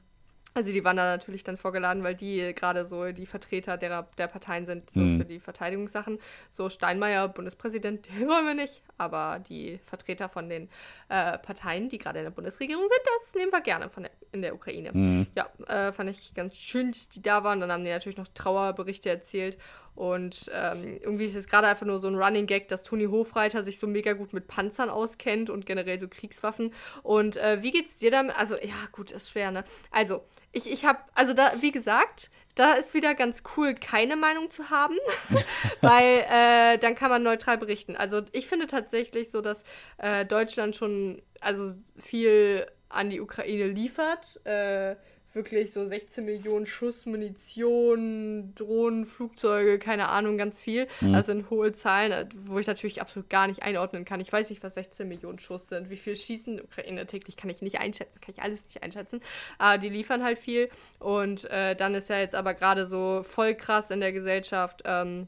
also 0.55 0.71
die 0.71 0.83
waren 0.85 0.95
da 0.97 1.03
natürlich 1.03 1.43
dann 1.43 1.57
vorgeladen, 1.57 2.01
weil 2.03 2.15
die 2.15 2.53
gerade 2.55 2.85
so 2.85 3.11
die 3.11 3.25
Vertreter 3.25 3.77
der, 3.77 4.07
der 4.17 4.27
Parteien 4.27 4.65
sind, 4.65 4.89
so 4.89 5.01
Mhm. 5.01 5.19
für 5.19 5.25
die 5.25 5.39
Verteidigungssachen. 5.39 6.17
So 6.49 6.69
Steinmeier, 6.69 7.27
Bundespräsident, 7.27 8.07
den 8.07 8.27
wollen 8.29 8.45
wir 8.47 8.53
nicht. 8.55 8.81
Aber 8.97 9.39
die 9.47 9.79
Vertreter 9.85 10.29
von 10.29 10.47
den 10.49 10.69
äh, 11.09 11.37
Parteien, 11.37 11.89
die 11.89 11.97
gerade 11.97 12.19
in 12.19 12.25
der 12.25 12.31
Bundesregierung 12.31 12.83
sind, 12.83 13.01
das 13.21 13.35
nehmen 13.35 13.51
wir 13.51 13.61
gerne 13.61 13.89
von 13.89 14.03
der, 14.03 14.11
in 14.31 14.41
der 14.41 14.55
Ukraine. 14.55 14.91
Mhm. 14.93 15.27
Ja, 15.35 15.49
äh, 15.67 15.91
fand 15.91 16.09
ich 16.09 16.33
ganz 16.33 16.55
schön, 16.57 16.91
dass 16.91 17.09
die 17.09 17.21
da 17.21 17.43
waren. 17.43 17.59
Dann 17.59 17.71
haben 17.71 17.83
die 17.83 17.91
natürlich 17.91 18.17
noch 18.17 18.29
Trauerberichte 18.33 19.09
erzählt. 19.09 19.57
Und 19.95 20.51
ähm, 20.53 20.99
irgendwie 21.01 21.25
ist 21.25 21.35
es 21.35 21.47
gerade 21.47 21.67
einfach 21.67 21.85
nur 21.85 21.99
so 21.99 22.07
ein 22.07 22.15
Running 22.15 22.45
Gag, 22.45 22.67
dass 22.67 22.83
Toni 22.83 23.05
Hofreiter 23.05 23.63
sich 23.63 23.79
so 23.79 23.87
mega 23.87 24.13
gut 24.13 24.33
mit 24.33 24.47
Panzern 24.47 24.89
auskennt 24.89 25.49
und 25.49 25.65
generell 25.65 25.99
so 25.99 26.07
Kriegswaffen. 26.07 26.73
Und 27.01 27.37
äh, 27.37 27.63
wie 27.63 27.71
geht's 27.71 27.97
dir 27.97 28.11
damit? 28.11 28.35
Also, 28.35 28.55
ja, 28.55 28.75
gut, 28.91 29.11
ist 29.11 29.29
schwer, 29.29 29.51
ne? 29.51 29.63
Also, 29.91 30.23
ich, 30.51 30.69
ich 30.71 30.85
habe, 30.85 30.99
also 31.13 31.33
da, 31.33 31.53
wie 31.61 31.71
gesagt, 31.71 32.29
da 32.55 32.73
ist 32.73 32.93
wieder 32.93 33.15
ganz 33.15 33.43
cool, 33.55 33.73
keine 33.75 34.15
Meinung 34.15 34.49
zu 34.49 34.69
haben, 34.69 34.95
weil 35.81 36.25
äh, 36.29 36.77
dann 36.77 36.95
kann 36.95 37.09
man 37.09 37.23
neutral 37.23 37.57
berichten. 37.57 37.95
Also, 37.95 38.21
ich 38.31 38.47
finde 38.47 38.67
tatsächlich 38.67 39.31
so, 39.31 39.41
dass 39.41 39.63
äh, 39.97 40.25
Deutschland 40.25 40.75
schon, 40.75 41.21
also 41.39 41.73
viel 41.97 42.67
an 42.89 43.09
die 43.09 43.21
Ukraine 43.21 43.67
liefert. 43.67 44.45
Äh, 44.45 44.95
wirklich 45.35 45.71
so 45.73 45.85
16 45.85 46.25
Millionen 46.25 46.65
Schuss 46.65 47.05
Munition, 47.05 48.53
Drohnen, 48.55 49.05
Flugzeuge, 49.05 49.77
keine 49.77 50.09
Ahnung, 50.09 50.37
ganz 50.37 50.59
viel. 50.59 50.87
Also 51.13 51.33
in 51.33 51.49
hohe 51.49 51.73
Zahlen, 51.73 52.11
äh, 52.11 52.27
wo 52.45 52.57
ich 52.57 52.67
natürlich 52.67 53.01
absolut 53.01 53.29
gar 53.29 53.47
nicht 53.47 53.61
einordnen 53.61 54.05
kann. 54.05 54.19
Ich 54.19 54.31
weiß 54.31 54.49
nicht, 54.49 54.63
was 54.63 54.75
16 54.75 55.07
Millionen 55.07 55.39
Schuss 55.39 55.67
sind. 55.67 55.89
Wie 55.89 55.97
viel 55.97 56.15
schießen 56.15 56.61
Ukraine 56.61 57.05
täglich, 57.05 57.35
kann 57.37 57.49
ich 57.49 57.61
nicht 57.61 57.79
einschätzen, 57.79 58.19
kann 58.21 58.33
ich 58.35 58.41
alles 58.41 58.63
nicht 58.65 58.81
einschätzen. 58.81 59.21
Aber 59.57 59.77
die 59.77 59.89
liefern 59.89 60.23
halt 60.23 60.39
viel. 60.39 60.69
Und 60.99 61.45
äh, 61.51 61.75
dann 61.75 61.93
ist 61.93 62.09
ja 62.09 62.19
jetzt 62.19 62.35
aber 62.35 62.53
gerade 62.53 62.87
so 62.87 63.23
voll 63.23 63.55
krass 63.55 63.91
in 63.91 63.99
der 63.99 64.13
Gesellschaft, 64.13 64.83
ähm, 64.85 65.27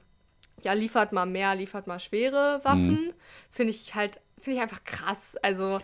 ja, 0.62 0.74
liefert 0.74 1.12
mal 1.12 1.26
mehr, 1.26 1.56
liefert 1.56 1.88
mal 1.88 2.00
schwere 2.00 2.62
Waffen. 2.64 3.14
Finde 3.52 3.72
ich 3.72 3.94
halt, 3.94 4.20
finde 4.40 4.58
ich 4.58 4.62
einfach 4.64 4.84
krass. 4.84 5.36
Also, 5.42 5.80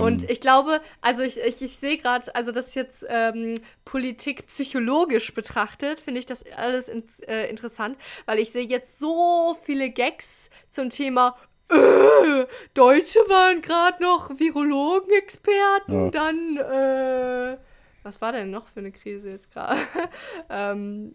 und 0.00 0.30
ich 0.30 0.40
glaube, 0.40 0.80
also 1.00 1.22
ich, 1.22 1.38
ich, 1.38 1.62
ich 1.62 1.76
sehe 1.76 1.96
gerade, 1.96 2.34
also 2.34 2.52
das 2.52 2.74
jetzt 2.74 3.04
ähm, 3.08 3.54
Politik 3.84 4.46
psychologisch 4.46 5.34
betrachtet, 5.34 6.00
finde 6.00 6.20
ich 6.20 6.26
das 6.26 6.44
alles 6.56 6.88
in, 6.88 7.04
äh, 7.26 7.48
interessant, 7.48 7.96
weil 8.26 8.38
ich 8.38 8.50
sehe 8.52 8.66
jetzt 8.66 8.98
so 8.98 9.56
viele 9.64 9.90
Gags 9.90 10.50
zum 10.70 10.90
Thema 10.90 11.36
äh, 11.70 12.46
Deutsche 12.74 13.18
waren 13.28 13.62
gerade 13.62 14.02
noch 14.02 14.38
Virologen-Experten, 14.38 16.04
Ja. 16.04 16.10
dann 16.10 16.56
äh, 16.56 17.58
was 18.02 18.20
war 18.20 18.32
denn 18.32 18.50
noch 18.50 18.68
für 18.68 18.80
eine 18.80 18.92
Krise 18.92 19.30
jetzt 19.30 19.50
gerade? 19.50 19.78
ähm, 20.50 21.14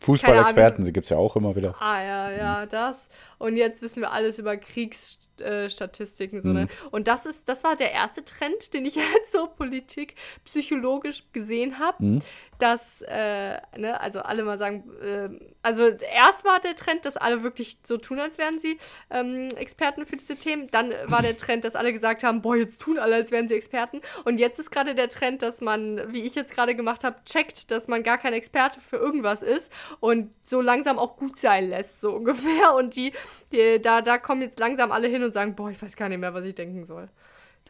Fußballexperten, 0.00 0.84
sie 0.84 0.92
gibt 0.92 1.04
es 1.04 1.10
ja 1.10 1.16
auch 1.16 1.36
immer 1.36 1.54
wieder. 1.56 1.74
Ah 1.80 2.02
ja, 2.02 2.30
ja, 2.30 2.66
das. 2.66 3.08
Und 3.38 3.56
jetzt 3.56 3.82
wissen 3.82 4.00
wir 4.00 4.12
alles 4.12 4.38
über 4.38 4.56
Kriegsstatistiken. 4.56 6.40
So, 6.40 6.52
ne? 6.52 6.68
Und 6.90 7.08
das 7.08 7.26
ist, 7.26 7.48
das 7.48 7.64
war 7.64 7.76
der 7.76 7.92
erste 7.92 8.24
Trend, 8.24 8.74
den 8.74 8.86
ich 8.86 8.94
jetzt 9.14 9.32
so 9.32 9.46
Politik 9.46 10.14
psychologisch 10.44 11.24
gesehen 11.32 11.78
habe. 11.78 12.20
Dass, 12.60 13.02
äh, 13.02 13.58
ne, 13.76 14.00
also 14.00 14.20
alle 14.20 14.44
mal 14.44 14.58
sagen, 14.58 14.84
äh, 15.02 15.28
also 15.62 15.88
erst 15.88 16.44
war 16.44 16.60
der 16.60 16.76
Trend, 16.76 17.04
dass 17.04 17.16
alle 17.16 17.42
wirklich 17.42 17.78
so 17.82 17.96
tun, 17.96 18.20
als 18.20 18.38
wären 18.38 18.60
sie 18.60 18.78
ähm, 19.10 19.48
Experten 19.56 20.06
für 20.06 20.16
diese 20.16 20.36
Themen. 20.36 20.68
Dann 20.70 20.94
war 21.06 21.20
der 21.20 21.36
Trend, 21.36 21.64
dass 21.64 21.74
alle 21.74 21.92
gesagt 21.92 22.22
haben, 22.22 22.42
boah, 22.42 22.54
jetzt 22.54 22.80
tun 22.80 22.98
alle, 22.98 23.16
als 23.16 23.32
wären 23.32 23.48
sie 23.48 23.54
Experten. 23.54 24.02
Und 24.24 24.38
jetzt 24.38 24.60
ist 24.60 24.70
gerade 24.70 24.94
der 24.94 25.08
Trend, 25.08 25.42
dass 25.42 25.60
man, 25.62 26.00
wie 26.12 26.22
ich 26.22 26.36
jetzt 26.36 26.54
gerade 26.54 26.76
gemacht 26.76 27.02
habe, 27.02 27.16
checkt, 27.24 27.72
dass 27.72 27.88
man 27.88 28.04
gar 28.04 28.18
kein 28.18 28.34
Experte 28.34 28.78
für 28.80 28.98
irgendwas 28.98 29.42
ist 29.42 29.72
und 29.98 30.30
so 30.44 30.60
langsam 30.60 30.98
auch 30.98 31.16
gut 31.16 31.38
sein 31.38 31.68
lässt, 31.68 32.00
so 32.00 32.12
ungefähr. 32.14 32.74
Und 32.76 32.94
die, 32.94 33.12
die 33.52 33.80
da, 33.80 34.02
da 34.02 34.18
kommen 34.18 34.42
jetzt 34.42 34.58
langsam 34.58 34.92
alle 34.92 35.08
hin 35.08 35.22
und 35.22 35.32
sagen, 35.32 35.54
boah, 35.54 35.70
ich 35.70 35.80
weiß 35.80 35.96
gar 35.96 36.08
nicht 36.08 36.18
mehr, 36.18 36.34
was 36.34 36.44
ich 36.44 36.54
denken 36.54 36.84
soll. 36.84 37.08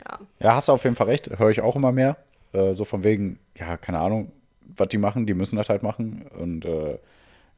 Ja. 0.05 0.19
Ja, 0.41 0.55
hast 0.55 0.69
du 0.69 0.73
auf 0.73 0.85
jeden 0.85 0.97
Fall 0.97 1.07
recht, 1.07 1.39
höre 1.39 1.51
ich 1.51 1.61
auch 1.61 1.77
immer 1.77 1.93
mehr. 1.93 2.17
Äh, 2.53 2.75
so 2.75 2.85
von 2.85 3.05
wegen, 3.05 3.39
ja, 3.57 3.77
keine 3.77 4.01
Ahnung, 4.01 4.33
was 4.77 4.89
die 4.89 4.99
machen, 4.99 5.27
die 5.27 5.35
müssen 5.35 5.57
das 5.57 5.69
halt 5.69 5.83
machen. 5.83 6.27
Und 6.39 6.65
äh, 6.65 6.99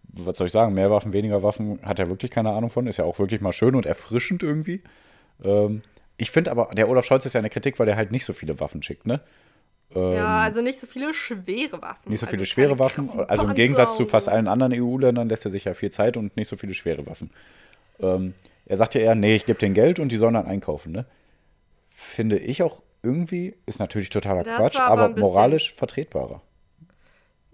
was 0.03 0.37
soll 0.37 0.47
ich 0.47 0.53
sagen, 0.53 0.75
mehr 0.75 0.91
Waffen, 0.91 1.13
weniger 1.13 1.43
Waffen, 1.43 1.81
hat 1.83 1.99
er 1.99 2.09
wirklich 2.09 2.31
keine 2.31 2.53
Ahnung 2.53 2.71
von. 2.71 2.87
Ist 2.87 2.99
ja 2.99 3.05
auch 3.05 3.19
wirklich 3.19 3.41
mal 3.41 3.53
schön 3.53 3.75
und 3.75 3.87
erfrischend 3.87 4.43
irgendwie. 4.43 4.83
Ähm, 5.45 5.83
ich 6.17 6.31
finde 6.31 6.51
aber, 6.51 6.71
der 6.75 6.89
Olaf 6.89 7.05
Scholz 7.05 7.27
ist 7.27 7.35
ja 7.35 7.41
eine 7.41 7.51
Kritik, 7.51 7.79
weil 7.79 7.87
der 7.87 7.97
halt 7.97 8.11
nicht 8.11 8.25
so 8.25 8.33
viele 8.33 8.59
Waffen 8.61 8.83
schickt, 8.83 9.07
ne? 9.07 9.21
ja, 9.95 10.41
also 10.41 10.63
nicht 10.63 10.81
so 10.81 10.87
viele 10.87 11.15
schwere 11.15 11.81
Waffen. 11.81 12.11
Nicht 12.11 12.21
so 12.21 12.27
viele 12.27 12.43
also 12.43 12.51
schwere 12.51 12.79
Waffen. 12.79 13.09
Also 13.29 13.45
im 13.45 13.55
Gegensatz 13.55 13.97
zu 13.97 14.05
fast 14.05 14.29
allen 14.29 14.49
anderen 14.49 14.73
EU-Ländern 14.75 15.29
lässt 15.29 15.45
er 15.45 15.51
sich 15.51 15.65
ja 15.65 15.75
viel 15.75 15.91
Zeit 15.91 16.17
und 16.17 16.37
nicht 16.37 16.49
so 16.49 16.57
viele 16.57 16.75
schwere 16.75 17.07
Waffen. 17.07 17.31
Ähm, 18.01 18.35
er 18.67 18.77
sagt 18.77 18.95
ja 18.95 19.01
eher, 19.01 19.15
nee, 19.15 19.37
ich 19.37 19.47
gebe 19.47 19.59
denen 19.59 19.75
Geld 19.75 19.99
und 20.01 20.11
die 20.11 20.17
sollen 20.17 20.35
dann 20.35 20.47
einkaufen, 20.47 20.93
ne? 20.93 21.07
Finde 21.89 22.39
ich 22.39 22.63
auch 22.63 22.83
irgendwie, 23.03 23.57
ist 23.67 23.79
natürlich 23.79 24.11
totaler 24.11 24.43
Das 24.43 24.57
Quatsch, 24.57 24.79
aber 24.79 25.05
aber 25.05 25.21
moralisch 25.21 25.73
vertretbarer. 25.73 26.43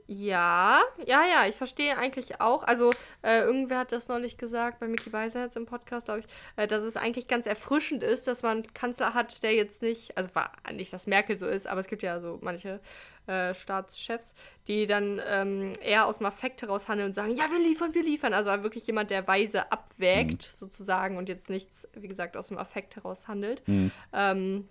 Ja, 0.09 0.83
ja, 1.07 1.23
ja, 1.25 1.47
ich 1.49 1.55
verstehe 1.55 1.97
eigentlich 1.97 2.41
auch. 2.41 2.65
Also, 2.65 2.93
äh, 3.23 3.41
irgendwer 3.41 3.79
hat 3.79 3.93
das 3.93 4.09
neulich 4.09 4.37
gesagt, 4.37 4.81
bei 4.81 4.89
Mickey 4.89 5.11
Beisenherz 5.11 5.57
im 5.57 5.65
Podcast, 5.65 6.07
glaube 6.07 6.21
ich, 6.21 6.27
äh, 6.57 6.67
dass 6.67 6.83
es 6.83 6.97
eigentlich 6.97 7.29
ganz 7.29 7.47
erfrischend 7.47 8.03
ist, 8.03 8.27
dass 8.27 8.43
man 8.43 8.59
einen 8.59 8.75
Kanzler 8.75 9.15
hat, 9.15 9.43
der 9.43 9.55
jetzt 9.55 9.81
nicht, 9.81 10.17
also 10.17 10.29
war 10.35 10.53
nicht, 10.73 10.93
dass 10.93 11.07
Merkel 11.07 11.39
so 11.39 11.47
ist, 11.47 11.67
aber 11.67 11.81
es 11.81 11.87
gibt 11.87 12.03
ja 12.03 12.21
so 12.21 12.39
manche 12.43 12.81
äh, 13.27 13.55
Staatschefs, 13.55 14.33
die 14.69 14.87
dann 14.87 15.21
ähm, 15.27 15.73
eher 15.81 16.07
aus 16.07 16.19
dem 16.19 16.27
Affekt 16.27 16.63
heraus 16.63 16.89
handeln 16.89 17.09
und 17.09 17.15
sagen, 17.15 17.35
ja, 17.35 17.45
wir 17.51 17.59
liefern, 17.59 17.95
wir 17.95 18.03
liefern. 18.03 18.33
Also 18.35 18.51
wirklich 18.63 18.87
jemand, 18.87 19.11
der 19.11 19.27
weise 19.27 19.71
abwägt, 19.71 20.33
Mhm. 20.53 20.57
sozusagen, 20.59 21.17
und 21.17 21.29
jetzt 21.29 21.49
nichts, 21.51 21.89
wie 21.95 22.09
gesagt, 22.09 22.37
aus 22.37 22.49
dem 22.49 22.59
Affekt 22.59 22.97
heraus 22.97 23.29
handelt. 23.29 23.67
Mhm. 23.69 23.91
Ähm, 24.13 24.69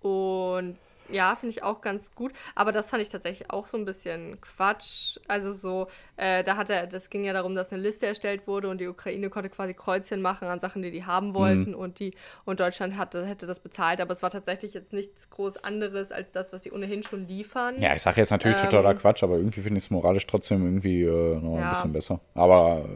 und 0.00 0.76
ja, 1.10 1.34
finde 1.36 1.50
ich 1.52 1.62
auch 1.62 1.80
ganz 1.80 2.14
gut. 2.14 2.32
Aber 2.54 2.72
das 2.72 2.90
fand 2.90 3.02
ich 3.02 3.08
tatsächlich 3.08 3.50
auch 3.50 3.66
so 3.66 3.76
ein 3.76 3.84
bisschen 3.84 4.40
Quatsch. 4.40 5.18
Also 5.28 5.52
so, 5.52 5.88
äh, 6.16 6.42
da 6.44 6.56
hat 6.56 6.70
er, 6.70 6.86
das 6.86 7.10
ging 7.10 7.24
ja 7.24 7.32
darum, 7.32 7.54
dass 7.54 7.72
eine 7.72 7.82
Liste 7.82 8.06
erstellt 8.06 8.46
wurde 8.46 8.68
und 8.68 8.78
die 8.80 8.86
Ukraine 8.88 9.30
konnte 9.30 9.48
quasi 9.50 9.74
Kreuzchen 9.74 10.22
machen 10.22 10.48
an 10.48 10.60
Sachen, 10.60 10.82
die 10.82 10.90
die 10.90 11.04
haben 11.04 11.34
wollten 11.34 11.74
und 11.74 11.98
die 11.98 12.12
und 12.44 12.60
Deutschland 12.60 12.96
hatte, 12.96 13.26
hätte 13.26 13.46
das 13.46 13.60
bezahlt. 13.60 14.00
Aber 14.00 14.12
es 14.12 14.22
war 14.22 14.30
tatsächlich 14.30 14.74
jetzt 14.74 14.92
nichts 14.92 15.30
groß 15.30 15.58
anderes 15.58 16.12
als 16.12 16.30
das, 16.32 16.52
was 16.52 16.62
sie 16.62 16.72
ohnehin 16.72 17.02
schon 17.02 17.26
liefern. 17.28 17.80
Ja, 17.80 17.94
ich 17.94 18.02
sage 18.02 18.18
jetzt 18.18 18.30
natürlich 18.30 18.56
Ähm, 18.62 18.70
totaler 18.70 18.94
Quatsch, 18.94 19.22
aber 19.22 19.36
irgendwie 19.36 19.60
finde 19.60 19.78
ich 19.78 19.84
es 19.84 19.90
moralisch 19.90 20.26
trotzdem 20.26 20.64
irgendwie 20.64 21.02
äh, 21.02 21.40
noch 21.40 21.56
Ja. 21.58 21.62
ein 21.64 21.68
bisschen 21.70 21.92
besser. 21.92 22.20
Aber 22.34 22.88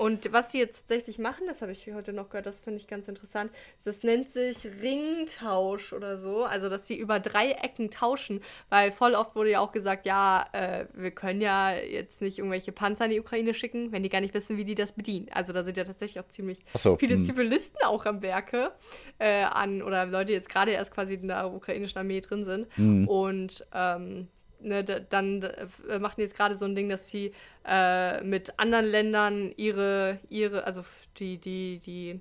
Und 0.00 0.32
was 0.32 0.50
sie 0.50 0.58
jetzt 0.58 0.88
tatsächlich 0.88 1.18
machen, 1.18 1.44
das 1.46 1.60
habe 1.60 1.72
ich 1.72 1.86
heute 1.92 2.14
noch 2.14 2.30
gehört, 2.30 2.46
das 2.46 2.58
finde 2.58 2.78
ich 2.78 2.86
ganz 2.86 3.06
interessant. 3.06 3.52
Das 3.84 4.02
nennt 4.02 4.32
sich 4.32 4.56
Ringtausch 4.80 5.92
oder 5.92 6.18
so. 6.18 6.44
Also, 6.44 6.70
dass 6.70 6.86
sie 6.86 6.98
über 6.98 7.20
drei 7.20 7.50
Ecken 7.50 7.90
tauschen. 7.90 8.40
Weil 8.70 8.92
voll 8.92 9.14
oft 9.14 9.36
wurde 9.36 9.50
ja 9.50 9.60
auch 9.60 9.72
gesagt, 9.72 10.06
ja, 10.06 10.46
äh, 10.52 10.86
wir 10.94 11.10
können 11.10 11.42
ja 11.42 11.74
jetzt 11.74 12.22
nicht 12.22 12.38
irgendwelche 12.38 12.72
Panzer 12.72 13.04
in 13.04 13.10
die 13.10 13.20
Ukraine 13.20 13.52
schicken, 13.52 13.92
wenn 13.92 14.02
die 14.02 14.08
gar 14.08 14.22
nicht 14.22 14.32
wissen, 14.32 14.56
wie 14.56 14.64
die 14.64 14.74
das 14.74 14.92
bedienen. 14.92 15.28
Also, 15.32 15.52
da 15.52 15.64
sind 15.64 15.76
ja 15.76 15.84
tatsächlich 15.84 16.18
auch 16.24 16.28
ziemlich 16.28 16.64
so, 16.72 16.96
viele 16.96 17.16
hm. 17.16 17.24
Zivilisten 17.24 17.82
auch 17.84 18.06
am 18.06 18.22
Werke 18.22 18.72
äh, 19.18 19.42
an 19.42 19.82
oder 19.82 20.06
Leute, 20.06 20.28
die 20.28 20.32
jetzt 20.32 20.48
gerade 20.48 20.70
erst 20.70 20.94
quasi 20.94 21.12
in 21.12 21.28
der 21.28 21.52
ukrainischen 21.52 21.98
Armee 21.98 22.22
drin 22.22 22.46
sind. 22.46 22.68
hm. 22.76 23.06
Und 23.06 23.66
ähm, 23.74 24.28
ne, 24.62 24.84
da- 24.84 25.00
dann 25.00 25.42
äh, 25.42 25.98
machen 25.98 26.14
die 26.18 26.22
jetzt 26.22 26.36
gerade 26.36 26.56
so 26.56 26.64
ein 26.64 26.74
Ding, 26.74 26.88
dass 26.88 27.10
sie 27.10 27.32
äh, 27.66 28.22
mit 28.22 28.58
anderen 28.58 28.86
Ländern 28.86 29.52
ihre, 29.56 30.18
ihre, 30.28 30.64
also 30.64 30.82
die, 31.18 31.38
die, 31.38 31.78
die 31.84 32.20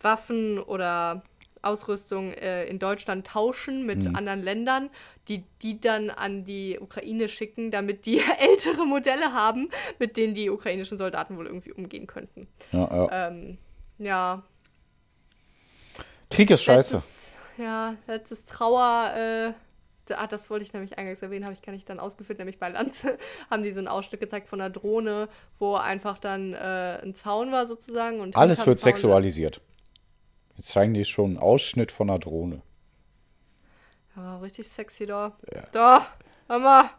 Waffen 0.00 0.58
oder 0.58 1.22
Ausrüstung 1.62 2.32
äh, 2.34 2.66
in 2.66 2.78
Deutschland 2.78 3.26
tauschen 3.26 3.86
mit 3.86 4.04
Mhm. 4.04 4.14
anderen 4.14 4.42
Ländern, 4.42 4.90
die 5.28 5.44
die 5.62 5.80
dann 5.80 6.10
an 6.10 6.44
die 6.44 6.78
Ukraine 6.78 7.28
schicken, 7.28 7.70
damit 7.70 8.04
die 8.06 8.20
ältere 8.38 8.86
Modelle 8.86 9.32
haben, 9.32 9.70
mit 9.98 10.16
denen 10.18 10.34
die 10.34 10.50
ukrainischen 10.50 10.98
Soldaten 10.98 11.38
wohl 11.38 11.46
irgendwie 11.46 11.72
umgehen 11.72 12.06
könnten. 12.06 12.48
ja, 12.72 12.88
ja. 12.96 13.10
Ähm, 13.10 13.58
ja, 13.98 14.42
Krieg 16.30 16.50
ist 16.50 16.62
scheiße. 16.62 17.02
Letztes, 17.02 17.32
ja, 17.56 17.96
letztes 18.06 18.44
Trauer, 18.44 19.12
äh, 19.16 19.52
ah, 20.10 20.26
das 20.26 20.50
wollte 20.50 20.64
ich 20.64 20.72
nämlich 20.72 20.98
eingangs 20.98 21.22
erwähnen, 21.22 21.44
habe 21.44 21.54
ich 21.54 21.62
gar 21.62 21.72
nicht 21.72 21.88
dann 21.88 22.00
ausgeführt, 22.00 22.38
nämlich 22.38 22.58
bei 22.58 22.68
Lanze 22.68 23.18
haben 23.50 23.62
die 23.62 23.72
so 23.72 23.80
ein 23.80 23.88
Ausschnitt 23.88 24.20
gezeigt 24.20 24.48
von 24.48 24.60
einer 24.60 24.70
Drohne, 24.70 25.28
wo 25.58 25.76
einfach 25.76 26.18
dann 26.18 26.52
äh, 26.54 27.00
ein 27.02 27.14
Zaun 27.14 27.52
war 27.52 27.66
sozusagen. 27.66 28.20
Und 28.20 28.36
Alles 28.36 28.66
wird 28.66 28.78
Zaun- 28.80 28.84
sexualisiert. 28.84 29.60
Jetzt 30.56 30.68
zeigen 30.68 30.94
die 30.94 31.04
schon 31.04 31.30
einen 31.30 31.38
Ausschnitt 31.38 31.90
von 31.90 32.08
einer 32.10 32.18
Drohne. 32.18 32.62
Ja, 34.16 34.38
richtig 34.38 34.68
sexy 34.68 35.06
da. 35.06 35.36
Ja. 35.52 35.62
Da, 35.72 36.06
hör 36.48 36.58
mal. 36.58 36.90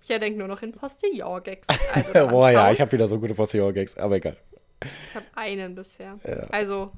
Ich 0.00 0.08
denke 0.08 0.38
nur 0.38 0.48
noch 0.48 0.62
in 0.62 0.72
Postillon-Gags. 0.72 1.66
Also, 1.94 2.26
Boah, 2.28 2.50
ja, 2.50 2.64
Zaun. 2.64 2.72
ich 2.74 2.80
habe 2.80 2.92
wieder 2.92 3.06
so 3.08 3.18
gute 3.18 3.34
Postillon-Gags, 3.34 3.96
aber 3.98 4.16
egal. 4.16 4.36
ich 4.80 5.14
habe 5.14 5.26
einen 5.34 5.74
bisher. 5.74 6.18
Ja. 6.24 6.46
Also, 6.50 6.92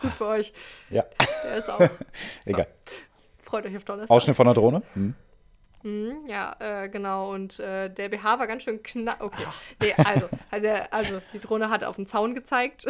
gut 0.00 0.12
für 0.12 0.26
euch. 0.26 0.52
Ja, 0.90 1.04
Der 1.44 1.56
ist 1.56 1.70
auch. 1.70 1.80
egal. 2.44 2.66
Freut 3.54 3.66
euch 3.66 3.76
auf 3.76 3.84
Donnerstag. 3.84 4.12
Ausschnitt 4.12 4.34
von 4.34 4.48
einer 4.48 4.54
Drohne? 4.54 4.82
Hm. 4.94 5.14
Mhm, 5.84 6.24
ja, 6.26 6.56
äh, 6.58 6.88
genau. 6.88 7.32
Und 7.32 7.60
äh, 7.60 7.88
der 7.88 8.08
BH 8.08 8.40
war 8.40 8.48
ganz 8.48 8.64
schön 8.64 8.82
knapp. 8.82 9.20
Okay. 9.20 9.44
Nee, 9.80 9.92
also, 10.04 10.28
der, 10.60 10.92
also, 10.92 11.20
die 11.32 11.38
Drohne 11.38 11.70
hat 11.70 11.84
auf 11.84 11.94
den 11.94 12.08
Zaun 12.08 12.34
gezeigt. 12.34 12.84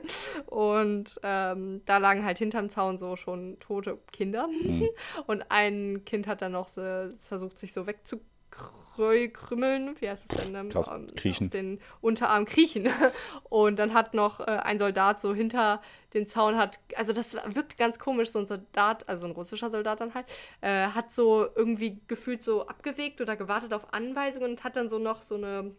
und 0.46 1.20
ähm, 1.22 1.82
da 1.84 1.98
lagen 1.98 2.24
halt 2.24 2.38
hinterm 2.38 2.70
Zaun 2.70 2.96
so 2.96 3.16
schon 3.16 3.58
tote 3.60 3.98
Kinder. 4.10 4.48
Und 5.26 5.50
ein 5.50 6.02
Kind 6.06 6.26
hat 6.28 6.40
dann 6.40 6.52
noch 6.52 6.68
so, 6.68 7.10
versucht, 7.18 7.58
sich 7.58 7.74
so 7.74 7.86
wegzukrümmeln. 8.98 9.96
Wie 10.00 10.08
heißt 10.08 10.26
es 10.30 10.38
denn? 10.38 10.54
Ähm, 10.54 10.68
Krass, 10.68 10.88
ähm, 10.88 11.06
kriechen. 11.14 11.46
Auf 11.46 11.50
den 11.50 11.80
Unterarm 12.00 12.44
kriechen. 12.44 12.88
Und 13.48 13.78
dann 13.78 13.94
hat 13.94 14.14
noch 14.14 14.40
äh, 14.40 14.44
ein 14.44 14.78
Soldat 14.78 15.20
so 15.20 15.34
hinter 15.34 15.80
dem 16.14 16.26
Zaun 16.26 16.56
hat, 16.56 16.78
also 16.96 17.12
das 17.12 17.34
wirkt 17.34 17.76
ganz 17.76 17.98
komisch, 17.98 18.30
so 18.30 18.38
ein 18.38 18.46
Soldat, 18.46 19.08
also 19.08 19.26
ein 19.26 19.32
russischer 19.32 19.70
Soldat 19.70 20.00
dann 20.00 20.14
halt, 20.14 20.26
äh, 20.60 20.88
hat 20.88 21.12
so 21.12 21.46
irgendwie 21.54 22.00
gefühlt 22.06 22.42
so 22.42 22.66
abgewegt 22.66 23.20
oder 23.20 23.36
gewartet 23.36 23.72
auf 23.72 23.92
Anweisungen 23.92 24.52
und 24.52 24.64
hat 24.64 24.76
dann 24.76 24.88
so 24.88 24.98
noch 24.98 25.22
so 25.22 25.34
eine 25.34 25.72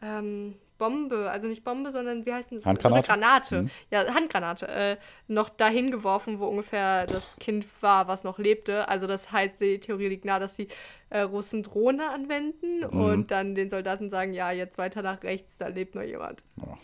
ähm, 0.00 0.56
Bombe, 0.78 1.30
also 1.30 1.46
nicht 1.46 1.62
Bombe, 1.64 1.90
sondern 1.92 2.26
wie 2.26 2.32
heißt 2.32 2.50
denn 2.50 2.58
das? 2.58 2.66
Handgranate? 2.66 3.06
So 3.06 3.12
Granate. 3.12 3.62
Mhm. 3.62 3.70
Ja, 3.90 4.14
Handgranate. 4.14 4.68
Äh, 4.68 4.96
noch 5.28 5.48
dahin 5.48 5.90
geworfen, 5.90 6.40
wo 6.40 6.46
ungefähr 6.46 7.06
das 7.06 7.22
Kind 7.38 7.64
war, 7.82 8.08
was 8.08 8.24
noch 8.24 8.38
lebte. 8.38 8.88
Also 8.88 9.06
das 9.06 9.30
heißt, 9.32 9.60
die 9.60 9.78
Theorie 9.80 10.08
liegt 10.08 10.24
nahe, 10.24 10.40
dass 10.40 10.54
die 10.54 10.68
äh, 11.10 11.20
Russen 11.20 11.62
Drohne 11.62 12.10
anwenden 12.10 12.80
Mhm. 12.80 13.00
und 13.00 13.30
dann 13.30 13.54
den 13.54 13.70
Soldaten 13.70 14.10
sagen, 14.10 14.32
ja, 14.34 14.50
jetzt 14.50 14.76
weiter 14.78 15.02
nach 15.02 15.22
rechts, 15.22 15.56
da 15.58 15.68
lebt 15.68 15.94
noch 15.94 16.02
jemand. 16.02 16.42
Ja. 16.56 16.78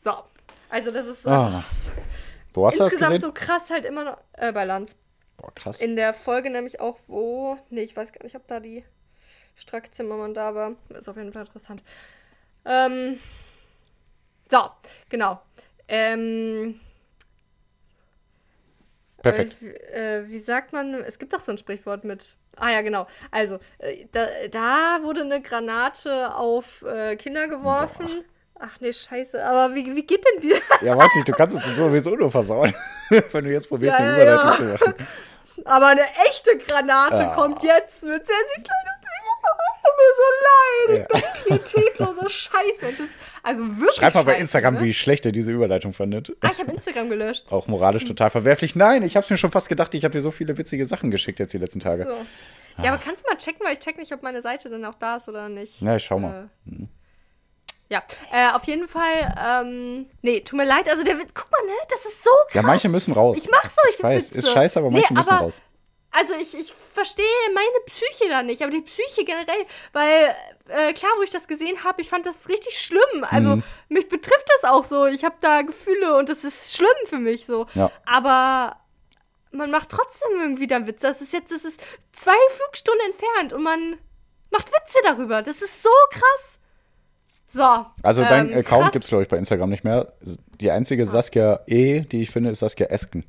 So. 0.00 0.12
Also 0.68 0.90
das 0.90 1.06
ist 1.06 1.22
so 1.22 1.30
Ah, 1.30 1.62
Wo 2.54 2.66
hast 2.66 2.80
das 2.80 2.92
insgesamt 2.92 3.14
gesehen? 3.16 3.20
so 3.28 3.32
krass 3.32 3.70
halt 3.70 3.84
immer 3.84 4.04
noch 4.04 4.18
äh, 4.32 4.52
bei 4.52 4.64
Lanz. 4.64 4.96
Boah, 5.36 5.52
krass. 5.54 5.80
In 5.80 5.96
der 5.96 6.12
Folge 6.12 6.50
nämlich 6.50 6.80
auch, 6.80 6.98
wo. 7.06 7.56
Nee, 7.70 7.82
ich 7.82 7.96
weiß 7.96 8.12
gar 8.12 8.22
nicht, 8.24 8.34
ob 8.36 8.46
da 8.46 8.58
die 8.60 8.84
Strack-Zimmermann 9.54 10.34
da 10.34 10.54
war. 10.54 10.72
Ist 10.90 11.08
auf 11.08 11.16
jeden 11.16 11.32
Fall 11.32 11.42
interessant. 11.42 11.82
Ähm. 12.64 13.18
So, 14.50 14.58
genau. 15.08 15.40
Ähm. 15.88 16.80
Perfekt. 19.22 19.56
Äh, 19.62 20.28
wie- 20.28 20.38
sagt 20.40 20.72
man? 20.72 20.94
Es 21.04 21.18
gibt 21.18 21.32
doch 21.32 21.40
so 21.40 21.52
ein 21.52 21.58
Sprichwort 21.58 22.04
mit. 22.04 22.34
Ah 22.56 22.70
ja, 22.70 22.82
genau. 22.82 23.06
Also, 23.30 23.58
äh, 23.78 24.06
da, 24.12 24.26
da 24.50 24.98
wurde 25.02 25.22
eine 25.22 25.40
Granate 25.40 26.34
auf 26.34 26.82
äh, 26.82 27.16
Kinder 27.16 27.46
geworfen. 27.48 28.24
Ach 28.58 28.78
nee, 28.80 28.92
scheiße. 28.92 29.42
Aber 29.44 29.74
wie, 29.74 29.94
wie 29.96 30.04
geht 30.06 30.24
denn 30.24 30.40
die? 30.40 30.54
Ja, 30.84 30.96
weiß 30.96 31.14
nicht, 31.16 31.28
du 31.28 31.32
kannst 31.32 31.56
es 31.56 31.64
sowieso 31.76 32.14
nur 32.16 32.30
versauen, 32.30 32.74
wenn 33.10 33.44
du 33.44 33.50
jetzt 33.52 33.68
probierst, 33.68 33.98
Ja, 33.98 34.04
eine 34.04 34.14
Überleitung 34.22 34.48
ja. 34.50 34.54
zu 34.56 34.62
machen. 34.64 34.94
Aber 35.64 35.86
eine 35.88 36.04
echte 36.28 36.56
Granate 36.58 37.28
Ah. 37.30 37.34
kommt 37.34 37.62
jetzt 37.62 38.02
mit 38.04 38.26
Sessis 38.26 38.62
kleine 38.64 38.91
Bücher. 38.91 38.91
Das 38.91 38.91
tut 38.91 38.91
mir 40.02 40.14
so 40.16 40.94
leid. 40.94 41.08
Ich 41.38 41.44
bin 41.48 41.58
pietätloser 41.58 42.30
Scheißmensch. 42.30 43.10
Also 43.42 43.66
wirklich. 43.78 43.94
Schreib 43.96 44.14
mal 44.14 44.24
bei 44.24 44.36
Instagram, 44.36 44.74
ne? 44.74 44.80
wie 44.82 44.92
schlecht 44.94 45.24
ihr 45.26 45.32
diese 45.32 45.50
Überleitung 45.52 45.92
fandet. 45.92 46.36
Ah, 46.40 46.50
ich 46.52 46.58
habe 46.60 46.70
Instagram 46.72 47.08
gelöscht. 47.10 47.50
Auch 47.52 47.66
moralisch 47.66 48.04
total 48.04 48.30
verwerflich. 48.30 48.76
Nein, 48.76 49.02
ich 49.02 49.16
hab's 49.16 49.30
mir 49.30 49.36
schon 49.36 49.50
fast 49.50 49.68
gedacht, 49.68 49.94
ich 49.94 50.04
habe 50.04 50.12
dir 50.12 50.20
so 50.20 50.30
viele 50.30 50.56
witzige 50.58 50.84
Sachen 50.86 51.10
geschickt 51.10 51.38
jetzt 51.40 51.52
die 51.52 51.58
letzten 51.58 51.80
Tage. 51.80 52.04
So. 52.04 52.82
Ja, 52.82 52.92
aber 52.92 53.02
kannst 53.02 53.24
du 53.24 53.28
mal 53.30 53.36
checken, 53.36 53.66
weil 53.66 53.74
ich 53.74 53.80
check 53.80 53.98
nicht, 53.98 54.12
ob 54.12 54.22
meine 54.22 54.40
Seite 54.40 54.70
dann 54.70 54.84
auch 54.84 54.94
da 54.94 55.16
ist 55.16 55.28
oder 55.28 55.48
nicht. 55.48 55.82
Na, 55.82 55.96
ich 55.96 56.04
schau 56.04 56.18
mal. 56.18 56.48
Äh, 56.66 56.86
ja, 57.90 58.02
äh, 58.32 58.54
auf 58.56 58.64
jeden 58.64 58.88
Fall, 58.88 59.34
ähm, 59.62 60.06
nee, 60.22 60.40
tut 60.40 60.56
mir 60.56 60.64
leid, 60.64 60.88
also 60.88 61.04
der 61.04 61.18
Witz, 61.18 61.28
guck 61.34 61.50
mal, 61.50 61.62
ne, 61.66 61.72
das 61.90 61.98
ist 62.06 62.24
so 62.24 62.30
krass. 62.46 62.54
Ja, 62.54 62.62
manche 62.62 62.88
müssen 62.88 63.12
raus. 63.12 63.36
Ich 63.36 63.50
mach 63.50 63.64
solche 63.68 63.96
Ich 63.98 64.02
weiß, 64.02 64.30
Witze. 64.30 64.38
ist 64.38 64.50
scheiße, 64.54 64.78
aber 64.78 64.90
manche 64.90 65.12
Nee, 65.12 65.18
müssen 65.18 65.28
aber- 65.30 65.44
raus. 65.44 65.60
Also 66.12 66.34
ich, 66.34 66.54
ich 66.58 66.74
verstehe 66.92 67.24
meine 67.54 67.84
Psyche 67.86 68.28
da 68.28 68.42
nicht, 68.42 68.60
aber 68.62 68.70
die 68.70 68.82
Psyche 68.82 69.24
generell, 69.24 69.64
weil 69.92 70.34
äh, 70.68 70.92
klar, 70.92 71.10
wo 71.16 71.22
ich 71.22 71.30
das 71.30 71.48
gesehen 71.48 71.82
habe, 71.84 72.02
ich 72.02 72.10
fand 72.10 72.26
das 72.26 72.48
richtig 72.48 72.78
schlimm. 72.78 73.24
Also 73.30 73.56
Mhm. 73.56 73.62
mich 73.88 74.08
betrifft 74.08 74.46
das 74.60 74.70
auch 74.70 74.84
so. 74.84 75.06
Ich 75.06 75.24
habe 75.24 75.36
da 75.40 75.62
Gefühle 75.62 76.16
und 76.18 76.28
das 76.28 76.44
ist 76.44 76.76
schlimm 76.76 76.88
für 77.06 77.18
mich 77.18 77.46
so. 77.46 77.66
Ja. 77.74 77.90
Aber 78.04 78.76
man 79.52 79.70
macht 79.70 79.88
trotzdem 79.90 80.30
irgendwie 80.40 80.66
dann 80.66 80.86
Witze. 80.86 81.06
Das 81.06 81.20
ist 81.22 81.32
jetzt, 81.32 81.50
das 81.50 81.64
ist 81.64 81.80
zwei 82.12 82.36
Flugstunden 82.50 83.06
entfernt 83.06 83.52
und 83.54 83.62
man 83.62 83.98
macht 84.50 84.68
Witze 84.68 84.98
darüber. 85.04 85.42
Das 85.42 85.62
ist 85.62 85.82
so 85.82 85.88
krass. 86.10 86.58
So. 87.48 87.86
Also 88.02 88.22
dein 88.22 88.50
ähm, 88.50 88.58
Account 88.58 88.82
krass. 88.84 88.92
gibt's, 88.92 89.08
glaube 89.08 89.22
ich, 89.24 89.28
bei 89.28 89.36
Instagram 89.36 89.68
nicht 89.70 89.84
mehr. 89.84 90.12
Die 90.60 90.70
einzige 90.70 91.04
Saskia 91.06 91.60
E, 91.66 92.00
die 92.00 92.22
ich 92.22 92.30
finde, 92.30 92.50
ist 92.50 92.60
Saskia 92.60 92.86
Esken. 92.86 93.24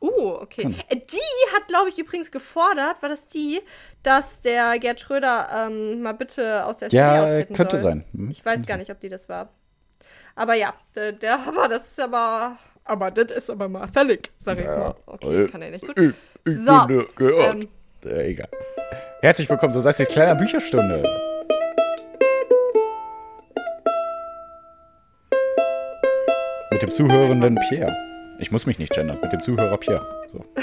Uh, 0.00 0.30
okay. 0.40 0.62
Genau. 0.62 0.76
Äh, 0.88 0.96
Die 0.96 1.54
hat, 1.56 1.66
glaube 1.66 1.88
ich, 1.88 1.98
übrigens 1.98 2.30
gefordert, 2.30 3.02
war 3.02 3.08
das 3.08 3.26
die, 3.26 3.60
dass 4.02 4.40
der 4.40 4.78
Gerd 4.78 5.00
Schröder 5.00 5.48
ähm, 5.68 6.02
mal 6.02 6.12
bitte 6.14 6.64
aus 6.66 6.76
der 6.76 6.86
SPD 6.86 6.96
Ja, 7.02 7.24
austreten 7.24 7.54
könnte 7.54 7.78
soll. 7.78 7.82
sein. 7.90 8.04
Hm. 8.12 8.30
Ich 8.30 8.44
weiß 8.44 8.64
gar 8.64 8.76
nicht, 8.76 8.90
ob 8.92 9.00
die 9.00 9.08
das 9.08 9.28
war. 9.28 9.48
Aber 10.36 10.54
ja, 10.54 10.72
der, 10.94 11.12
der 11.12 11.38
aber 11.48 11.66
das 11.68 11.88
ist 11.90 12.00
aber. 12.00 12.56
Aber 12.84 13.10
das 13.10 13.32
ist 13.36 13.50
aber 13.50 13.68
mal 13.68 13.88
fällig, 13.88 14.30
sag 14.44 14.58
ich 14.58 14.64
Ja. 14.64 14.76
mal. 14.78 14.94
Okay, 15.06 15.44
ich 15.44 15.50
kann 15.52 15.62
ja 15.62 15.70
nicht 15.70 15.84
gut. 15.86 15.98
Ich, 15.98 16.14
ich 16.44 16.56
So, 16.58 16.78
finde, 16.78 17.06
gehört. 17.16 17.54
Ähm, 17.56 17.68
Äh, 18.04 18.30
egal. 18.30 18.48
Herzlich 19.20 19.50
willkommen 19.50 19.72
zur 19.72 19.82
Sassis 19.82 20.08
kleiner 20.08 20.36
Bücherstunde. 20.36 21.02
Mit 26.70 26.82
dem 26.82 26.92
zuhörenden 26.92 27.56
Pierre. 27.68 27.92
Ich 28.40 28.50
muss 28.52 28.66
mich 28.66 28.78
nicht 28.78 28.92
gendern, 28.92 29.18
mit 29.20 29.32
dem 29.32 29.42
Zuhörer 29.42 29.76
Pierre. 29.76 30.06
So. 30.28 30.44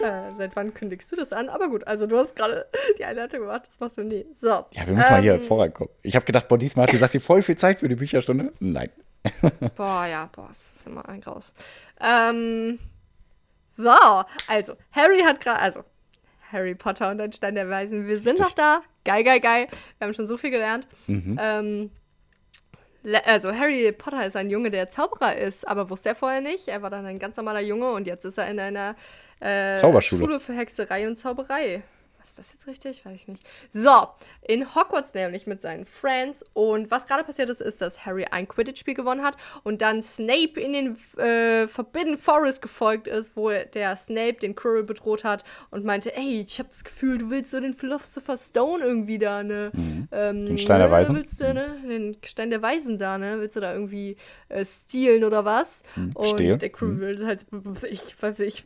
Äh, 0.00 0.34
seit 0.36 0.54
wann 0.54 0.74
kündigst 0.74 1.10
du 1.10 1.16
das 1.16 1.32
an? 1.32 1.48
Aber 1.48 1.68
gut, 1.70 1.86
also 1.86 2.06
du 2.06 2.18
hast 2.18 2.36
gerade 2.36 2.66
die 2.98 3.06
Einleitung 3.06 3.40
gemacht, 3.40 3.62
das 3.66 3.80
machst 3.80 3.96
du 3.96 4.02
nie. 4.02 4.26
So. 4.38 4.48
Ja, 4.48 4.86
wir 4.86 4.92
müssen 4.92 5.10
mal 5.10 5.22
hier 5.22 5.40
vorankommen. 5.40 5.90
Ich 6.02 6.14
habe 6.14 6.26
gedacht, 6.26 6.46
boah, 6.48 6.58
diesmal 6.58 6.86
hatte 6.86 6.98
Sassi 6.98 7.20
voll 7.20 7.40
viel 7.40 7.56
Zeit 7.56 7.78
für 7.80 7.88
die 7.88 7.94
Bücherstunde. 7.94 8.52
Nein. 8.60 8.90
Boah, 9.76 10.04
ja, 10.04 10.28
boah, 10.34 10.48
das 10.48 10.72
ist 10.76 10.86
immer 10.86 11.08
ein 11.08 11.22
Graus. 11.22 11.54
Ähm, 11.98 12.78
so, 13.74 13.88
also, 14.46 14.74
Harry 14.92 15.20
hat 15.20 15.40
gerade, 15.40 15.60
also, 15.60 15.84
Harry 16.52 16.74
Potter 16.74 17.10
und 17.10 17.20
ein 17.22 17.32
Stein 17.32 17.54
der 17.54 17.70
Weisen. 17.70 18.06
Wir 18.06 18.16
sind 18.18 18.32
Richtig. 18.32 18.44
noch 18.46 18.52
da. 18.52 18.82
Geil, 19.06 19.24
geil, 19.24 19.40
geil. 19.40 19.68
Wir 19.96 20.06
haben 20.06 20.12
schon 20.12 20.26
so 20.26 20.36
viel 20.36 20.50
gelernt. 20.50 20.86
Ähm, 21.08 21.36
le- 21.36 21.90
also, 23.24 23.54
Harry 23.54 23.92
Potter 23.92 24.26
ist 24.26 24.36
ein 24.36 24.50
Junge, 24.50 24.70
der 24.70 24.90
Zauberer 24.90 25.36
ist, 25.36 25.66
aber 25.66 25.90
wusste 25.90 26.10
er 26.10 26.14
vorher 26.14 26.40
nicht. 26.40 26.68
Er 26.68 26.82
war 26.82 26.90
dann 26.90 27.04
ein 27.06 27.18
ganz 27.18 27.36
normaler 27.36 27.60
Junge 27.60 27.92
und 27.92 28.06
jetzt 28.06 28.24
ist 28.24 28.38
er 28.38 28.48
in 28.48 28.58
einer 28.58 28.96
äh, 29.40 29.74
Zauberschule. 29.74 30.20
Schule 30.22 30.40
für 30.40 30.54
Hexerei 30.54 31.06
und 31.06 31.16
Zauberei. 31.16 31.82
Ist 32.34 32.38
das 32.38 32.52
jetzt 32.52 32.66
richtig? 32.66 33.06
Weiß 33.06 33.14
ich 33.14 33.28
nicht. 33.28 33.46
So, 33.72 34.08
in 34.42 34.74
Hogwarts 34.74 35.14
nämlich 35.14 35.46
mit 35.46 35.60
seinen 35.60 35.86
Friends. 35.86 36.44
Und 36.52 36.90
was 36.90 37.06
gerade 37.06 37.22
passiert 37.24 37.48
ist, 37.48 37.60
ist, 37.60 37.80
dass 37.80 38.04
Harry 38.04 38.24
ein 38.24 38.48
Quidditch-Spiel 38.48 38.94
gewonnen 38.94 39.22
hat 39.22 39.36
und 39.62 39.82
dann 39.82 40.02
Snape 40.02 40.60
in 40.60 40.72
den 40.72 40.96
äh, 41.16 41.68
Forbidden 41.68 42.18
Forest 42.18 42.60
gefolgt 42.60 43.06
ist, 43.06 43.36
wo 43.36 43.50
der 43.50 43.96
Snape 43.96 44.34
den 44.34 44.56
Quirrell 44.56 44.82
bedroht 44.82 45.22
hat 45.22 45.44
und 45.70 45.84
meinte, 45.84 46.16
ey, 46.16 46.40
ich 46.40 46.58
habe 46.58 46.68
das 46.70 46.82
Gefühl, 46.82 47.18
du 47.18 47.30
willst 47.30 47.52
so 47.52 47.60
den 47.60 47.72
Philosopher's 47.72 48.48
Stone 48.48 48.84
irgendwie 48.84 49.18
da, 49.18 49.42
ne? 49.42 49.70
Ähm, 50.10 50.34
Mhm. 50.34 50.44
Den 50.46 50.58
Stein 50.58 50.78
der 50.78 50.88
ne, 50.88 50.92
Weisen? 50.92 51.16
Willst 51.16 51.40
du, 51.40 51.54
ne? 51.54 51.76
Den 51.88 52.16
Stein 52.24 52.50
der 52.50 52.62
Weisen 52.62 52.98
da, 52.98 53.18
ne? 53.18 53.36
Willst 53.38 53.56
du 53.56 53.60
da 53.60 53.72
irgendwie 53.72 54.16
äh, 54.48 54.64
stehlen 54.64 55.24
oder 55.24 55.44
was? 55.44 55.82
Und 56.14 56.40
stehlen? 56.40 56.58
der 56.58 56.70
Quirrell 56.70 57.24
halt, 57.26 57.46
ich 57.90 58.20
weiß 58.20 58.40
ich, 58.40 58.64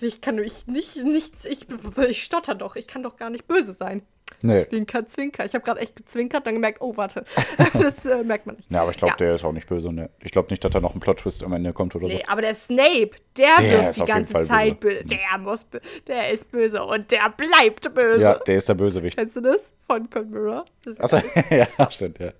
ich 0.00 0.20
kann 0.20 0.38
ich 0.38 0.66
nicht, 0.66 1.02
nichts, 1.04 1.44
ich, 1.44 1.66
ich 2.08 2.22
stotter 2.22 2.54
doch, 2.54 2.76
ich 2.76 2.86
kann 2.86 3.02
doch 3.02 3.07
gar 3.16 3.30
nicht 3.30 3.46
böse 3.46 3.72
sein. 3.72 4.02
Nee. 4.42 4.64
Zwinker, 4.68 5.06
zwinker. 5.06 5.44
Ich 5.46 5.54
habe 5.54 5.64
gerade 5.64 5.80
echt 5.80 5.96
gezwinkert, 5.96 6.46
dann 6.46 6.54
gemerkt, 6.54 6.80
oh, 6.80 6.96
warte. 6.96 7.24
das 7.72 8.04
äh, 8.04 8.22
merkt 8.22 8.46
man 8.46 8.56
nicht. 8.56 8.70
Ja, 8.70 8.82
aber 8.82 8.90
ich 8.90 8.96
glaube, 8.96 9.12
Ja. 9.12 9.16
der 9.16 9.32
ist 9.32 9.44
auch 9.44 9.52
nicht 9.52 9.66
böse. 9.66 9.92
Ne? 9.92 10.10
Ich 10.22 10.30
glaube 10.30 10.48
nicht, 10.50 10.62
dass 10.62 10.70
da 10.70 10.80
noch 10.80 10.94
ein 10.94 11.00
Plot-Twist 11.00 11.42
am 11.42 11.52
Ende 11.54 11.72
kommt 11.72 11.96
oder 11.96 12.06
Nee, 12.06 12.22
so. 12.24 12.30
aber 12.32 12.42
der 12.42 12.54
Snape, 12.54 13.10
der, 13.36 13.56
Der 13.56 13.84
wird 13.84 13.96
die 13.96 14.04
ganze 14.04 14.44
Zeit 14.44 14.78
böse. 14.80 15.02
böse. 15.02 15.16
Der 15.16 15.38
muss, 15.40 15.66
der 16.06 16.30
ist 16.30 16.50
böse 16.52 16.84
und 16.84 17.10
der 17.10 17.30
bleibt 17.30 17.92
böse. 17.94 18.20
Ja, 18.20 18.34
der 18.34 18.56
ist 18.56 18.68
der 18.68 18.74
Bösewicht. 18.74 19.16
Kennst 19.16 19.36
du 19.36 19.40
das? 19.40 19.72
Von 19.86 20.08
ist 20.84 21.00
Achso, 21.00 21.18
ja, 21.50 21.66
stimmt, 21.90 22.18
ja. 22.18 22.32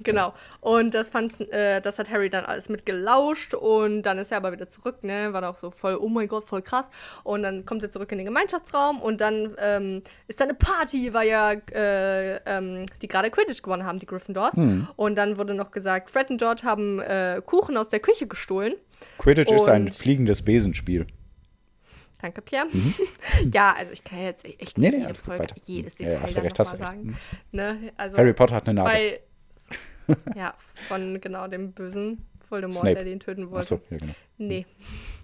Genau. 0.00 0.34
Und 0.60 0.94
das 0.94 1.08
fand, 1.08 1.40
äh, 1.52 1.80
das 1.80 1.98
hat 1.98 2.10
Harry 2.10 2.30
dann 2.30 2.44
alles 2.44 2.68
mitgelauscht 2.68 3.54
und 3.54 4.02
dann 4.02 4.18
ist 4.18 4.30
er 4.30 4.38
aber 4.38 4.52
wieder 4.52 4.68
zurück, 4.68 5.02
ne? 5.02 5.32
War 5.32 5.48
auch 5.48 5.58
so 5.58 5.70
voll, 5.70 5.96
oh 6.00 6.08
mein 6.08 6.28
Gott, 6.28 6.44
voll 6.44 6.62
krass. 6.62 6.90
Und 7.24 7.42
dann 7.42 7.64
kommt 7.64 7.82
er 7.82 7.90
zurück 7.90 8.10
in 8.12 8.18
den 8.18 8.26
Gemeinschaftsraum 8.26 9.00
und 9.00 9.20
dann 9.20 9.54
ähm, 9.58 10.02
ist 10.28 10.40
da 10.40 10.44
eine 10.44 10.54
Party, 10.54 11.12
weil 11.14 11.28
ja 11.28 11.52
äh, 11.52 12.36
ähm, 12.46 12.84
die 13.02 13.08
gerade 13.08 13.30
Quidditch 13.30 13.62
gewonnen 13.62 13.84
haben, 13.84 13.98
die 13.98 14.06
Gryffindors. 14.06 14.56
Und 14.96 15.16
dann 15.16 15.38
wurde 15.38 15.54
noch 15.54 15.70
gesagt, 15.70 16.10
Fred 16.10 16.30
und 16.30 16.38
George 16.38 16.62
haben 16.64 17.00
äh, 17.00 17.40
Kuchen 17.44 17.76
aus 17.76 17.88
der 17.88 18.00
Küche 18.00 18.26
gestohlen. 18.26 18.74
Quidditch 19.18 19.52
ist 19.52 19.68
ein 19.68 19.88
fliegendes 19.88 20.42
Besenspiel. 20.42 21.06
Danke, 22.22 22.40
Pierre. 22.40 22.66
ja, 23.52 23.74
also 23.76 23.92
ich 23.92 24.02
kann 24.02 24.20
jetzt 24.22 24.44
echt 24.44 24.78
Mhm. 24.78 24.82
Nee, 24.82 24.88
nicht 24.88 24.92
nee, 24.92 24.96
jede 24.98 25.06
alles 25.06 25.22
gut, 25.22 25.36
Folge, 25.36 25.54
jedes 25.64 25.98
Ja, 25.98 26.06
Detail 26.06 26.22
hast 26.22 26.30
du 26.30 26.40
dann 26.40 26.44
recht, 26.44 26.56
sagen. 26.56 27.18
Ne? 27.52 27.92
Also, 27.96 28.16
Harry 28.18 28.32
Potter 28.32 28.54
hat 28.54 28.66
eine 28.66 28.74
Narbe. 28.74 28.90
bei, 28.90 29.20
ja, 30.34 30.54
von 30.88 31.20
genau 31.20 31.48
dem 31.48 31.72
bösen 31.72 32.26
Voldemort, 32.48 32.78
Snape. 32.78 32.94
der 32.94 33.04
den 33.04 33.20
töten 33.20 33.50
wollte. 33.50 33.74
Achso, 33.74 33.80
ja, 33.90 33.98
genau. 33.98 34.12
Nee. 34.38 34.66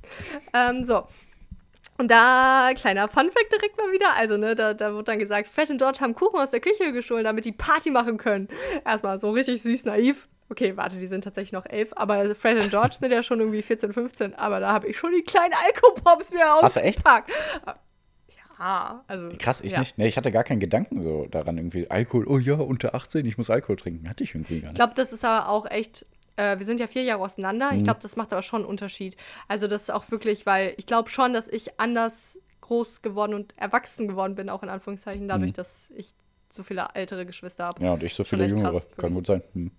ähm, 0.55 0.85
so. 0.85 1.07
Und 1.99 2.11
da, 2.11 2.71
kleiner 2.75 3.07
Funfact 3.09 3.53
direkt 3.53 3.77
mal 3.77 3.93
wieder. 3.93 4.15
Also, 4.17 4.37
ne, 4.37 4.55
da, 4.55 4.75
da 4.75 4.95
wird 4.95 5.09
dann 5.09 5.19
gesagt, 5.19 5.49
Fred 5.49 5.71
und 5.71 5.79
George 5.79 6.01
haben 6.01 6.15
Kuchen 6.15 6.41
aus 6.41 6.51
der 6.51 6.61
Küche 6.61 6.93
gestohlen, 6.93 7.25
damit 7.25 7.45
die 7.45 7.53
Party 7.53 7.91
machen 7.91 8.17
können. 8.17 8.49
Erstmal 8.85 9.21
so 9.21 9.31
richtig 9.31 9.63
süß 9.63 9.85
naiv. 9.85 10.27
Okay, 10.49 10.77
warte, 10.77 10.99
die 10.99 11.07
sind 11.07 11.25
tatsächlich 11.25 11.53
noch 11.53 11.65
elf, 11.65 11.93
aber 11.97 12.35
Fred 12.35 12.63
und 12.63 12.71
George 12.71 12.97
sind 13.01 13.11
ja 13.11 13.23
schon 13.23 13.41
irgendwie 13.41 13.63
14, 13.63 13.93
15. 13.93 14.35
Aber 14.35 14.61
da 14.61 14.73
habe 14.73 14.87
ich 14.87 14.99
schon 14.99 15.13
die 15.13 15.23
kleinen 15.23 15.55
Alkopops 15.55 16.31
mir 16.31 16.45
Hast 16.61 16.77
du 16.77 16.81
echt? 16.81 17.01
Ausgepackt. 18.63 18.99
Ja, 18.99 19.05
also. 19.07 19.29
Krass, 19.39 19.61
ich 19.61 19.73
ja. 19.73 19.81
nicht. 19.81 19.99
Nee, 19.99 20.09
ich 20.09 20.17
hatte 20.17 20.33
gar 20.33 20.45
keinen 20.45 20.61
Gedanken 20.61 21.03
so 21.03 21.27
daran, 21.31 21.57
irgendwie 21.59 21.91
Alkohol, 21.91 22.27
oh 22.29 22.39
ja, 22.39 22.55
unter 22.55 22.95
18, 22.95 23.27
ich 23.27 23.39
muss 23.39 23.51
Alkohol 23.51 23.77
trinken. 23.77 24.09
Hatte 24.09 24.25
ich 24.25 24.35
irgendwie 24.35 24.61
gar 24.61 24.61
Ich 24.61 24.65
nicht. 24.65 24.75
glaube, 24.77 24.95
das 24.97 25.13
ist 25.13 25.25
aber 25.25 25.49
auch 25.49 25.71
echt. 25.71 26.07
Äh, 26.37 26.59
wir 26.59 26.67
sind 26.67 26.81
ja 26.81 26.87
vier 26.87 27.03
Jahre 27.03 27.23
auseinander. 27.23 27.73
Mhm. 27.73 27.79
Ich 27.79 27.85
glaube, 27.85 28.01
das 28.03 28.17
macht 28.17 28.33
aber 28.33 28.43
schon 28.43 28.63
einen 28.63 28.69
Unterschied. 28.71 29.17
Also, 29.49 29.67
das 29.67 29.83
ist 29.83 29.91
auch 29.91 30.11
wirklich, 30.11 30.47
weil 30.47 30.75
ich 30.79 30.87
glaube 30.87 31.11
schon, 31.11 31.33
dass 31.33 31.49
ich 31.49 31.79
anders 31.79 32.39
groß 32.63 33.03
geworden 33.03 33.35
und 33.35 33.55
erwachsen 33.59 34.09
geworden 34.09 34.35
bin, 34.35 34.49
auch 34.49 34.63
in 34.63 34.69
Anführungszeichen, 34.69 35.29
dadurch, 35.29 35.53
dass 35.53 35.91
ich 35.97 36.15
so 36.51 36.63
viele 36.63 36.89
ältere 36.95 37.27
Geschwister 37.27 37.65
habe. 37.67 37.81
Mhm. 37.81 37.87
Ja, 37.87 37.93
und 37.95 38.03
ich 38.03 38.15
so 38.15 38.25
viele 38.25 38.47
Jüngere. 38.47 38.83
Kann 38.97 39.15
gut 39.15 39.27
sein. 39.27 39.43
Hm. 39.55 39.71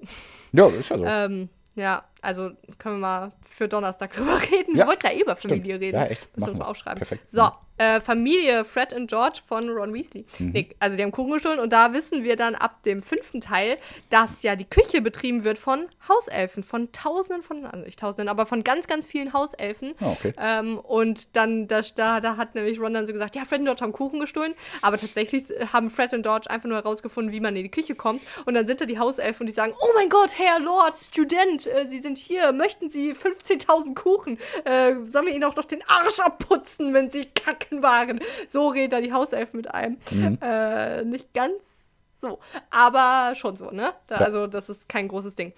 Ja, 0.52 0.68
ist 0.68 0.88
ja 0.88 0.98
so. 0.98 1.04
Ähm, 1.04 1.48
ja, 1.74 2.04
also 2.26 2.50
können 2.78 2.96
wir 2.96 3.06
mal 3.06 3.32
für 3.48 3.68
Donnerstag 3.68 4.12
drüber 4.16 4.40
reden. 4.42 4.76
Ja, 4.76 4.84
wir 4.84 4.86
wollten 4.88 5.06
ja 5.06 5.12
eh 5.12 5.20
über 5.20 5.36
stimmt. 5.36 5.54
Familie 5.54 5.80
reden. 5.80 5.96
Ja, 5.96 6.06
echt. 6.06 6.28
Müssen 6.34 6.46
wir 6.46 6.50
uns 6.50 6.58
mal 6.58 6.66
aufschreiben. 6.66 6.98
Perfekt. 6.98 7.30
So, 7.30 7.50
äh, 7.78 8.00
Familie 8.00 8.64
Fred 8.64 8.92
und 8.94 9.08
George 9.08 9.40
von 9.44 9.68
Ron 9.68 9.92
Weasley. 9.92 10.24
Mhm. 10.38 10.50
Nee, 10.50 10.68
also 10.78 10.96
die 10.96 11.02
haben 11.02 11.12
Kuchen 11.12 11.32
gestohlen 11.32 11.60
und 11.60 11.72
da 11.72 11.92
wissen 11.92 12.24
wir 12.24 12.36
dann 12.36 12.54
ab 12.54 12.82
dem 12.84 13.02
fünften 13.02 13.40
Teil, 13.40 13.76
dass 14.08 14.42
ja 14.42 14.56
die 14.56 14.64
Küche 14.64 15.02
betrieben 15.02 15.44
wird 15.44 15.58
von 15.58 15.86
Hauselfen, 16.08 16.62
von 16.62 16.90
Tausenden 16.92 17.42
von, 17.42 17.66
also 17.66 17.84
nicht 17.84 17.98
Tausenden, 17.98 18.28
aber 18.28 18.46
von 18.46 18.64
ganz, 18.64 18.86
ganz 18.86 19.06
vielen 19.06 19.32
Hauselfen. 19.32 19.94
Ah, 20.00 20.12
okay. 20.12 20.32
Ähm, 20.40 20.78
und 20.78 21.36
dann, 21.36 21.68
da, 21.68 21.82
da, 21.94 22.20
da 22.20 22.36
hat 22.36 22.54
nämlich 22.54 22.80
Ron 22.80 22.94
dann 22.94 23.06
so 23.06 23.12
gesagt, 23.12 23.36
ja, 23.36 23.44
Fred 23.44 23.60
und 23.60 23.66
George 23.66 23.82
haben 23.82 23.92
Kuchen 23.92 24.20
gestohlen, 24.20 24.54
aber 24.80 24.96
tatsächlich 24.96 25.44
haben 25.72 25.90
Fred 25.90 26.14
und 26.14 26.22
George 26.22 26.48
einfach 26.48 26.68
nur 26.68 26.78
herausgefunden, 26.78 27.32
wie 27.32 27.40
man 27.40 27.56
in 27.56 27.64
die 27.64 27.70
Küche 27.70 27.94
kommt. 27.94 28.22
Und 28.46 28.54
dann 28.54 28.66
sind 28.66 28.80
da 28.80 28.86
die 28.86 28.98
Hauselfen 28.98 29.42
und 29.42 29.46
die 29.48 29.52
sagen, 29.52 29.74
oh 29.78 29.88
mein 29.94 30.08
Gott, 30.08 30.38
Herr 30.38 30.60
Lord, 30.60 30.94
Student, 30.98 31.66
äh, 31.66 31.86
Sie 31.86 31.98
sind 31.98 32.15
hier, 32.18 32.52
möchten 32.52 32.90
Sie 32.90 33.12
15.000 33.12 33.94
Kuchen? 33.94 34.38
Äh, 34.64 34.94
sollen 35.06 35.26
wir 35.26 35.34
Ihnen 35.34 35.44
auch 35.44 35.56
noch 35.56 35.64
den 35.64 35.82
Arsch 35.88 36.18
abputzen, 36.20 36.94
wenn 36.94 37.10
Sie 37.10 37.26
kacken 37.26 37.82
waren? 37.82 38.20
So 38.48 38.68
reden 38.68 38.90
da 38.90 39.00
die 39.00 39.12
Hauselfen 39.12 39.56
mit 39.56 39.72
einem. 39.72 39.98
Mhm. 40.10 40.38
Äh, 40.40 41.04
nicht 41.04 41.32
ganz 41.34 41.62
so, 42.20 42.38
aber 42.70 43.34
schon 43.34 43.56
so, 43.56 43.70
ne? 43.70 43.92
Da, 44.06 44.20
Ja. 44.20 44.26
Also 44.26 44.46
das 44.46 44.68
ist 44.68 44.88
kein 44.88 45.08
großes 45.08 45.34
Ding. 45.34 45.52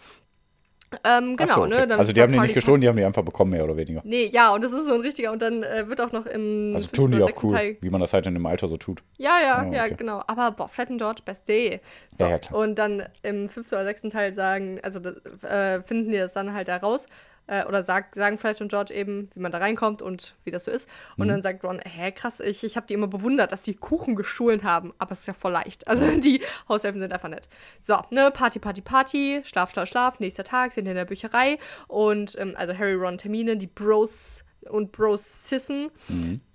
Ähm, 1.04 1.36
genau, 1.36 1.54
so, 1.54 1.60
okay. 1.62 1.70
ne? 1.70 1.86
Dann 1.86 1.98
also 1.98 2.12
die 2.12 2.16
da 2.16 2.22
haben 2.22 2.32
die 2.32 2.40
nicht 2.40 2.54
gestohlen, 2.54 2.80
die 2.80 2.88
haben 2.88 2.96
die 2.96 3.04
einfach 3.04 3.22
bekommen, 3.22 3.50
mehr 3.50 3.64
oder 3.64 3.76
weniger. 3.76 4.00
Nee, 4.04 4.26
ja, 4.32 4.54
und 4.54 4.64
das 4.64 4.72
ist 4.72 4.86
so 4.86 4.94
ein 4.94 5.00
richtiger. 5.00 5.32
Und 5.32 5.42
dann 5.42 5.62
äh, 5.62 5.88
wird 5.88 6.00
auch 6.00 6.12
noch 6.12 6.26
im. 6.26 6.72
Also 6.74 6.88
tun 6.88 7.12
die 7.12 7.22
auch 7.22 7.42
cool, 7.42 7.54
Teil, 7.54 7.76
wie 7.80 7.90
man 7.90 8.00
das 8.00 8.12
halt 8.12 8.26
in 8.26 8.34
dem 8.34 8.46
Alter 8.46 8.68
so 8.68 8.76
tut. 8.76 9.02
ja, 9.18 9.32
ja, 9.42 9.66
Oh, 9.68 9.72
ja, 9.72 9.84
okay. 9.84 9.94
genau. 9.98 10.22
Aber 10.26 10.52
boah, 10.52 10.68
Fred 10.68 10.90
und 10.90 10.98
George, 10.98 11.22
best 11.24 11.48
day. 11.48 11.80
So. 12.16 12.24
Ja, 12.24 12.30
ja, 12.30 12.38
klar. 12.38 12.60
Und 12.60 12.78
dann 12.78 13.04
im 13.22 13.48
fünften 13.48 13.74
oder 13.74 13.84
sechsten 13.84 14.10
Teil 14.10 14.32
sagen, 14.32 14.78
also 14.82 14.98
das, 15.00 15.14
äh, 15.42 15.82
finden 15.82 16.10
die 16.10 16.18
das 16.18 16.32
dann 16.32 16.54
halt 16.54 16.68
heraus. 16.68 17.06
Äh, 17.48 17.64
oder 17.64 17.82
sag, 17.82 18.14
sagen 18.14 18.38
Fred 18.38 18.60
und 18.60 18.68
George 18.68 18.94
eben, 18.94 19.28
wie 19.34 19.40
man 19.40 19.50
da 19.50 19.58
reinkommt 19.58 20.00
und 20.02 20.36
wie 20.44 20.52
das 20.52 20.64
so 20.66 20.70
ist. 20.70 20.88
Und 21.16 21.26
Mhm. 21.26 21.30
dann 21.30 21.42
sagt 21.42 21.64
Ron, 21.64 21.80
hä, 21.84 22.12
krass, 22.12 22.38
ich, 22.40 22.62
ich 22.62 22.76
habe 22.76 22.86
die 22.86 22.94
immer 22.94 23.08
bewundert, 23.08 23.50
dass 23.50 23.62
die 23.62 23.74
Kuchen 23.74 24.14
gestohlen 24.14 24.62
haben. 24.62 24.94
Aber 24.98 25.12
es 25.12 25.20
ist 25.20 25.26
ja 25.26 25.32
voll 25.32 25.52
leicht. 25.52 25.88
Also 25.88 26.04
die 26.20 26.42
Haushelfen 26.68 27.00
sind 27.00 27.12
einfach 27.12 27.28
nett. 27.28 27.48
So, 27.80 27.98
ne, 28.10 28.30
Party, 28.30 28.58
Party, 28.58 28.80
Party, 28.82 29.40
Schlaf, 29.44 29.70
Schlaf, 29.72 29.88
Schlaf. 29.88 30.20
Nächster 30.20 30.44
Tag 30.44 30.72
sind 30.72 30.86
in 30.86 30.94
der 30.94 31.04
Bücherei. 31.06 31.58
Und 31.88 32.38
ähm, 32.38 32.54
also 32.56 32.76
Harry, 32.78 32.94
Ron, 32.94 33.18
Termine, 33.18 33.56
die 33.56 33.66
Bros 33.66 34.44
und 34.68 34.92
Bros 34.92 35.48
Sissen 35.48 35.90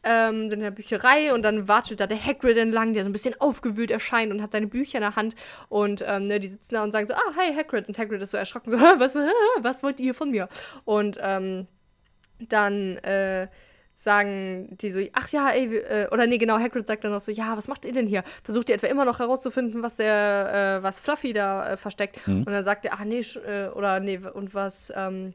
ähm, 0.04 0.48
sind 0.50 0.60
in 0.60 0.64
der 0.64 0.72
Bücherei 0.72 1.34
und 1.34 1.44
dann 1.44 1.68
watschelt 1.68 2.00
da 2.00 2.08
der 2.08 2.24
Hagrid 2.24 2.58
entlang, 2.58 2.94
der 2.94 3.04
so 3.04 3.10
ein 3.10 3.14
bisschen 3.14 3.36
aufgewühlt 3.40 3.92
erscheint 3.92 4.32
und 4.32 4.42
hat 4.42 4.52
seine 4.52 4.68
Bücher 4.68 4.98
in 4.98 5.02
der 5.02 5.16
Hand 5.16 5.36
und 5.70 6.04
ähm, 6.08 6.24
ne, 6.24 6.40
die 6.40 6.50
sitzen 6.50 6.76
da 6.76 6.84
und 6.84 6.92
sagen 6.92 7.08
so, 7.08 7.14
ah, 7.14 7.36
hi 7.38 7.54
Hagrid 7.56 7.88
und 7.88 7.98
Hagrid 7.98 8.22
ist 8.22 8.32
so 8.32 8.38
erschrocken, 8.38 8.72
so, 8.72 8.78
"Hä, 8.78 8.94
was, 8.98 9.18
was 9.62 9.84
wollt 9.84 10.00
ihr 10.00 10.14
von 10.14 10.32
mir? 10.32 10.50
Und 10.86 11.18
ähm, 11.22 11.68
dann 12.40 12.98
äh, 12.98 13.48
sagen 13.96 14.78
die 14.82 14.92
so, 14.92 15.00
ach 15.14 15.30
ja, 15.30 15.50
ey, 15.52 15.78
äh, 15.78 16.08
oder 16.12 16.28
nee, 16.28 16.38
genau, 16.38 16.60
Hagrid 16.60 16.88
sagt 16.88 17.04
dann 17.06 17.12
noch 17.12 17.22
so, 17.22 17.32
ja, 17.32 17.56
was 17.56 17.68
macht 17.68 17.86
ihr 17.86 17.94
denn 17.94 18.06
hier? 18.08 18.24
Versucht 18.44 18.68
ihr 18.70 18.76
etwa 18.76 18.88
immer 18.88 19.06
noch 19.06 19.20
herauszufinden, 19.20 19.82
was 19.82 19.96
der, 19.96 20.80
äh, 20.80 20.84
was 20.84 21.00
Fluffy 21.00 21.32
da 21.34 21.70
äh, 21.72 21.78
versteckt? 21.78 22.20
Und 22.46 22.52
dann 22.52 22.66
sagt 22.66 22.86
er, 22.86 22.94
ach 22.94 23.06
nee, 23.06 23.20
äh, 23.22 23.70
oder 23.70 24.00
nee, 24.02 24.20
und 24.34 24.54
was, 24.54 24.92
ähm, 24.96 25.34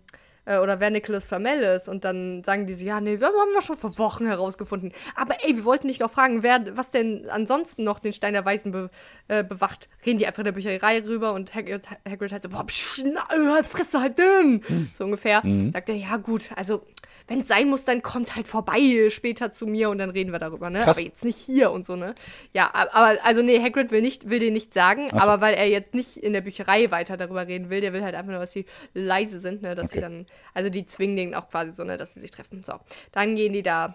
äh, 0.49 0.59
oder 0.59 0.81
wer 0.81 0.91
Nicholas 0.91 1.27
Flamel 1.27 1.61
ist. 1.61 1.89
Und 1.89 2.05
dann 2.05 2.43
sagen 2.43 2.67
die 2.67 2.75
so, 2.75 2.85
ja, 2.85 3.01
nee, 3.01 3.21
wir 3.21 3.27
haben 3.27 3.53
wir 3.53 3.63
schon 3.63 3.77
vor 3.77 3.99
Wochen 3.99 4.27
herausgefunden. 4.27 4.93
Aber 5.15 5.37
ey, 5.45 5.55
wir 5.57 5.65
wollten 5.65 5.89
dich 5.89 6.01
noch 6.01 6.11
fragen, 6.11 6.43
wer, 6.43 6.77
was 6.77 6.91
denn 6.91 7.29
ansonsten 7.29 7.85
noch 7.85 7.99
den 7.99 8.13
Stein 8.13 8.33
der 8.33 8.45
Weisen 8.45 8.73
be, 8.73 8.89
äh, 9.29 9.45
bewacht. 9.45 9.89
Reden 10.05 10.19
die 10.19 10.27
einfach 10.27 10.41
in 10.41 10.47
der 10.47 10.53
Bücherei 10.53 11.03
rüber 11.05 11.35
und 11.35 11.55
Hagrid, 11.55 11.87
Hagrid 12.09 12.33
halt 12.33 12.43
so, 12.43 12.49
boah, 12.49 12.67
psch, 12.67 13.05
na, 13.05 13.59
äh, 13.59 13.63
Fresse 13.63 14.01
halt 14.01 14.19
denn! 14.19 14.89
So 14.97 15.05
ungefähr. 15.05 15.43
Sagt 15.73 15.89
er, 15.89 15.95
ja 15.95 16.17
gut, 16.17 16.51
also 16.57 16.83
wenn 17.29 17.41
es 17.41 17.49
sein 17.49 17.69
muss, 17.69 17.85
dann 17.85 18.03
kommt 18.03 18.35
halt 18.35 18.49
vorbei 18.49 19.09
später 19.11 19.53
zu 19.53 19.67
mir 19.67 19.91
und 19.91 19.99
dann 19.99 20.11
reden 20.11 20.33
wir 20.33 20.39
darüber, 20.39 20.71
ne? 20.71 20.81
Krass. 20.81 20.97
Aber 20.97 21.07
jetzt 21.07 21.25
nicht 21.25 21.37
hier 21.37 21.71
und 21.71 21.85
so, 21.85 21.95
ne? 21.95 22.15
Ja, 22.55 22.73
aber 22.73 23.19
also 23.23 23.43
nee, 23.43 23.63
Hagrid 23.63 23.91
will 23.91 24.01
nicht, 24.01 24.31
will 24.31 24.39
dir 24.39 24.51
nicht 24.51 24.73
sagen, 24.73 25.11
so. 25.11 25.19
aber 25.19 25.41
weil 25.43 25.55
er 25.55 25.69
jetzt 25.69 25.95
nicht 25.95 26.17
in 26.17 26.33
der 26.33 26.41
Bücherei 26.41 26.91
weiter 26.91 27.17
darüber 27.19 27.47
reden 27.47 27.69
will, 27.69 27.83
der 27.83 27.93
will 27.93 28.03
halt 28.03 28.15
einfach 28.15 28.33
nur, 28.33 28.41
dass 28.41 28.53
sie 28.53 28.65
leise 28.95 29.41
sind, 29.41 29.63
ne? 29.63 29.75
Dass 29.75 29.91
okay. 29.91 29.97
sie 29.97 30.01
dann, 30.01 30.27
also 30.55 30.71
die 30.71 30.87
zwingen 30.87 31.17
den 31.17 31.35
auch 31.35 31.49
quasi 31.51 31.73
so, 31.73 31.85
ne, 31.85 31.99
dass 31.99 32.15
sie 32.15 32.21
sich 32.21 32.31
treffen. 32.31 32.63
So. 32.63 32.75
Dann 33.13 33.37
gehen 33.37 33.53
die 33.53 33.63
da 33.63 33.95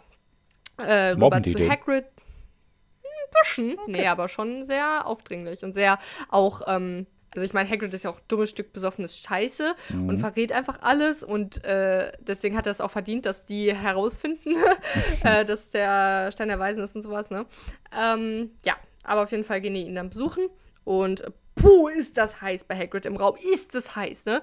äh, 0.77 1.09
rüber 1.09 1.41
zu 1.41 1.55
den? 1.55 1.71
Hagrid. 1.71 2.05
Ein 2.05 3.41
bisschen. 3.41 3.79
Okay. 3.79 3.91
Nee, 3.91 4.07
aber 4.07 4.27
schon 4.27 4.63
sehr 4.63 5.07
aufdringlich 5.07 5.63
und 5.63 5.73
sehr 5.73 5.97
auch, 6.29 6.61
ähm, 6.67 7.07
also 7.33 7.45
ich 7.45 7.53
meine, 7.53 7.69
Hagrid 7.69 7.93
ist 7.93 8.03
ja 8.03 8.09
auch 8.09 8.19
dummes 8.27 8.49
Stück 8.49 8.73
besoffenes 8.73 9.17
Scheiße 9.19 9.75
mhm. 9.89 10.09
und 10.09 10.17
verrät 10.19 10.51
einfach 10.51 10.81
alles 10.81 11.23
und 11.23 11.63
äh, 11.63 12.11
deswegen 12.19 12.55
hat 12.57 12.67
er 12.67 12.71
es 12.71 12.81
auch 12.81 12.91
verdient, 12.91 13.25
dass 13.25 13.45
die 13.45 13.73
herausfinden, 13.73 14.55
äh, 15.23 15.45
dass 15.45 15.69
der 15.71 16.31
Stein 16.31 16.49
der 16.49 16.59
Weisen 16.59 16.83
ist 16.83 16.95
und 16.95 17.01
sowas, 17.01 17.29
ne? 17.29 17.45
Ähm, 17.97 18.51
ja, 18.65 18.75
aber 19.03 19.23
auf 19.23 19.31
jeden 19.31 19.43
Fall 19.43 19.61
gehen 19.61 19.73
die 19.73 19.81
ihn 19.81 19.95
dann 19.95 20.09
besuchen 20.09 20.47
und 20.83 21.23
puh, 21.55 21.87
ist 21.87 22.17
das 22.17 22.41
heiß 22.41 22.65
bei 22.65 22.77
Hagrid 22.77 23.05
im 23.05 23.15
Raum, 23.15 23.35
ist 23.53 23.73
es 23.75 23.95
heiß, 23.95 24.25
ne? 24.25 24.41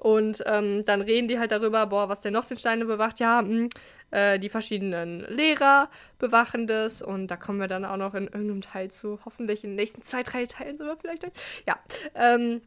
Und 0.00 0.44
ähm, 0.46 0.84
dann 0.84 1.00
reden 1.00 1.26
die 1.26 1.38
halt 1.38 1.50
darüber, 1.50 1.86
boah, 1.86 2.08
was 2.08 2.20
denn 2.20 2.32
noch 2.32 2.44
den 2.44 2.56
Steine 2.56 2.84
bewacht. 2.84 3.18
Ja, 3.18 3.42
mh, 3.42 3.48
hm, 3.48 3.68
äh, 4.10 4.38
die 4.38 4.48
verschiedenen 4.48 5.20
Lehrer 5.20 5.88
bewachen 6.18 6.66
das 6.66 7.02
und 7.02 7.28
da 7.28 7.36
kommen 7.36 7.60
wir 7.60 7.68
dann 7.68 7.84
auch 7.84 7.96
noch 7.96 8.14
in 8.14 8.24
irgendeinem 8.24 8.62
Teil 8.62 8.90
zu. 8.90 9.18
Hoffentlich 9.24 9.64
in 9.64 9.70
den 9.70 9.76
nächsten 9.76 10.02
zwei, 10.02 10.22
drei 10.22 10.46
Teilen 10.46 10.78
sind 10.78 10.86
wir 10.86 10.96
vielleicht. 10.96 11.24
Ja, 11.66 11.78
ähm, 12.14 12.62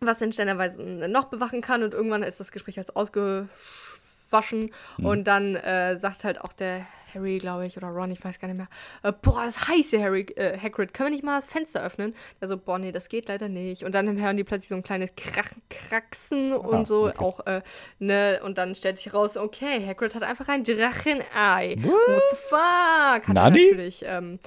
was 0.00 0.18
den 0.18 0.32
Steinerweisen 0.32 1.10
noch 1.12 1.26
bewachen 1.26 1.60
kann 1.60 1.82
und 1.82 1.94
irgendwann 1.94 2.22
ist 2.22 2.40
das 2.40 2.52
Gespräch 2.52 2.78
als 2.78 2.94
ausgewaschen 2.94 4.70
mhm. 4.98 5.06
und 5.06 5.24
dann 5.24 5.56
äh, 5.56 5.98
sagt 5.98 6.24
halt 6.24 6.40
auch 6.40 6.52
der 6.52 6.86
Harry, 7.14 7.38
glaube 7.38 7.66
ich, 7.66 7.76
oder 7.76 7.88
Ron, 7.88 8.10
ich 8.10 8.24
weiß 8.24 8.38
gar 8.38 8.48
nicht 8.48 8.56
mehr. 8.56 8.68
Äh, 9.02 9.12
boah, 9.12 9.44
das 9.44 9.68
heiße 9.68 10.02
Harry, 10.02 10.22
äh, 10.36 10.58
Hagrid, 10.58 10.94
können 10.94 11.08
wir 11.08 11.14
nicht 11.16 11.24
mal 11.24 11.36
das 11.36 11.44
Fenster 11.44 11.82
öffnen? 11.82 12.14
Der 12.40 12.48
so, 12.48 12.56
boah, 12.56 12.78
nee, 12.78 12.92
das 12.92 13.08
geht 13.08 13.28
leider 13.28 13.48
nicht. 13.48 13.84
Und 13.84 13.94
dann 13.94 14.20
hören 14.20 14.36
die 14.36 14.44
plötzlich 14.44 14.68
so 14.68 14.74
ein 14.74 14.82
kleines 14.82 15.14
Krach 15.16 15.52
Kraxen 15.68 16.52
und 16.52 16.82
ah, 16.82 16.84
so, 16.86 17.06
okay. 17.08 17.18
auch, 17.18 17.46
äh, 17.46 17.62
ne, 17.98 18.40
und 18.44 18.58
dann 18.58 18.74
stellt 18.74 18.98
sich 18.98 19.12
raus, 19.12 19.36
okay, 19.36 19.84
Hagrid 19.86 20.14
hat 20.14 20.22
einfach 20.22 20.48
ein 20.48 20.64
Drachenei. 20.64 21.76
What, 21.78 21.92
What 21.92 22.22
the 22.30 22.36
fuck? 22.36 23.28
Hat 23.28 23.34
Nani? 23.34 23.64
natürlich, 23.64 24.04
ähm, 24.06 24.38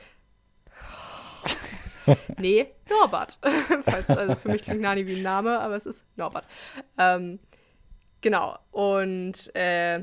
nee, 2.37 2.67
Norbert. 2.89 3.39
Falls, 3.81 4.09
also 4.09 4.35
für 4.35 4.49
mich 4.49 4.63
klingt 4.63 4.81
Nani 4.81 5.05
wie 5.07 5.17
ein 5.17 5.23
Name, 5.23 5.59
aber 5.59 5.75
es 5.75 5.85
ist 5.85 6.05
Norbert. 6.15 6.45
Ähm, 6.97 7.39
genau. 8.21 8.57
Und 8.71 9.55
äh, 9.55 9.99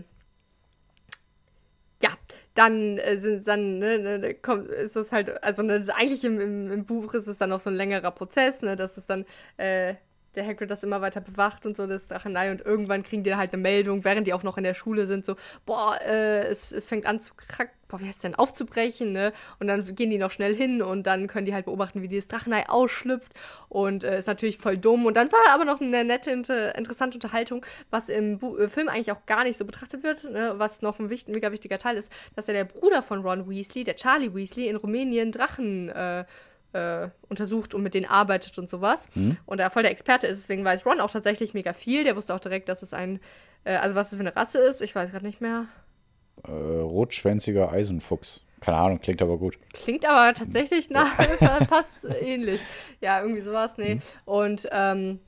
ja, 2.03 2.11
dann 2.55 2.99
äh, 2.99 3.19
sind 3.19 3.49
dann 3.49 3.79
ne, 3.79 4.19
ne, 4.19 4.35
kommt, 4.35 4.69
ist 4.69 4.97
das 4.97 5.13
halt, 5.13 5.43
also 5.43 5.63
ne, 5.63 5.87
eigentlich 5.97 6.25
im, 6.25 6.41
im, 6.41 6.71
im, 6.71 6.85
Buch 6.85 7.15
ist 7.15 7.27
es 7.27 7.39
dann 7.39 7.51
noch 7.51 7.61
so 7.61 7.71
ein 7.71 7.77
längerer 7.77 8.11
Prozess, 8.11 8.63
ne, 8.63 8.77
dass 8.77 8.97
es 8.97 9.07
dann 9.07 9.25
äh, 9.57 9.95
der 10.35 10.47
Hagrid 10.47 10.71
das 10.71 10.83
immer 10.83 11.01
weiter 11.01 11.21
bewacht 11.21 11.67
und 11.67 11.77
so, 11.77 11.87
das 11.87 12.07
Drachenei. 12.07 12.51
Und 12.51 12.63
irgendwann 12.63 13.03
kriegen 13.03 13.23
die 13.23 13.35
halt 13.35 13.53
eine 13.53 13.63
Meldung, 13.63 14.05
während 14.05 14.27
die 14.27 14.33
auch 14.33 14.43
noch 14.43 14.57
in 14.57 14.65
der 14.65 14.75
Schule 14.75 15.07
sind, 15.07 15.27
so, 15.27 15.37
boah, 15.67 15.99
äh, 16.01 16.47
es, 16.47 16.73
es 16.73 16.89
fängt 16.89 17.07
an 17.07 17.21
zu 17.21 17.35
kracken, 17.35 17.75
boah, 17.93 18.01
wie 18.01 18.07
heißt 18.07 18.17
es 18.17 18.23
denn, 18.23 18.35
aufzubrechen, 18.35 19.13
ne? 19.13 19.33
Und 19.61 19.69
dann 19.69 19.95
gehen 19.95 20.11
die 20.11 20.19
noch 20.19 20.31
schnell 20.31 20.57
hin 20.57 20.83
und 20.83 21.07
dann 21.07 21.27
können 21.29 21.47
die 21.47 21.55
halt 21.55 21.67
beobachten, 21.67 22.03
wie 22.03 22.09
dieses 22.09 22.27
Drachenei 22.27 22.69
ausschlüpft. 22.69 23.33
Und 23.69 24.03
äh, 24.03 24.19
ist 24.19 24.27
natürlich 24.27 24.59
voll 24.59 24.79
dumm. 24.79 25.07
Und 25.07 25.17
dann 25.17 25.31
war 25.31 25.55
aber 25.55 25.65
noch 25.65 25.81
eine 25.81 26.05
nette, 26.05 26.31
interessante 26.31 27.17
Unterhaltung, 27.17 27.65
was 27.91 28.09
im 28.09 28.39
Bu 28.39 28.57
äh, 28.57 28.69
Film 28.69 28.89
eigentlich 28.89 29.13
auch 29.13 29.27
gar 29.27 29.45
nicht 29.45 29.59
so 29.59 29.65
betrachtet 29.65 30.03
wird, 30.03 30.25
ne? 30.25 30.55
was 30.57 30.83
noch 30.83 30.99
ein 30.99 31.11
wichtig, 31.11 31.35
mega 31.35 31.53
wichtiger 31.53 31.79
Teil 31.79 31.97
ist, 31.97 32.11
dass 32.35 32.47
ja 32.47 32.55
der 32.55 32.65
Bruder 32.65 33.03
von 33.03 33.21
Ron 33.21 33.49
Weasley, 33.49 33.85
der 33.85 33.97
Charlie 33.97 34.35
Weasley, 34.35 34.69
in 34.69 34.77
Rumänien 34.77 35.31
Drachen 35.31 35.91
äh, 35.91 36.25
äh, 36.73 37.09
untersucht 37.29 37.75
und 37.75 37.83
mit 37.83 37.93
denen 37.93 38.07
arbeitet 38.07 38.59
und 38.59 38.71
sowas. 38.71 39.07
Mhm. 39.15 39.37
Und 39.45 39.61
er 39.61 39.69
voll 39.69 39.83
der 39.83 39.93
Experte 39.93 40.27
ist, 40.27 40.43
deswegen 40.43 40.65
weiß 40.65 40.87
Ron 40.87 41.01
auch 41.01 41.11
tatsächlich 41.11 41.53
mega 41.53 41.75
viel. 41.75 42.05
Der 42.05 42.17
wusste 42.17 42.35
auch 42.35 42.41
direkt, 42.41 42.71
dass 42.71 42.83
es 42.83 42.95
ein, 42.95 43.21
äh, 43.65 43.77
also 43.77 43.95
was 43.95 44.11
es 44.11 44.17
für 44.17 44.21
eine 44.21 44.35
Rasse 44.35 44.59
ist. 44.59 44.81
Ich 44.81 44.95
weiß 44.95 45.11
gerade 45.11 45.27
nicht 45.27 45.43
mehr. 45.43 45.67
Äh, 46.47 46.51
rotschwänziger 46.51 47.71
Eisenfuchs. 47.71 48.45
Keine 48.61 48.77
Ahnung, 48.77 49.01
klingt 49.01 49.21
aber 49.23 49.39
gut. 49.39 49.59
Klingt 49.73 50.09
aber 50.09 50.35
tatsächlich 50.35 50.89
nach, 50.89 51.17
passt 51.69 52.05
ähnlich. 52.21 52.61
Ja, 53.01 53.21
irgendwie 53.21 53.41
sowas, 53.41 53.77
nee. 53.77 53.97
Mhm. 53.97 54.01
Und 54.25 54.69
ähm, 54.71 55.21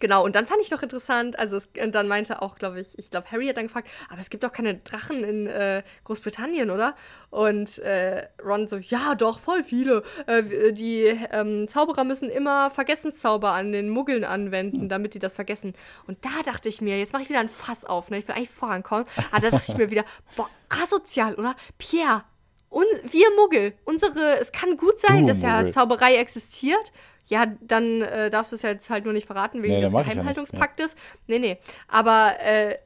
Genau, 0.00 0.24
und 0.24 0.34
dann 0.34 0.46
fand 0.46 0.62
ich 0.62 0.70
noch 0.70 0.82
interessant, 0.82 1.38
also 1.38 1.56
es, 1.56 1.68
und 1.80 1.94
dann 1.94 2.08
meinte 2.08 2.40
auch, 2.40 2.56
glaube 2.56 2.80
ich, 2.80 2.98
ich 2.98 3.10
glaube, 3.10 3.30
Harry 3.30 3.46
hat 3.46 3.58
dann 3.58 3.66
gefragt, 3.66 3.88
aber 4.08 4.20
es 4.20 4.30
gibt 4.30 4.42
doch 4.42 4.52
keine 4.52 4.76
Drachen 4.76 5.22
in 5.22 5.46
äh, 5.46 5.82
Großbritannien, 6.04 6.70
oder? 6.70 6.96
Und 7.30 7.78
äh, 7.78 8.26
Ron 8.42 8.68
so, 8.68 8.76
ja, 8.76 9.14
doch, 9.14 9.38
voll 9.38 9.62
viele. 9.62 10.02
Äh, 10.26 10.72
die 10.72 11.04
ähm, 11.30 11.68
Zauberer 11.68 12.04
müssen 12.04 12.30
immer 12.30 12.70
Vergessenszauber 12.70 13.52
an 13.52 13.72
den 13.72 13.90
Muggeln 13.90 14.24
anwenden, 14.24 14.88
damit 14.88 15.14
die 15.14 15.18
das 15.18 15.34
vergessen. 15.34 15.74
Und 16.06 16.24
da 16.24 16.42
dachte 16.44 16.68
ich 16.68 16.80
mir, 16.80 16.98
jetzt 16.98 17.12
mache 17.12 17.22
ich 17.22 17.28
wieder 17.28 17.40
ein 17.40 17.48
Fass 17.50 17.84
auf, 17.84 18.10
ne? 18.10 18.18
Ich 18.18 18.26
will 18.26 18.34
eigentlich 18.34 18.50
vorankommen. 18.50 19.06
Aber 19.30 19.42
da 19.42 19.50
dachte 19.50 19.72
ich 19.72 19.76
mir 19.76 19.90
wieder, 19.90 20.04
boah, 20.36 20.48
asozial, 20.68 21.34
oder? 21.34 21.54
Pierre, 21.78 22.24
wir 22.70 23.26
Muggel, 23.36 23.74
unsere, 23.84 24.38
es 24.40 24.52
kann 24.52 24.76
gut 24.76 24.98
sein, 24.98 25.26
du, 25.26 25.32
dass 25.32 25.42
ja 25.42 25.58
Muggel. 25.58 25.72
Zauberei 25.72 26.16
existiert 26.16 26.92
ja, 27.26 27.46
dann 27.60 28.02
äh, 28.02 28.30
darfst 28.30 28.52
du 28.52 28.56
es 28.56 28.62
jetzt 28.62 28.90
halt 28.90 29.04
nur 29.04 29.12
nicht 29.12 29.26
verraten 29.26 29.62
wegen 29.62 29.74
nee, 29.74 29.80
des 29.80 29.92
Geheimhaltungspaktes. 29.92 30.92
Ja 30.92 30.98
nee, 31.28 31.38
nee. 31.38 31.58
Aber 31.88 32.34
äh, 32.40 32.76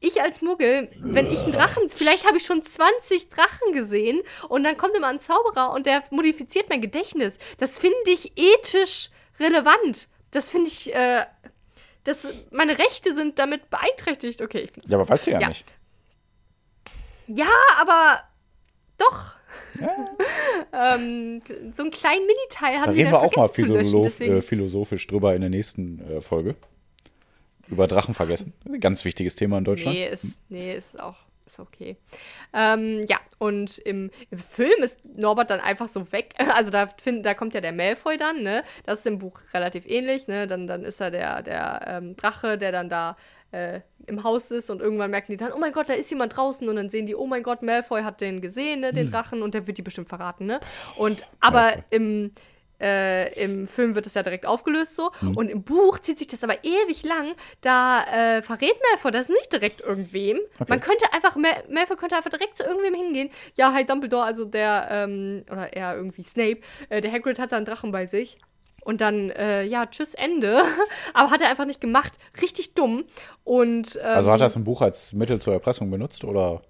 ich 0.00 0.20
als 0.20 0.42
Muggel, 0.42 0.90
wenn 0.98 1.32
ich 1.32 1.42
einen 1.42 1.52
Drachen, 1.52 1.88
vielleicht 1.88 2.26
habe 2.26 2.36
ich 2.36 2.44
schon 2.44 2.62
20 2.62 3.28
Drachen 3.30 3.72
gesehen 3.72 4.20
und 4.48 4.64
dann 4.64 4.76
kommt 4.76 4.96
immer 4.96 5.08
ein 5.08 5.20
Zauberer 5.20 5.72
und 5.72 5.86
der 5.86 6.02
modifiziert 6.10 6.68
mein 6.68 6.80
Gedächtnis. 6.80 7.38
Das 7.58 7.78
finde 7.78 7.96
ich 8.06 8.32
ethisch 8.36 9.10
relevant. 9.40 10.08
Das 10.30 10.50
finde 10.50 10.68
ich, 10.68 10.94
äh, 10.94 11.24
das, 12.04 12.26
meine 12.50 12.78
Rechte 12.78 13.14
sind 13.14 13.38
damit 13.38 13.70
beeinträchtigt. 13.70 14.42
Okay, 14.42 14.68
ich 14.76 14.90
Ja, 14.90 14.98
aber 14.98 15.08
weißt 15.08 15.26
du 15.26 15.30
ja, 15.30 15.40
ja. 15.40 15.48
nicht. 15.48 15.64
Ja, 17.26 17.46
aber 17.80 18.22
doch. 18.98 19.36
Ähm, 20.76 21.40
so 21.76 21.82
einen 21.82 21.90
kleinen 21.92 22.26
Miniteil 22.26 22.80
haben 22.80 22.86
da 22.86 22.90
reden 22.90 23.10
wir 23.12 23.20
auch 23.20 23.36
mal 23.36 23.48
philosoph 23.48 24.20
äh, 24.20 24.42
philosophisch 24.42 25.06
drüber 25.06 25.34
in 25.34 25.40
der 25.40 25.50
nächsten 25.50 26.00
äh, 26.00 26.20
Folge. 26.20 26.56
Über 27.68 27.86
Drachen 27.86 28.12
vergessen. 28.12 28.52
Ganz 28.80 29.04
wichtiges 29.04 29.36
Thema 29.36 29.58
in 29.58 29.64
Deutschland. 29.64 29.96
Nee, 29.96 30.08
ist, 30.08 30.40
nee, 30.48 30.74
ist 30.74 31.00
auch 31.00 31.16
ist 31.46 31.60
okay. 31.60 31.96
Ähm, 32.52 33.04
ja, 33.06 33.18
und 33.38 33.78
im, 33.78 34.10
im 34.30 34.38
Film 34.38 34.82
ist 34.82 35.16
Norbert 35.16 35.50
dann 35.50 35.60
einfach 35.60 35.88
so 35.88 36.10
weg. 36.12 36.34
Also 36.54 36.70
da, 36.70 36.88
find, 37.00 37.26
da 37.26 37.34
kommt 37.34 37.54
ja 37.54 37.60
der 37.60 37.72
Malfoy 37.72 38.16
dann, 38.16 38.42
ne? 38.42 38.62
Das 38.84 39.00
ist 39.00 39.06
im 39.06 39.18
Buch 39.18 39.40
relativ 39.52 39.86
ähnlich, 39.86 40.28
ne? 40.28 40.46
Dann, 40.46 40.66
dann 40.66 40.84
ist 40.84 41.00
er 41.00 41.10
der, 41.10 41.42
der 41.42 41.84
ähm, 41.86 42.16
Drache, 42.16 42.58
der 42.58 42.70
dann 42.72 42.88
da 42.88 43.16
äh, 43.54 43.80
im 44.06 44.22
Haus 44.22 44.50
ist 44.50 44.70
und 44.70 44.80
irgendwann 44.80 45.10
merken 45.10 45.32
die 45.32 45.36
dann, 45.36 45.52
oh 45.52 45.58
mein 45.58 45.72
Gott, 45.72 45.88
da 45.88 45.94
ist 45.94 46.10
jemand 46.10 46.36
draußen 46.36 46.68
und 46.68 46.76
dann 46.76 46.90
sehen 46.90 47.06
die, 47.06 47.14
oh 47.14 47.26
mein 47.26 47.42
Gott, 47.42 47.62
Malfoy 47.62 48.02
hat 48.02 48.20
den 48.20 48.40
gesehen, 48.40 48.80
ne, 48.80 48.92
den 48.92 49.06
hm. 49.06 49.12
Drachen 49.12 49.42
und 49.42 49.54
der 49.54 49.66
wird 49.66 49.78
die 49.78 49.82
bestimmt 49.82 50.08
verraten, 50.08 50.46
ne? 50.46 50.60
Und 50.96 51.24
aber 51.40 51.72
im 51.90 52.32
äh, 52.80 53.42
Im 53.42 53.68
Film 53.68 53.94
wird 53.94 54.06
das 54.06 54.14
ja 54.14 54.22
direkt 54.22 54.46
aufgelöst 54.46 54.96
so. 54.96 55.10
Mhm. 55.20 55.36
Und 55.36 55.48
im 55.48 55.62
Buch 55.62 56.00
zieht 56.00 56.18
sich 56.18 56.26
das 56.26 56.42
aber 56.42 56.64
ewig 56.64 57.04
lang. 57.04 57.34
Da 57.60 58.04
äh, 58.04 58.42
verrät 58.42 58.74
Malfoy 58.90 59.12
das 59.12 59.28
nicht 59.28 59.52
direkt 59.52 59.80
irgendwem. 59.80 60.38
Okay. 60.58 60.66
Man 60.68 60.80
könnte 60.80 61.06
einfach, 61.12 61.36
Mal 61.36 61.64
Malfoy 61.70 61.96
könnte 61.96 62.16
einfach 62.16 62.30
direkt 62.30 62.56
zu 62.56 62.64
irgendwem 62.64 62.94
hingehen. 62.94 63.30
Ja, 63.56 63.72
hi 63.72 63.86
Dumbledore, 63.86 64.24
also 64.24 64.44
der, 64.44 64.88
ähm, 64.90 65.44
oder 65.50 65.72
eher 65.72 65.94
irgendwie 65.96 66.24
Snape, 66.24 66.58
äh, 66.88 67.00
der 67.00 67.12
Hagrid 67.12 67.38
hat 67.38 67.52
da 67.52 67.56
einen 67.56 67.64
Drachen 67.64 67.92
bei 67.92 68.06
sich. 68.06 68.38
Und 68.84 69.00
dann, 69.00 69.30
äh, 69.30 69.64
ja, 69.64 69.86
tschüss, 69.86 70.14
Ende. 70.14 70.62
Aber 71.14 71.30
hat 71.30 71.40
er 71.40 71.48
einfach 71.48 71.64
nicht 71.64 71.80
gemacht. 71.80 72.12
Richtig 72.40 72.74
dumm. 72.74 73.04
Und, 73.42 73.98
ähm, 74.02 74.06
also 74.06 74.30
hat 74.30 74.40
er 74.40 74.46
das 74.46 74.56
im 74.56 74.64
Buch 74.64 74.82
als 74.82 75.12
Mittel 75.12 75.40
zur 75.40 75.54
Erpressung 75.54 75.90
benutzt, 75.90 76.24
oder? 76.24 76.62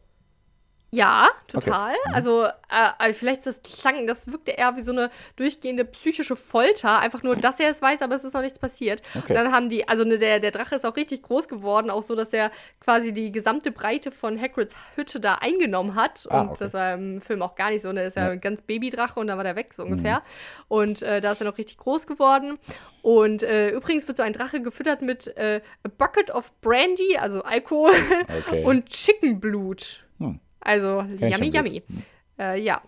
Ja, 0.94 1.28
total. 1.48 1.90
Okay. 1.90 2.08
Mhm. 2.08 2.14
Also, 2.14 2.44
äh, 2.44 3.10
äh, 3.10 3.12
vielleicht 3.14 3.46
das 3.46 3.60
klang, 3.62 4.06
das 4.06 4.30
wirkte 4.30 4.52
eher 4.52 4.76
wie 4.76 4.82
so 4.82 4.92
eine 4.92 5.10
durchgehende 5.36 5.84
psychische 5.84 6.36
Folter. 6.36 7.00
Einfach 7.00 7.24
nur, 7.24 7.34
dass 7.34 7.58
er 7.58 7.70
es 7.70 7.82
weiß, 7.82 8.00
aber 8.02 8.14
es 8.14 8.22
ist 8.22 8.34
noch 8.34 8.42
nichts 8.42 8.60
passiert. 8.60 9.02
Okay. 9.16 9.32
Und 9.32 9.34
dann 9.34 9.52
haben 9.52 9.68
die, 9.68 9.88
also 9.88 10.04
ne, 10.04 10.18
der, 10.18 10.38
der 10.38 10.52
Drache 10.52 10.76
ist 10.76 10.86
auch 10.86 10.96
richtig 10.96 11.22
groß 11.22 11.48
geworden, 11.48 11.90
auch 11.90 12.04
so, 12.04 12.14
dass 12.14 12.32
er 12.32 12.52
quasi 12.80 13.12
die 13.12 13.32
gesamte 13.32 13.72
Breite 13.72 14.12
von 14.12 14.40
Hagrids 14.40 14.76
Hütte 14.94 15.18
da 15.18 15.36
eingenommen 15.36 15.96
hat. 15.96 16.28
Ah, 16.30 16.42
und 16.42 16.50
okay. 16.50 16.58
das 16.60 16.74
war 16.74 16.94
im 16.94 17.20
Film 17.20 17.42
auch 17.42 17.56
gar 17.56 17.70
nicht 17.70 17.82
so. 17.82 17.90
Ne? 17.90 18.04
ist 18.04 18.16
ja, 18.16 18.26
ja 18.26 18.30
ein 18.30 18.40
ganz 18.40 18.62
Babydrache 18.62 19.18
und 19.18 19.26
dann 19.26 19.36
war 19.36 19.44
der 19.44 19.56
weg, 19.56 19.74
so 19.74 19.82
ungefähr. 19.82 20.18
Mhm. 20.18 20.22
Und 20.68 21.02
äh, 21.02 21.20
da 21.20 21.32
ist 21.32 21.40
er 21.40 21.46
noch 21.46 21.58
richtig 21.58 21.78
groß 21.78 22.06
geworden. 22.06 22.58
Und 23.02 23.42
äh, 23.42 23.70
übrigens 23.70 24.06
wird 24.06 24.16
so 24.16 24.22
ein 24.22 24.32
Drache 24.32 24.62
gefüttert 24.62 25.02
mit 25.02 25.36
äh, 25.36 25.60
a 25.82 25.88
Bucket 25.88 26.30
of 26.30 26.52
Brandy, 26.60 27.16
also 27.18 27.42
Alkohol, 27.42 27.92
und 28.64 28.88
Chickenblut. 28.88 30.03
Also, 30.64 31.02
yummy, 31.20 31.48
yummy. 31.48 31.82
Äh, 32.38 32.60
ja. 32.60 32.82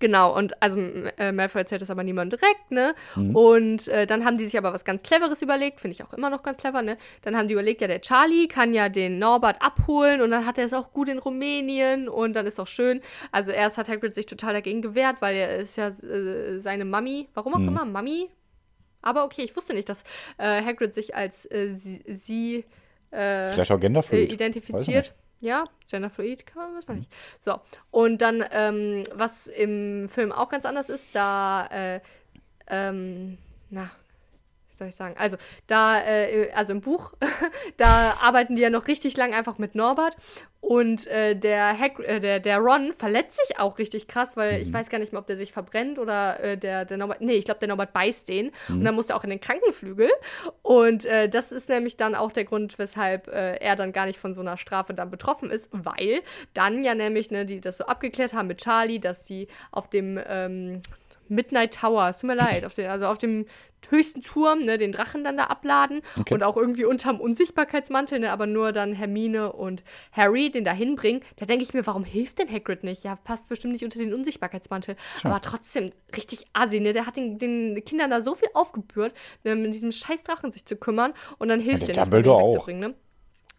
Genau, 0.00 0.36
und 0.36 0.62
also 0.62 0.78
äh, 0.78 1.32
Malfoy 1.32 1.62
erzählt 1.62 1.82
das 1.82 1.90
aber 1.90 2.04
niemand 2.04 2.32
direkt, 2.32 2.70
ne? 2.70 2.94
Mhm. 3.16 3.34
Und 3.34 3.88
äh, 3.88 4.06
dann 4.06 4.24
haben 4.24 4.38
die 4.38 4.44
sich 4.44 4.56
aber 4.56 4.72
was 4.72 4.84
ganz 4.84 5.02
Cleveres 5.02 5.42
überlegt, 5.42 5.80
finde 5.80 5.94
ich 5.96 6.04
auch 6.04 6.12
immer 6.12 6.30
noch 6.30 6.44
ganz 6.44 6.60
clever, 6.60 6.82
ne? 6.82 6.96
Dann 7.22 7.36
haben 7.36 7.48
die 7.48 7.54
überlegt, 7.54 7.80
ja, 7.80 7.88
der 7.88 8.00
Charlie 8.00 8.46
kann 8.46 8.72
ja 8.74 8.88
den 8.88 9.18
Norbert 9.18 9.60
abholen 9.60 10.20
und 10.20 10.30
dann 10.30 10.46
hat 10.46 10.56
er 10.56 10.66
es 10.66 10.72
auch 10.72 10.92
gut 10.92 11.08
in 11.08 11.18
Rumänien 11.18 12.08
und 12.08 12.34
dann 12.34 12.46
ist 12.46 12.60
auch 12.60 12.68
schön. 12.68 13.00
Also 13.32 13.50
erst 13.50 13.76
hat 13.76 13.88
Hagrid 13.88 14.14
sich 14.14 14.26
total 14.26 14.52
dagegen 14.52 14.82
gewehrt, 14.82 15.16
weil 15.20 15.34
er 15.34 15.56
ist 15.56 15.76
ja 15.76 15.88
äh, 15.88 16.60
seine 16.60 16.84
Mami, 16.84 17.26
warum 17.34 17.54
auch 17.54 17.58
Mhm. 17.58 17.68
immer, 17.68 17.84
Mami? 17.84 18.28
Aber 19.02 19.24
okay, 19.24 19.42
ich 19.42 19.56
wusste 19.56 19.74
nicht, 19.74 19.88
dass 19.88 20.04
äh, 20.36 20.62
Hagrid 20.62 20.94
sich 20.94 21.16
als 21.16 21.44
äh, 21.50 21.72
sie, 21.72 22.04
sie 22.06 22.64
äh, 23.10 23.52
Vielleicht 23.52 23.72
auch 23.72 23.80
genderfluid. 23.80 24.32
Identifiziert. 24.32 25.12
Ja, 25.40 25.64
genderfluid 25.88 26.46
kann 26.46 26.62
man, 26.62 26.76
weiß 26.76 26.88
man 26.88 26.98
nicht. 26.98 27.12
So, 27.40 27.60
und 27.90 28.20
dann, 28.20 28.44
ähm, 28.50 29.04
was 29.14 29.46
im 29.46 30.08
Film 30.08 30.32
auch 30.32 30.48
ganz 30.48 30.64
anders 30.64 30.88
ist, 30.88 31.06
da, 31.12 31.66
äh, 31.66 32.00
ähm, 32.66 33.38
na, 33.70 33.90
soll 34.78 34.88
ich 34.88 34.94
sagen? 34.94 35.14
Also, 35.18 35.36
da, 35.66 36.00
äh, 36.00 36.50
also 36.52 36.72
im 36.72 36.80
Buch, 36.80 37.14
da 37.76 38.16
arbeiten 38.22 38.56
die 38.56 38.62
ja 38.62 38.70
noch 38.70 38.88
richtig 38.88 39.16
lang 39.16 39.34
einfach 39.34 39.58
mit 39.58 39.74
Norbert. 39.74 40.16
Und 40.60 41.06
äh, 41.06 41.36
der, 41.36 41.78
Hag 41.78 42.00
äh, 42.00 42.18
der, 42.18 42.40
der 42.40 42.58
Ron 42.58 42.92
verletzt 42.92 43.38
sich 43.46 43.58
auch 43.60 43.78
richtig 43.78 44.08
krass, 44.08 44.36
weil 44.36 44.60
ich 44.60 44.72
weiß 44.72 44.90
gar 44.90 44.98
nicht 44.98 45.12
mehr, 45.12 45.20
ob 45.20 45.26
der 45.26 45.36
sich 45.36 45.52
verbrennt 45.52 46.00
oder 46.00 46.40
äh, 46.42 46.58
der, 46.58 46.84
der 46.84 46.96
Norbert. 46.96 47.20
Nee, 47.20 47.34
ich 47.34 47.44
glaube, 47.44 47.60
der 47.60 47.68
Norbert 47.68 47.92
beißt 47.92 48.28
den. 48.28 48.50
Und 48.68 48.84
dann 48.84 48.96
muss 48.96 49.08
er 49.08 49.16
auch 49.16 49.24
in 49.24 49.30
den 49.30 49.40
Krankenflügel. 49.40 50.10
Und 50.62 51.04
äh, 51.04 51.28
das 51.28 51.52
ist 51.52 51.68
nämlich 51.68 51.96
dann 51.96 52.16
auch 52.16 52.32
der 52.32 52.44
Grund, 52.44 52.76
weshalb 52.78 53.28
äh, 53.28 53.54
er 53.56 53.76
dann 53.76 53.92
gar 53.92 54.06
nicht 54.06 54.18
von 54.18 54.34
so 54.34 54.40
einer 54.40 54.56
Strafe 54.56 54.94
dann 54.94 55.10
betroffen 55.10 55.50
ist, 55.50 55.68
weil 55.70 56.22
dann 56.54 56.82
ja 56.82 56.94
nämlich, 56.94 57.30
ne, 57.30 57.46
die 57.46 57.60
das 57.60 57.78
so 57.78 57.84
abgeklärt 57.84 58.32
haben 58.32 58.48
mit 58.48 58.58
Charlie, 58.58 58.98
dass 58.98 59.28
sie 59.28 59.46
auf 59.70 59.88
dem 59.88 60.18
ähm, 60.26 60.80
Midnight 61.28 61.74
Tower, 61.74 62.08
es 62.08 62.18
tut 62.18 62.28
mir 62.28 62.34
leid, 62.34 62.64
auf 62.64 62.74
den, 62.74 62.88
also 62.88 63.06
auf 63.06 63.18
dem 63.18 63.46
höchsten 63.90 64.22
Turm, 64.22 64.64
ne, 64.64 64.76
den 64.78 64.92
Drachen 64.92 65.24
dann 65.24 65.36
da 65.36 65.44
abladen 65.44 66.02
Okay. 66.18 66.34
und 66.34 66.42
auch 66.42 66.56
irgendwie 66.56 66.84
unterm 66.84 67.20
Unsichtbarkeitsmantel, 67.20 68.20
ne, 68.20 68.30
aber 68.32 68.46
nur 68.46 68.72
dann 68.72 68.92
Hermine 68.92 69.52
und 69.52 69.82
Harry 70.12 70.50
den 70.50 70.64
da 70.64 70.72
hinbringen. 70.72 71.22
Da 71.36 71.46
denke 71.46 71.62
ich 71.64 71.74
mir, 71.74 71.86
warum 71.86 72.04
hilft 72.04 72.38
denn 72.38 72.50
Hagrid 72.50 72.84
nicht? 72.84 73.04
Ja, 73.04 73.16
passt 73.16 73.48
bestimmt 73.48 73.72
nicht 73.72 73.84
unter 73.84 73.98
den 73.98 74.12
Unsichtbarkeitsmantel. 74.14 74.96
Tja. 75.20 75.30
Aber 75.30 75.40
trotzdem, 75.40 75.90
richtig 76.16 76.46
assi, 76.52 76.80
ne? 76.80 76.92
Der 76.92 77.06
hat 77.06 77.16
den, 77.16 77.38
den 77.38 77.82
Kindern 77.84 78.10
da 78.10 78.20
so 78.20 78.34
viel 78.34 78.48
aufgebührt, 78.54 79.12
ne, 79.44 79.54
mit 79.54 79.74
diesem 79.74 79.92
scheiß 79.92 80.22
Drachen 80.22 80.52
sich 80.52 80.66
zu 80.66 80.76
kümmern 80.76 81.14
und 81.38 81.48
dann 81.48 81.60
hilft 81.60 81.88
der 81.88 81.94
der 81.94 82.04
nicht, 82.04 82.12
Dumbledore 82.14 82.42
auch. 82.42 82.66
ne? 82.68 82.94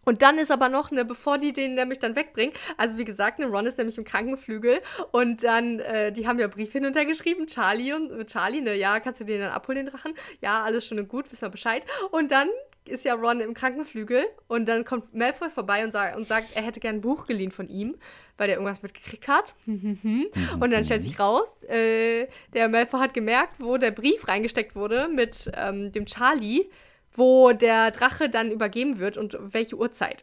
Und 0.04 0.22
dann 0.22 0.38
ist 0.38 0.50
aber 0.50 0.68
noch, 0.68 0.90
ne, 0.90 1.04
bevor 1.04 1.38
die 1.38 1.52
den 1.52 1.74
nämlich 1.74 1.98
dann 1.98 2.16
wegbringen, 2.16 2.54
also 2.76 2.96
wie 2.96 3.04
gesagt, 3.04 3.38
ne, 3.38 3.46
Ron 3.46 3.66
ist 3.66 3.78
nämlich 3.78 3.98
im 3.98 4.04
Krankenflügel 4.04 4.80
und 5.12 5.44
dann, 5.44 5.80
äh, 5.80 6.12
die 6.12 6.26
haben 6.26 6.38
ja 6.38 6.48
Brief 6.48 6.72
hin 6.72 6.86
und 6.86 6.96
her 6.96 7.04
geschrieben, 7.04 7.46
Charlie 7.46 7.92
und 7.92 8.10
äh, 8.10 8.24
Charlie, 8.24 8.60
ne, 8.60 8.74
ja, 8.76 9.00
kannst 9.00 9.20
du 9.20 9.24
den 9.24 9.40
dann 9.40 9.52
abholen, 9.52 9.84
den 9.84 9.92
Drachen? 9.92 10.14
Ja, 10.40 10.62
alles 10.62 10.86
schön 10.86 10.98
und 10.98 11.08
gut, 11.08 11.30
wissen 11.30 11.42
wir 11.42 11.50
Bescheid. 11.50 11.84
Und 12.10 12.30
dann 12.30 12.48
ist 12.86 13.04
ja 13.04 13.14
Ron 13.14 13.40
im 13.40 13.54
Krankenflügel 13.54 14.24
und 14.48 14.68
dann 14.68 14.84
kommt 14.84 15.14
Malfoy 15.14 15.50
vorbei 15.50 15.84
und, 15.84 15.92
sa 15.92 16.14
und 16.16 16.26
sagt, 16.26 16.54
er 16.54 16.62
hätte 16.62 16.80
gern 16.80 16.96
ein 16.96 17.00
Buch 17.00 17.26
geliehen 17.26 17.50
von 17.50 17.68
ihm, 17.68 17.96
weil 18.36 18.48
der 18.48 18.56
irgendwas 18.56 18.82
mitgekriegt 18.82 19.28
hat. 19.28 19.54
und 19.66 20.70
dann 20.70 20.84
stellt 20.84 21.02
sich 21.02 21.18
raus, 21.20 21.48
äh, 21.64 22.26
der 22.54 22.68
Malfoy 22.68 23.00
hat 23.00 23.14
gemerkt, 23.14 23.56
wo 23.58 23.76
der 23.76 23.90
Brief 23.90 24.26
reingesteckt 24.26 24.74
wurde 24.74 25.08
mit 25.08 25.50
ähm, 25.54 25.92
dem 25.92 26.06
Charlie, 26.06 26.70
wo 27.12 27.52
der 27.52 27.90
Drache 27.90 28.28
dann 28.28 28.50
übergeben 28.50 28.98
wird 28.98 29.16
und 29.16 29.36
welche 29.40 29.76
Uhrzeit. 29.76 30.22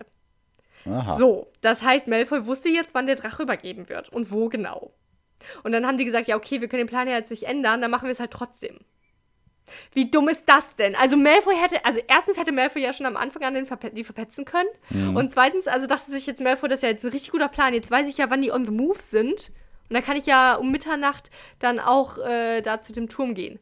Aha. 0.86 1.18
So, 1.18 1.52
das 1.62 1.84
heißt, 1.84 2.08
Malfoy 2.08 2.46
wusste 2.46 2.70
jetzt, 2.70 2.94
wann 2.94 3.08
der 3.08 3.16
Drache 3.16 3.44
übergeben 3.44 3.90
wird 3.90 4.10
und 4.10 4.32
wo 4.32 4.50
genau. 4.50 4.94
Und 5.64 5.72
dann 5.72 5.86
haben 5.86 5.98
die 5.98 6.06
gesagt, 6.06 6.28
ja, 6.28 6.36
okay, 6.36 6.62
wir 6.62 6.68
können 6.68 6.84
den 6.84 6.90
Plan 6.90 7.08
ja 7.08 7.16
jetzt 7.16 7.32
nicht 7.32 7.44
ändern, 7.44 7.82
dann 7.82 7.92
machen 7.92 8.06
wir 8.06 8.14
es 8.14 8.20
halt 8.20 8.32
trotzdem. 8.32 8.80
Wie 9.94 10.10
dumm 10.10 10.30
ist 10.30 10.48
das 10.48 10.76
denn? 10.76 10.96
Also 10.96 11.18
Malfoy 11.18 11.56
hätte, 11.56 11.84
also 11.84 12.00
erstens 12.08 12.38
hätte 12.38 12.52
Malfoy 12.54 12.82
ja 12.82 12.94
schon 12.94 13.06
am 13.06 13.18
Anfang 13.18 13.44
an 13.44 13.54
den 13.54 13.66
verpe 13.66 13.92
die 13.92 14.06
verpetzen 14.06 14.46
können. 14.46 14.70
Und 15.18 15.32
zweitens, 15.32 15.68
also 15.68 15.88
dachte 15.88 16.10
sich 16.10 16.26
jetzt 16.26 16.42
Malfoy, 16.42 16.70
das 16.70 16.80
ist 16.80 16.84
ja 16.84 16.90
jetzt 16.90 17.04
ein 17.04 17.12
richtig 17.12 17.32
guter 17.32 17.50
Plan. 17.50 17.74
Jetzt 17.74 17.92
weiß 17.92 18.08
ich 18.08 18.18
ja, 18.18 18.30
wann 18.30 18.42
die 18.42 18.52
on 18.52 18.66
the 18.66 18.72
move 18.72 19.00
sind. 19.00 19.52
Und 19.90 19.94
dann 19.94 20.04
kann 20.04 20.18
ich 20.18 20.26
ja 20.26 20.56
um 20.56 20.72
Mitternacht 20.72 21.30
dann 21.60 21.80
auch 21.80 22.18
äh, 22.18 22.62
da 22.62 22.82
zu 22.82 22.94
dem 22.94 23.10
Turm 23.10 23.34
gehen. 23.34 23.60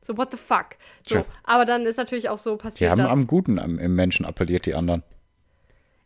So, 0.00 0.16
what 0.16 0.30
the 0.30 0.36
fuck? 0.36 0.76
So, 1.06 1.16
Tja. 1.16 1.24
aber 1.44 1.64
dann 1.64 1.84
ist 1.86 1.96
natürlich 1.96 2.28
auch 2.28 2.38
so 2.38 2.56
Die 2.56 2.62
passiert, 2.62 2.90
haben 2.90 2.98
dass 2.98 3.10
am 3.10 3.26
Guten 3.26 3.58
am, 3.58 3.78
im 3.78 3.94
Menschen 3.94 4.24
appelliert, 4.24 4.66
die 4.66 4.74
anderen. 4.74 5.02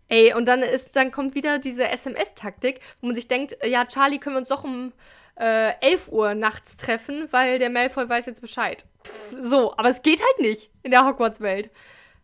Ey, 0.08 0.34
und 0.34 0.46
dann 0.46 0.60
ist, 0.62 0.96
dann 0.96 1.10
kommt 1.10 1.34
wieder 1.34 1.58
diese 1.58 1.88
SMS-Taktik, 1.88 2.80
wo 3.00 3.06
man 3.06 3.16
sich 3.16 3.28
denkt, 3.28 3.56
äh, 3.62 3.68
ja, 3.68 3.86
Charlie, 3.86 4.18
können 4.18 4.36
wir 4.36 4.40
uns 4.40 4.48
doch 4.48 4.64
um 4.64 4.92
äh, 5.36 5.72
11 5.80 6.08
Uhr 6.12 6.34
nachts 6.34 6.76
treffen, 6.76 7.28
weil 7.30 7.58
der 7.58 7.70
Malfoy 7.70 8.08
weiß 8.08 8.26
jetzt 8.26 8.40
Bescheid. 8.40 8.84
Pff, 9.06 9.36
so, 9.40 9.76
aber 9.76 9.88
es 9.88 10.02
geht 10.02 10.20
halt 10.20 10.40
nicht 10.40 10.70
in 10.82 10.90
der 10.90 11.06
Hogwarts-Welt. 11.06 11.70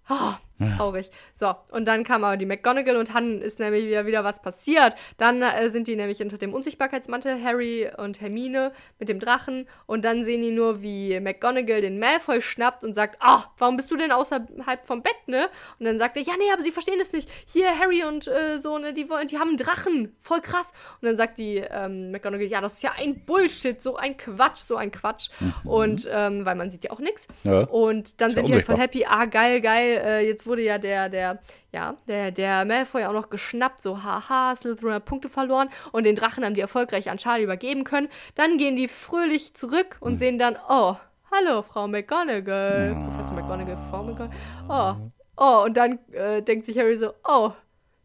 Ah, 0.06 0.38
traurig. 0.76 1.10
So, 1.32 1.54
und 1.70 1.86
dann 1.86 2.04
kam 2.04 2.24
aber 2.24 2.36
die 2.36 2.46
McGonagall 2.46 2.96
und 2.96 3.14
dann 3.14 3.40
ist 3.40 3.58
nämlich 3.58 3.86
wieder, 3.86 4.06
wieder 4.06 4.24
was 4.24 4.42
passiert. 4.42 4.94
Dann 5.16 5.42
äh, 5.42 5.70
sind 5.70 5.88
die 5.88 5.96
nämlich 5.96 6.20
unter 6.20 6.38
dem 6.38 6.52
Unsichtbarkeitsmantel, 6.54 7.42
Harry 7.42 7.88
und 7.96 8.20
Hermine 8.20 8.72
mit 8.98 9.08
dem 9.08 9.20
Drachen. 9.20 9.66
Und 9.86 10.04
dann 10.04 10.24
sehen 10.24 10.42
die 10.42 10.50
nur, 10.50 10.82
wie 10.82 11.18
McGonagall 11.20 11.80
den 11.80 11.98
Malfoy 11.98 12.40
schnappt 12.42 12.84
und 12.84 12.94
sagt, 12.94 13.16
ah, 13.20 13.44
warum 13.58 13.76
bist 13.76 13.90
du 13.90 13.96
denn 13.96 14.12
außerhalb 14.12 14.84
vom 14.84 15.02
Bett, 15.02 15.16
ne? 15.26 15.48
Und 15.78 15.86
dann 15.86 15.98
sagt 15.98 16.16
er, 16.16 16.22
ja, 16.22 16.32
nee, 16.38 16.52
aber 16.52 16.62
sie 16.64 16.72
verstehen 16.72 16.98
das 16.98 17.12
nicht. 17.12 17.28
Hier, 17.46 17.78
Harry 17.78 18.04
und 18.04 18.26
äh, 18.28 18.60
so, 18.60 18.78
ne, 18.78 18.92
die 18.92 19.08
wollen, 19.08 19.26
die 19.28 19.38
haben 19.38 19.48
einen 19.48 19.56
Drachen. 19.56 20.16
Voll 20.20 20.40
krass. 20.40 20.72
Und 21.00 21.06
dann 21.06 21.16
sagt 21.16 21.38
die 21.38 21.56
ähm, 21.56 22.10
McGonagall, 22.10 22.46
ja, 22.46 22.60
das 22.60 22.74
ist 22.74 22.82
ja 22.82 22.92
ein 22.98 23.24
Bullshit, 23.24 23.80
so 23.80 23.96
ein 23.96 24.16
Quatsch, 24.16 24.64
so 24.66 24.76
ein 24.76 24.90
Quatsch. 24.90 25.30
Und, 25.64 26.08
ähm, 26.12 26.44
weil 26.44 26.54
man 26.56 26.70
sieht 26.70 26.84
ja 26.84 26.90
auch 26.90 26.98
nichts. 27.00 27.26
Ja. 27.44 27.60
Und 27.60 28.20
dann 28.20 28.30
Ist 28.30 28.36
ja 28.36 28.40
sind 28.40 28.48
die 28.48 28.54
halt 28.54 28.64
voll 28.64 28.74
unsichtbar. 28.74 28.78
happy, 28.78 29.04
ah, 29.04 29.24
geil, 29.26 29.60
geil, 29.60 30.02
äh, 30.04 30.26
jetzt 30.26 30.46
wurde 30.48 30.62
ja 30.62 30.78
der, 30.78 31.08
der, 31.08 31.38
ja, 31.72 31.96
der, 32.08 32.30
der 32.30 32.64
Malfoy 32.64 33.04
auch 33.04 33.12
noch 33.12 33.30
geschnappt, 33.30 33.82
so, 33.82 34.02
haha, 34.02 34.56
Slytherin 34.56 34.94
hat 34.94 35.04
Punkte 35.04 35.28
verloren 35.28 35.68
und 35.92 36.04
den 36.04 36.16
Drachen 36.16 36.44
haben 36.44 36.54
die 36.54 36.60
erfolgreich 36.60 37.10
an 37.10 37.18
Charlie 37.18 37.44
übergeben 37.44 37.84
können. 37.84 38.08
Dann 38.34 38.58
gehen 38.58 38.76
die 38.76 38.88
fröhlich 38.88 39.54
zurück 39.54 39.96
und 40.00 40.18
sehen 40.18 40.38
dann, 40.38 40.56
oh, 40.68 40.96
hallo, 41.30 41.62
Frau 41.62 41.86
McGonagall, 41.86 42.94
Professor 42.94 43.34
McGonagall, 43.34 43.78
Frau 43.90 44.02
McGonagall, 44.02 44.30
oh, 44.68 44.94
oh, 45.36 45.64
und 45.64 45.76
dann 45.76 45.98
äh, 46.12 46.42
denkt 46.42 46.66
sich 46.66 46.78
Harry 46.78 46.96
so, 46.96 47.12
oh, 47.28 47.52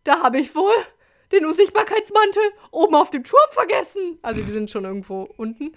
da 0.03 0.21
habe 0.21 0.39
ich 0.39 0.53
wohl 0.55 0.73
den 1.31 1.45
Unsichtbarkeitsmantel 1.45 2.43
oben 2.71 2.95
auf 2.95 3.09
dem 3.09 3.23
Turm 3.23 3.49
vergessen. 3.49 4.19
Also 4.21 4.41
die 4.41 4.51
sind 4.51 4.69
schon 4.69 4.85
irgendwo 4.85 5.27
unten 5.37 5.73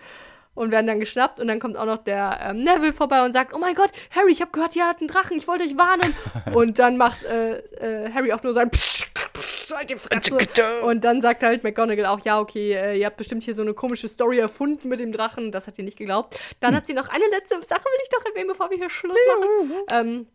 und 0.56 0.72
werden 0.72 0.88
dann 0.88 0.98
geschnappt 0.98 1.38
und 1.38 1.46
dann 1.46 1.60
kommt 1.60 1.76
auch 1.76 1.84
noch 1.86 1.98
der 1.98 2.40
ähm, 2.42 2.64
Neville 2.64 2.92
vorbei 2.92 3.24
und 3.24 3.32
sagt, 3.32 3.54
oh 3.54 3.58
mein 3.58 3.74
Gott, 3.76 3.90
Harry, 4.10 4.32
ich 4.32 4.40
habe 4.40 4.50
gehört, 4.50 4.74
ihr 4.74 4.84
habt 4.88 5.00
einen 5.00 5.06
Drachen, 5.08 5.36
ich 5.36 5.46
wollte 5.46 5.62
euch 5.64 5.78
warnen. 5.78 6.16
und 6.54 6.78
dann 6.80 6.96
macht 6.96 7.22
äh, 7.24 7.58
äh, 7.58 8.12
Harry 8.12 8.32
auch 8.32 8.42
nur 8.42 8.52
sein 8.54 8.68
Psch, 8.70 9.06
Psch, 9.34 9.72
halt 9.72 9.90
die 9.90 9.96
Fresse. 9.96 10.82
Und 10.84 11.04
dann 11.04 11.20
sagt 11.22 11.42
halt 11.44 11.62
McGonagall 11.62 12.06
auch, 12.06 12.20
ja, 12.24 12.40
okay, 12.40 12.72
äh, 12.72 12.98
ihr 12.98 13.06
habt 13.06 13.18
bestimmt 13.18 13.42
hier 13.44 13.54
so 13.54 13.62
eine 13.62 13.74
komische 13.74 14.08
Story 14.08 14.38
erfunden 14.38 14.88
mit 14.88 14.98
dem 14.98 15.12
Drachen, 15.12 15.52
das 15.52 15.66
hat 15.68 15.78
ihr 15.78 15.84
nicht 15.84 15.98
geglaubt. 15.98 16.36
Dann 16.60 16.74
hat 16.74 16.86
sie 16.88 16.94
noch 16.94 17.08
eine 17.08 17.24
letzte 17.30 17.54
Sache, 17.56 17.84
will 17.84 18.00
ich 18.02 18.08
doch 18.10 18.24
erwähnen, 18.24 18.48
bevor 18.48 18.70
wir 18.70 18.76
hier 18.78 18.90
Schluss 18.90 19.16
machen. 19.38 19.72
ähm, 19.92 20.26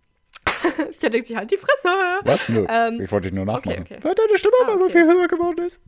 ja, 1.02 1.10
denkt 1.10 1.28
sie 1.28 1.36
halt 1.38 1.52
die 1.52 1.58
Fresse. 1.58 1.90
Was? 2.24 2.48
Nö. 2.50 2.66
Ähm, 2.70 3.02
ich 3.02 3.12
wollte 3.12 3.28
dich 3.28 3.36
nur 3.36 3.46
nachmachen. 3.46 3.82
okay. 3.82 3.98
Weil 4.02 4.16
deine 4.16 4.38
Stimme 4.38 4.54
auf 4.62 4.68
Ah, 4.70 4.72
einmal 4.74 4.88
okay. 4.88 4.98
viel 5.00 5.06
höher 5.06 5.28
geworden 5.28 5.66
ist. 5.66 5.82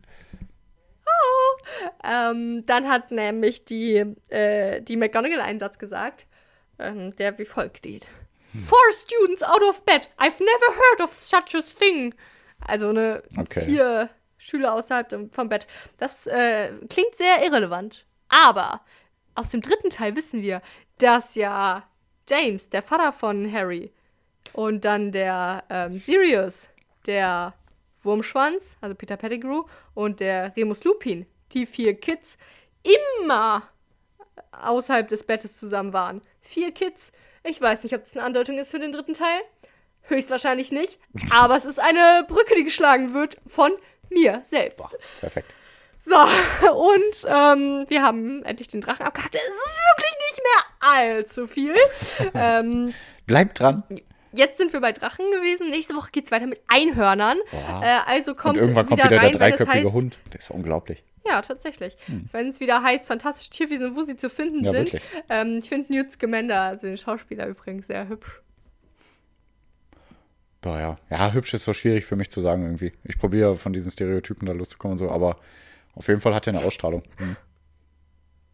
Ähm, 2.03 2.65
dann 2.65 2.89
hat 2.89 3.11
nämlich 3.11 3.65
die, 3.65 3.95
äh, 4.29 4.81
die 4.81 4.97
McGonagall 4.97 5.41
einen 5.41 5.59
Satz 5.59 5.79
gesagt, 5.79 6.25
ähm, 6.79 7.15
der 7.15 7.37
wie 7.37 7.45
folgt 7.45 7.81
geht. 7.81 8.07
Four 8.67 8.79
students 8.93 9.41
out 9.41 9.63
of 9.63 9.83
bed. 9.83 10.09
I've 10.17 10.39
never 10.39 10.75
heard 10.75 11.01
of 11.01 11.13
such 11.13 11.55
a 11.55 11.61
thing. 11.79 12.13
Also 12.59 12.89
eine 12.89 13.23
Okay. 13.37 13.61
vier 13.61 14.09
Schüler 14.37 14.73
außerhalb 14.73 15.33
vom 15.33 15.49
Bett. 15.49 15.65
Das 15.97 16.27
äh, 16.27 16.71
klingt 16.89 17.15
sehr 17.17 17.43
irrelevant. 17.43 18.05
Aber 18.29 18.81
aus 19.35 19.49
dem 19.49 19.61
dritten 19.61 19.89
Teil 19.89 20.15
wissen 20.15 20.41
wir, 20.41 20.61
dass 20.99 21.35
ja 21.35 21.87
James, 22.29 22.69
der 22.69 22.83
Vater 22.83 23.11
von 23.11 23.51
Harry, 23.51 23.91
und 24.53 24.85
dann 24.85 25.11
der 25.11 25.63
ähm, 25.69 25.97
Sirius, 25.97 26.69
der 27.07 27.53
Wurmschwanz, 28.03 28.75
also 28.81 28.95
Peter 28.95 29.17
Pettigrew, 29.17 29.63
und 29.93 30.19
der 30.19 30.55
Remus 30.55 30.83
Lupin, 30.83 31.25
die 31.51 31.65
vier 31.65 31.95
Kids, 31.95 32.37
immer 32.83 33.63
außerhalb 34.51 35.07
des 35.07 35.23
Bettes 35.23 35.55
zusammen 35.57 35.93
waren. 35.93 36.21
Vier 36.41 36.71
Kids. 36.71 37.11
Ich 37.43 37.59
weiß 37.59 37.83
nicht, 37.83 37.95
ob 37.95 38.03
das 38.03 38.15
eine 38.15 38.25
Andeutung 38.25 38.57
ist 38.57 38.71
für 38.71 38.79
den 38.79 38.91
dritten 38.91 39.13
Teil. 39.13 39.41
Höchstwahrscheinlich 40.03 40.71
nicht. 40.71 40.99
Aber 41.31 41.55
es 41.55 41.65
ist 41.65 41.79
eine 41.79 42.25
Brücke, 42.27 42.55
die 42.55 42.63
geschlagen 42.63 43.13
wird 43.13 43.37
von 43.45 43.71
mir 44.09 44.43
selbst. 44.49 44.85
Perfekt. 45.19 45.53
So, 46.05 46.15
und 46.75 47.25
ähm, 47.27 47.85
wir 47.87 48.03
haben 48.03 48.43
endlich 48.43 48.67
den 48.67 48.81
Drachen 48.81 49.05
abgehakt. 49.05 49.35
Es 49.35 49.41
ist 49.41 49.79
wirklich 49.95 50.15
nicht 50.31 50.41
mehr 50.43 50.89
allzu 50.89 51.47
viel. 51.47 51.75
ähm, 52.33 52.93
Bleib 53.25 53.55
dran. 53.55 53.83
Jetzt 54.33 54.57
sind 54.57 54.73
wir 54.73 54.81
bei 54.81 54.91
Drachen 54.91 55.25
gewesen. 55.31 55.69
Nächste 55.69 55.95
Woche 55.95 56.11
geht's 56.11 56.31
weiter 56.31 56.47
mit 56.47 56.61
Einhörnern. 56.67 57.37
Boah. 57.51 57.81
Äh, 57.83 58.11
also 58.11 58.35
kommt 58.35 58.55
Und 58.55 58.61
irgendwann 58.61 58.85
kommt 58.85 59.03
wieder 59.03 59.11
wieder 59.11 59.21
rein, 59.21 59.31
der 59.31 59.47
es 59.49 59.57
dreiköpfige 59.57 59.85
heißt, 59.85 59.93
Hund. 59.93 60.17
Der 60.31 60.39
ist 60.39 60.49
ja 60.49 60.55
unglaublich. 60.55 61.03
Ja, 61.25 61.41
tatsächlich. 61.41 61.95
Wenn 62.31 62.49
es 62.49 62.59
wieder 62.59 62.83
heißt, 62.83 63.07
fantastische 63.07 63.49
Tierwesen 63.51 63.87
und 63.87 63.95
wo 63.95 64.03
sie 64.03 64.17
zu 64.17 64.29
finden 64.29 64.57
Hm. 64.57 64.65
Ja, 64.65 64.71
sind. 64.73 65.01
Ähm, 65.29 65.59
ich 65.59 65.69
finde 65.69 65.93
Newt 65.93 66.11
Scamander, 66.11 66.61
also 66.61 66.87
den 66.87 66.97
Schauspieler 66.97 67.47
übrigens, 67.47 67.87
sehr 67.87 68.09
hübsch. 68.09 68.41
Boah, 70.61 70.79
ja. 70.79 70.97
Ja, 71.09 71.33
hübsch 71.33 71.53
ist 71.53 71.65
so 71.65 71.73
schwierig 71.73 72.05
für 72.05 72.15
mich 72.15 72.29
zu 72.31 72.41
sagen 72.41 72.63
irgendwie. 72.63 72.93
Ich 73.03 73.17
probiere 73.17 73.55
von 73.55 73.73
diesen 73.73 73.91
Stereotypen 73.91 74.45
da 74.45 74.53
loszukommen 74.53 74.93
und 74.93 74.97
so, 74.97 75.09
aber 75.09 75.37
auf 75.95 76.07
jeden 76.07 76.21
Fall 76.21 76.33
hat 76.33 76.47
er 76.47 76.53
eine 76.53 76.65
Ausstrahlung. 76.65 77.03
Mhm. 77.19 77.35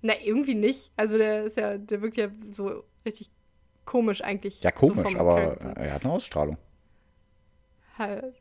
Na, 0.02 0.14
irgendwie 0.24 0.56
nicht. 0.56 0.92
Also 0.96 1.18
der 1.18 1.44
ist 1.44 1.58
ja, 1.58 1.78
der 1.78 2.02
wirkt 2.02 2.18
ja 2.18 2.30
so 2.50 2.84
richtig 3.06 3.30
komisch 3.90 4.24
eigentlich. 4.24 4.62
Ja, 4.62 4.72
so 4.74 4.88
komisch, 4.88 5.12
vom 5.12 5.18
aber 5.18 5.56
Charakter. 5.56 5.82
er 5.82 5.94
hat 5.94 6.04
eine 6.04 6.14
Ausstrahlung. 6.14 6.58
Halt 7.98 8.36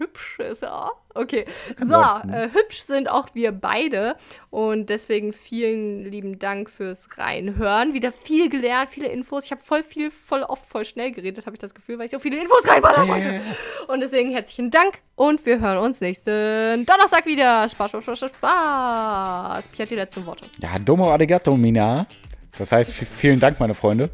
hübsch 0.00 0.38
ist 0.38 0.64
er. 0.64 0.90
Okay, 1.14 1.44
so, 1.76 1.98
äh, 1.98 2.48
hübsch 2.52 2.84
sind 2.84 3.10
auch 3.10 3.28
wir 3.34 3.52
beide 3.52 4.16
und 4.48 4.88
deswegen 4.88 5.32
vielen 5.32 6.04
lieben 6.04 6.38
Dank 6.38 6.70
fürs 6.70 7.06
Reinhören. 7.18 7.94
Wieder 7.94 8.10
viel 8.10 8.48
gelernt, 8.48 8.88
viele 8.88 9.08
Infos. 9.08 9.44
Ich 9.44 9.50
habe 9.50 9.60
voll 9.62 9.82
viel, 9.82 10.10
voll 10.10 10.42
oft, 10.42 10.64
voll 10.66 10.84
schnell 10.84 11.12
geredet, 11.12 11.46
habe 11.46 11.54
ich 11.54 11.60
das 11.60 11.74
Gefühl, 11.74 11.98
weil 11.98 12.06
ich 12.06 12.12
so 12.12 12.18
viele 12.18 12.40
Infos 12.40 12.66
reinballern 12.66 13.08
wollte. 13.08 13.40
Und 13.88 14.00
deswegen 14.00 14.30
herzlichen 14.30 14.70
Dank 14.70 15.00
und 15.14 15.44
wir 15.44 15.60
hören 15.60 15.78
uns 15.78 16.00
nächsten 16.00 16.86
Donnerstag 16.86 17.26
wieder. 17.26 17.68
Spaß, 17.68 17.90
Spaß, 17.90 18.04
Spaß, 18.04 18.30
Spaß. 18.30 19.68
Pia 19.68 19.84
hat 19.84 19.90
die 19.90 19.96
letzten 19.96 20.24
Worte. 20.26 20.46
Ja, 20.60 20.78
domo 20.78 21.12
arigato, 21.12 21.56
Mina. 21.56 22.06
Das 22.58 22.72
heißt, 22.72 22.92
vielen 22.92 23.38
Dank, 23.38 23.60
meine 23.60 23.74
Freunde. 23.74 24.10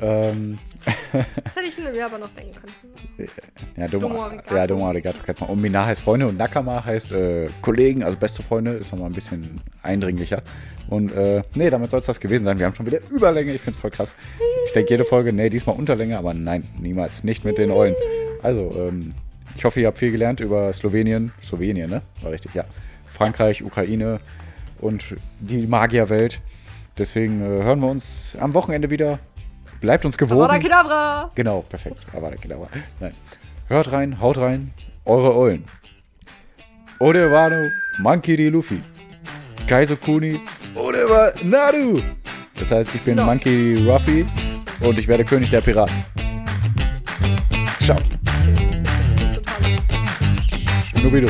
Ähm, 0.00 0.58
Das 0.84 1.56
hätte 1.56 1.66
ich 1.68 1.78
mir 1.78 2.04
aber 2.04 2.18
noch 2.18 2.30
denken 2.34 2.54
können. 2.54 3.28
ja, 3.76 3.86
domo, 3.88 4.08
Domo 4.08 4.22
arigato. 4.24 4.54
ja, 4.56 4.66
domo 4.66 4.88
arigato 4.88 5.22
kennt 5.22 5.40
man. 5.40 5.50
Und 5.50 5.60
Mina 5.60 5.86
heißt 5.86 6.02
Freunde 6.02 6.26
und 6.26 6.36
Nakama 6.36 6.84
heißt 6.84 7.12
äh, 7.12 7.48
Kollegen, 7.62 8.02
also 8.02 8.18
beste 8.18 8.42
Freunde, 8.42 8.72
ist 8.72 8.92
nochmal 8.92 9.10
ein 9.10 9.14
bisschen 9.14 9.60
eindringlicher. 9.82 10.42
Und 10.90 11.12
äh, 11.12 11.42
nee, 11.54 11.70
damit 11.70 11.90
soll 11.90 12.00
es 12.00 12.06
das 12.06 12.20
gewesen 12.20 12.44
sein. 12.44 12.58
Wir 12.58 12.66
haben 12.66 12.74
schon 12.74 12.86
wieder 12.86 12.98
Überlänge, 13.10 13.54
ich 13.54 13.60
finde 13.60 13.76
es 13.76 13.80
voll 13.80 13.90
krass. 13.90 14.14
Ich 14.66 14.72
denke 14.72 14.90
jede 14.90 15.04
Folge, 15.04 15.32
nee, 15.32 15.48
diesmal 15.48 15.76
Unterlänge, 15.76 16.18
aber 16.18 16.34
nein, 16.34 16.64
niemals, 16.80 17.24
nicht 17.24 17.44
mit 17.44 17.58
den 17.58 17.70
Eulen. 17.70 17.94
Also, 18.42 18.70
ähm, 18.76 19.10
ich 19.56 19.64
hoffe, 19.64 19.80
ihr 19.80 19.86
habt 19.86 19.98
viel 19.98 20.10
gelernt 20.10 20.40
über 20.40 20.72
Slowenien. 20.72 21.32
Slowenien, 21.40 21.88
ne? 21.88 22.02
War 22.22 22.32
richtig, 22.32 22.54
ja. 22.54 22.64
Frankreich, 23.04 23.62
Ukraine 23.62 24.18
und 24.80 25.04
die 25.40 25.66
Magierwelt. 25.66 26.40
Deswegen 26.98 27.40
äh, 27.40 27.62
hören 27.62 27.80
wir 27.80 27.88
uns 27.88 28.36
am 28.40 28.52
Wochenende 28.54 28.90
wieder. 28.90 29.18
Bleibt 29.84 30.06
uns 30.06 30.16
gewogen. 30.16 30.40
Avada 30.40 30.58
Kedavra! 30.58 31.30
Genau, 31.34 31.60
perfekt. 31.60 31.98
Aber 32.16 32.30
genau. 32.30 32.66
Nein. 33.00 33.12
Hört 33.68 33.92
rein, 33.92 34.18
haut 34.18 34.38
rein, 34.38 34.72
eure 35.04 35.36
Eulen. 35.36 35.64
Odewano, 37.00 37.68
Monkey 37.98 38.34
D. 38.34 38.48
Luffy. 38.48 38.80
Kaizo 39.66 39.96
Kuni, 39.96 40.40
Odewa 40.74 41.32
Naru. 41.42 42.00
Das 42.56 42.70
heißt, 42.70 42.94
ich 42.94 43.02
bin 43.02 43.16
No. 43.16 43.26
Monkey 43.26 43.86
Ruffy 43.86 44.26
und 44.80 44.98
ich 44.98 45.06
werde 45.06 45.22
König 45.22 45.50
der 45.50 45.60
Piraten. 45.60 46.02
Ciao. 47.80 47.98
Schnubidu. 50.96 51.28